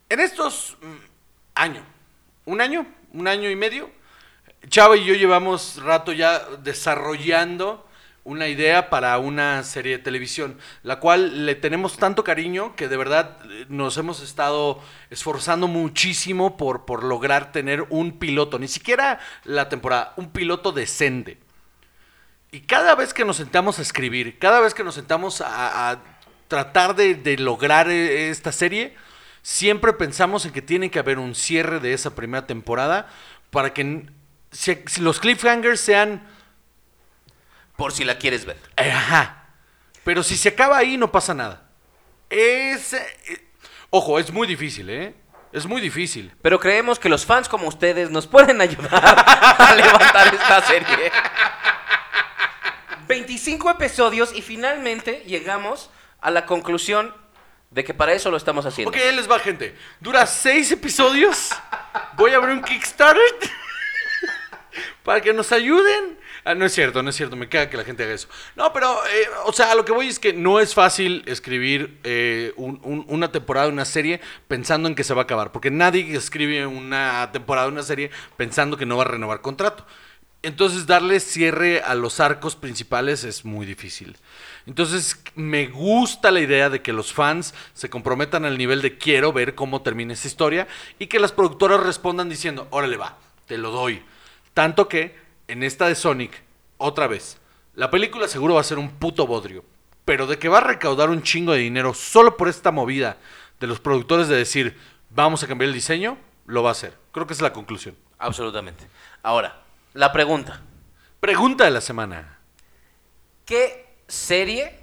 En 0.09 0.21
estos 0.21 0.77
mm, 0.83 0.95
año, 1.55 1.85
un 2.45 2.61
año, 2.61 2.87
un 3.13 3.29
año 3.29 3.49
y 3.49 3.57
medio, 3.57 3.91
Chava 4.69 4.97
y 4.97 5.05
yo 5.05 5.15
llevamos 5.15 5.83
rato 5.83 6.13
ya 6.13 6.41
desarrollando 6.63 7.87
una 8.25 8.49
idea 8.49 8.89
para 8.89 9.19
una 9.19 9.63
serie 9.63 9.99
de 9.99 10.03
televisión, 10.03 10.59
la 10.83 10.99
cual 10.99 11.45
le 11.45 11.55
tenemos 11.55 11.99
tanto 11.99 12.25
cariño 12.25 12.75
que 12.75 12.89
de 12.89 12.97
verdad 12.97 13.39
eh, 13.45 13.67
nos 13.69 13.99
hemos 13.99 14.23
estado 14.23 14.81
esforzando 15.11 15.69
muchísimo 15.69 16.57
por, 16.57 16.87
por 16.87 17.05
lograr 17.05 17.53
tener 17.53 17.87
un 17.91 18.19
piloto, 18.19 18.59
ni 18.59 18.69
siquiera 18.69 19.21
la 19.45 19.69
temporada, 19.69 20.15
un 20.17 20.31
piloto 20.31 20.73
decente. 20.73 21.44
Y 22.55 22.61
cada 22.61 22.95
vez 22.95 23.13
que 23.13 23.25
nos 23.25 23.39
sentamos 23.39 23.81
a 23.81 23.83
escribir, 23.83 24.39
cada 24.39 24.61
vez 24.61 24.75
que 24.75 24.85
nos 24.85 24.95
sentamos 24.95 25.41
a, 25.41 25.91
a 25.91 25.99
tratar 26.47 26.95
de, 26.95 27.17
de 27.17 27.37
lograr 27.37 27.91
eh, 27.91 28.31
esta 28.31 28.53
serie, 28.53 28.97
siempre 29.43 29.93
pensamos 29.93 30.47
en 30.47 30.53
que 30.53 30.63
tiene 30.63 30.89
que 30.89 31.01
haber 31.01 31.19
un 31.19 31.35
cierre 31.35 31.81
de 31.81 31.93
esa 31.95 32.15
primera 32.15 32.47
temporada 32.47 33.09
para 33.51 33.75
que 33.75 34.07
si 34.53 35.01
los 35.01 35.19
cliffhangers 35.19 35.81
sean... 35.81 36.29
Por 37.75 37.91
si 37.91 38.05
la 38.05 38.19
quieres 38.19 38.45
ver. 38.45 38.57
eh, 38.77 38.93
Ajá. 38.93 39.49
Pero 40.05 40.23
si 40.23 40.37
se 40.37 40.51
acaba 40.51 40.79
ahí 40.79 40.97
no 40.97 41.11
pasa 41.11 41.35
nada. 41.35 41.71
Es... 42.31 42.93
eh, 42.93 43.49
ojo, 43.91 44.21
es 44.21 44.31
muy 44.31 44.47
difícil, 44.47 44.91
¿eh? 44.91 45.13
Es 45.53 45.67
muy 45.67 45.81
difícil. 45.81 46.33
Pero 46.41 46.61
creemos 46.61 47.01
que 47.01 47.09
los 47.09 47.27
fans 47.27 47.49
como 47.49 47.67
ustedes 47.67 48.11
nos 48.11 48.29
pueden 48.29 48.61
ayudar 48.61 48.93
a 49.59 49.75
levantar 49.75 50.33
esta 50.33 50.63
serie. 50.63 51.11
25 53.15 53.71
episodios 53.71 54.35
y 54.35 54.43
finalmente 54.43 55.23
llegamos 55.25 55.89
a 56.21 56.33
la 56.33 56.47
conclusión 56.47 57.15
de 57.71 57.85
que 57.85 57.95
para 57.95 58.13
eso 58.13 58.29
lo 58.33 58.37
estamos 58.37 58.67
haciendo. 58.67 58.91
Ok, 58.91 58.97
ahí 58.97 59.15
les 59.15 59.31
va, 59.31 59.39
gente. 59.39 59.73
Dura 60.01 60.27
seis 60.27 60.73
episodios. 60.73 61.51
Voy 62.17 62.33
a 62.33 62.39
abrir 62.39 62.57
un 62.57 62.63
Kickstarter 62.63 63.23
para 65.05 65.21
que 65.21 65.33
nos 65.33 65.53
ayuden. 65.53 66.19
Ah, 66.45 66.55
no 66.57 66.67
es 66.67 66.73
cierto, 66.75 67.03
no 67.05 67.11
es 67.11 67.17
cierto. 67.17 67.37
Me 67.37 67.49
caga 67.49 67.71
que 67.71 67.77
la 67.77 67.85
gente 67.85 68.03
haga 68.03 68.15
eso. 68.15 68.29
No, 68.57 68.73
pero, 68.73 68.95
eh, 69.07 69.29
o 69.47 69.53
sea, 69.53 69.75
lo 69.77 69.85
que 69.85 69.93
voy 69.93 70.09
es 70.09 70.19
que 70.19 70.33
no 70.33 70.59
es 70.61 70.75
fácil 70.75 71.23
escribir 71.27 72.01
eh, 72.03 72.53
un- 72.57 72.81
un- 72.83 73.05
una 73.09 73.31
temporada 73.31 73.67
de 73.69 73.73
una 73.73 73.85
serie 73.85 74.21
pensando 74.49 74.89
en 74.89 74.95
que 74.97 75.05
se 75.05 75.15
va 75.15 75.23
a 75.23 75.25
acabar. 75.25 75.53
Porque 75.53 75.71
nadie 75.71 76.17
escribe 76.17 76.67
una 76.67 77.31
temporada 77.33 77.69
de 77.69 77.73
una 77.75 77.83
serie 77.85 78.11
pensando 78.37 78.77
que 78.77 78.87
no 78.87 78.97
va 78.97 79.05
a 79.05 79.09
renovar 79.09 79.41
contrato. 79.41 79.87
Entonces 80.45 80.87
darle 80.87 81.21
cierre 81.21 81.81
a 81.81 81.95
los 81.95 82.21
arcos 82.21 82.55
principales 82.55 83.25
es 83.25 83.47
muy 83.47 83.65
difícil. 83.65 84.19
Entonces 84.67 85.19
me 85.35 85.69
gusta 85.69 86.31
la 86.31 86.41
idea 86.41 86.69
de 86.69 86.83
que 86.83 86.93
los 86.93 87.15
fans 87.15 87.55
se 87.73 87.89
comprometan 87.89 88.45
al 88.45 88.59
nivel 88.59 88.83
de 88.83 88.99
quiero 88.99 89.33
ver 89.33 89.55
cómo 89.55 89.81
termina 89.81 90.13
esa 90.13 90.29
historia 90.29 90.69
y 90.99 91.07
que 91.07 91.19
las 91.19 91.33
productoras 91.33 91.81
respondan 91.81 92.29
diciendo, 92.29 92.69
órale 92.71 92.99
va, 92.99 93.17
te 93.47 93.57
lo 93.57 93.71
doy. 93.71 94.03
Tanto 94.53 94.87
que 94.87 95.17
en 95.49 95.63
esta 95.63 95.89
de 95.89 95.95
Sonic, 95.95 96.43
otra 96.77 97.07
vez, 97.07 97.39
la 97.75 97.91
película 97.91 98.29
seguro 98.29 98.57
va 98.57 98.61
a 98.61 98.65
ser 98.65 98.77
un 98.77 98.91
puto 98.91 99.27
bodrio. 99.27 99.65
Pero 100.05 100.27
de 100.27 100.39
que 100.39 100.51
va 100.51 100.59
a 100.59 100.61
recaudar 100.61 101.09
un 101.09 101.23
chingo 101.23 101.53
de 101.53 101.61
dinero 101.61 101.95
solo 101.95 102.37
por 102.37 102.49
esta 102.49 102.71
movida 102.71 103.17
de 103.61 103.67
los 103.67 103.81
productores 103.81 104.29
de 104.29 104.37
decir, 104.37 104.77
vamos 105.09 105.43
a 105.43 105.47
cambiar 105.47 105.69
el 105.69 105.75
diseño, 105.75 106.19
lo 106.45 106.63
va 106.63 106.69
a 106.69 106.73
hacer. 106.73 106.99
Creo 107.13 107.27
que 107.27 107.33
es 107.33 107.41
la 107.41 107.55
conclusión. 107.55 107.97
Absolutamente. 108.19 108.87
Ahora, 109.23 109.64
la 109.95 110.13
pregunta. 110.13 110.61
Pregunta 111.21 111.65
de 111.65 111.71
la 111.71 111.81
semana. 111.81 112.39
¿Qué 113.47 113.87
serie 114.09 114.79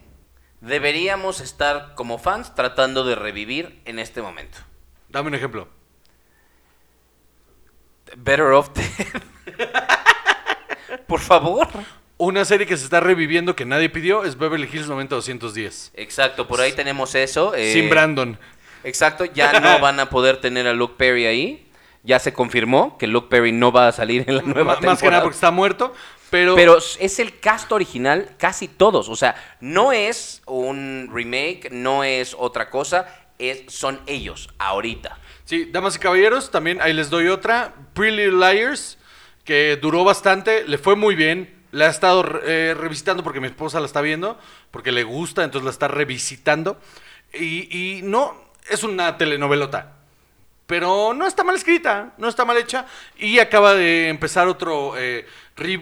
deberíamos 0.62 1.40
estar 1.42 1.94
como 1.96 2.18
fans 2.18 2.56
tratando 2.56 3.04
de 3.04 3.16
revivir 3.16 3.82
en 3.86 4.00
este 4.00 4.22
momento? 4.22 4.58
Dame 5.10 5.28
un 5.30 5.36
ejemplo. 5.36 5.68
Better 8.18 8.46
Off 8.48 8.70
Dead. 8.74 9.22
Por 11.08 11.20
favor. 11.20 11.68
Una 12.18 12.46
serie 12.46 12.68
que 12.68 12.78
se 12.78 12.84
está 12.84 13.00
reviviendo 13.00 13.56
que 13.56 13.66
nadie 13.66 13.90
pidió 13.90 14.24
es 14.26 14.38
Beverly 14.38 14.70
Hills 14.72 14.88
90210. 14.88 15.92
Exacto, 15.96 16.48
por 16.48 16.62
ahí 16.62 16.72
tenemos 16.74 17.16
eso. 17.16 17.56
eh, 17.56 17.74
Sin 17.74 17.90
Brandon. 17.90 18.38
Exacto, 18.84 19.26
ya 19.26 19.60
no 19.60 19.80
van 19.82 20.00
a 20.00 20.10
poder 20.10 20.38
tener 20.38 20.68
a 20.68 20.74
Luke 20.74 20.96
Perry 20.98 21.26
ahí. 21.26 21.71
Ya 22.04 22.20
se 22.20 22.34
confirmó 22.34 22.98
que 22.98 23.06
Luke 23.08 23.28
Perry 23.30 23.52
no 23.52 23.72
va 23.72 23.88
a 23.88 23.92
salir 23.92 24.26
en 24.28 24.38
la 24.38 24.42
nueva 24.42 24.64
Ma- 24.64 24.80
temporada. 24.80 24.92
Más 24.94 25.02
que 25.02 25.10
nada 25.10 25.22
porque 25.24 25.36
está 25.36 25.52
muerto. 25.52 25.94
Pero, 26.32 26.56
Pero 26.56 26.78
es 26.78 27.20
el 27.20 27.40
cast 27.40 27.72
original, 27.72 28.36
casi 28.38 28.68
todos. 28.70 29.10
O 29.10 29.16
sea, 29.16 29.36
no 29.60 29.92
es 29.92 30.42
un 30.48 31.10
remake, 31.14 31.70
no 31.72 32.04
es 32.06 32.36
otra 32.40 32.70
cosa, 32.70 33.06
es, 33.38 33.64
son 33.68 34.00
ellos, 34.08 34.50
ahorita. 34.58 35.20
sí, 35.44 35.66
damas 35.72 35.98
y 35.98 36.00
caballeros, 36.00 36.50
también 36.50 36.80
ahí 36.82 36.94
les 36.94 37.10
doy 37.10 37.28
otra. 37.28 37.74
Pretty 37.94 38.16
Little 38.16 38.54
Liars, 38.54 38.98
que 39.44 39.78
duró 39.82 40.04
bastante, 40.06 40.66
le 40.68 40.78
fue 40.78 40.96
muy 40.96 41.16
bien. 41.16 41.60
La 41.72 41.88
he 41.88 41.90
estado 41.90 42.24
eh, 42.46 42.76
revisitando 42.78 43.24
porque 43.24 43.40
mi 43.42 43.48
esposa 43.48 43.80
la 43.80 43.86
está 43.86 44.02
viendo, 44.02 44.38
porque 44.72 44.92
le 44.92 45.04
gusta, 45.04 45.44
entonces 45.44 45.66
la 45.66 45.72
está 45.72 45.88
revisitando. 45.90 46.80
Y, 47.34 47.98
y 47.98 48.02
no, 48.04 48.36
es 48.70 48.84
una 48.84 49.18
telenovelota. 49.18 49.98
Pero 50.72 51.14
no 51.14 51.28
está 51.28 51.44
mal 51.44 51.58
escrita, 51.58 52.14
no 52.18 52.30
está 52.30 52.46
mal 52.46 52.56
hecha. 52.56 52.86
Y 53.18 53.40
acaba 53.40 53.74
de 53.74 54.08
empezar 54.08 54.48
otro, 54.48 54.94
eh, 54.98 55.26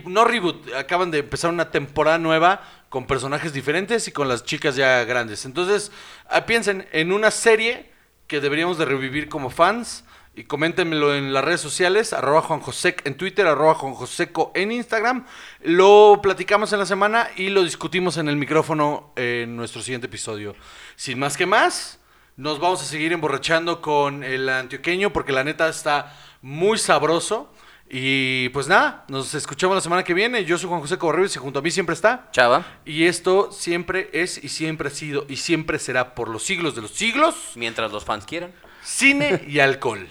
no 0.06 0.26
reboot, 0.26 0.74
acaban 0.74 1.12
de 1.12 1.20
empezar 1.20 1.52
una 1.52 1.70
temporada 1.70 2.18
nueva 2.18 2.64
con 2.90 3.06
personajes 3.06 3.54
diferentes 3.54 4.08
y 4.08 4.12
con 4.12 4.28
las 4.28 4.44
chicas 4.46 4.76
ya 4.76 5.04
grandes. 5.04 5.46
Entonces, 5.46 5.92
ah, 6.28 6.48
piensen 6.48 6.88
en 6.92 7.12
una 7.12 7.30
serie 7.30 7.92
que 8.26 8.42
deberíamos 8.42 8.80
de 8.80 8.86
revivir 8.86 9.30
como 9.30 9.52
fans. 9.52 10.06
Y 10.34 10.46
coméntenmelo 10.46 11.14
en 11.14 11.34
las 11.34 11.44
redes 11.44 11.62
sociales, 11.62 12.12
arroba 12.12 12.42
Juan 12.42 12.60
Josec 12.60 13.06
en 13.06 13.16
Twitter, 13.16 13.46
arroba 13.46 13.76
Juan 13.76 13.94
Joseco 13.94 14.52
en 14.56 14.72
Instagram. 14.72 15.28
Lo 15.62 16.20
platicamos 16.24 16.74
en 16.74 16.80
la 16.80 16.88
semana 16.88 17.30
y 17.36 17.50
lo 17.50 17.62
discutimos 17.62 18.18
en 18.18 18.28
el 18.28 18.38
micrófono 18.38 19.14
en 19.16 19.56
nuestro 19.56 19.84
siguiente 19.84 20.08
episodio. 20.08 20.56
Sin 20.96 21.20
más 21.20 21.38
que 21.38 21.46
más, 21.46 21.99
nos 22.40 22.58
vamos 22.58 22.82
a 22.82 22.86
seguir 22.86 23.12
emborrachando 23.12 23.82
con 23.82 24.24
el 24.24 24.48
antioqueño 24.48 25.12
porque 25.12 25.34
la 25.34 25.44
neta 25.44 25.68
está 25.68 26.16
muy 26.42 26.78
sabroso. 26.78 27.54
Y 27.90 28.48
pues 28.50 28.70
nada, 28.70 29.04
nos 29.10 29.34
escuchamos 29.34 29.76
la 29.76 29.82
semana 29.82 30.06
que 30.06 30.14
viene. 30.14 30.46
Yo 30.46 30.58
soy 30.58 30.70
Juan 30.70 30.80
José 30.80 30.98
Correos 30.98 31.36
y 31.36 31.40
junto 31.40 31.60
a 31.60 31.62
mí 31.62 31.70
siempre 31.70 31.94
está. 31.96 32.30
Chava, 32.32 32.66
Y 32.86 33.04
esto 33.08 33.52
siempre 33.52 34.10
es 34.14 34.42
y 34.42 34.48
siempre 34.48 34.88
ha 34.88 34.92
sido 34.92 35.26
y 35.28 35.36
siempre 35.36 35.80
será 35.80 36.16
por 36.16 36.30
los 36.30 36.44
siglos 36.44 36.76
de 36.76 36.82
los 36.82 36.92
siglos. 36.92 37.36
mientras 37.56 37.92
los 37.92 38.06
fans 38.06 38.26
quieran. 38.26 38.54
Cine 38.84 39.44
y 39.46 39.60
alcohol. 39.60 40.08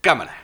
Cámara. 0.00 0.41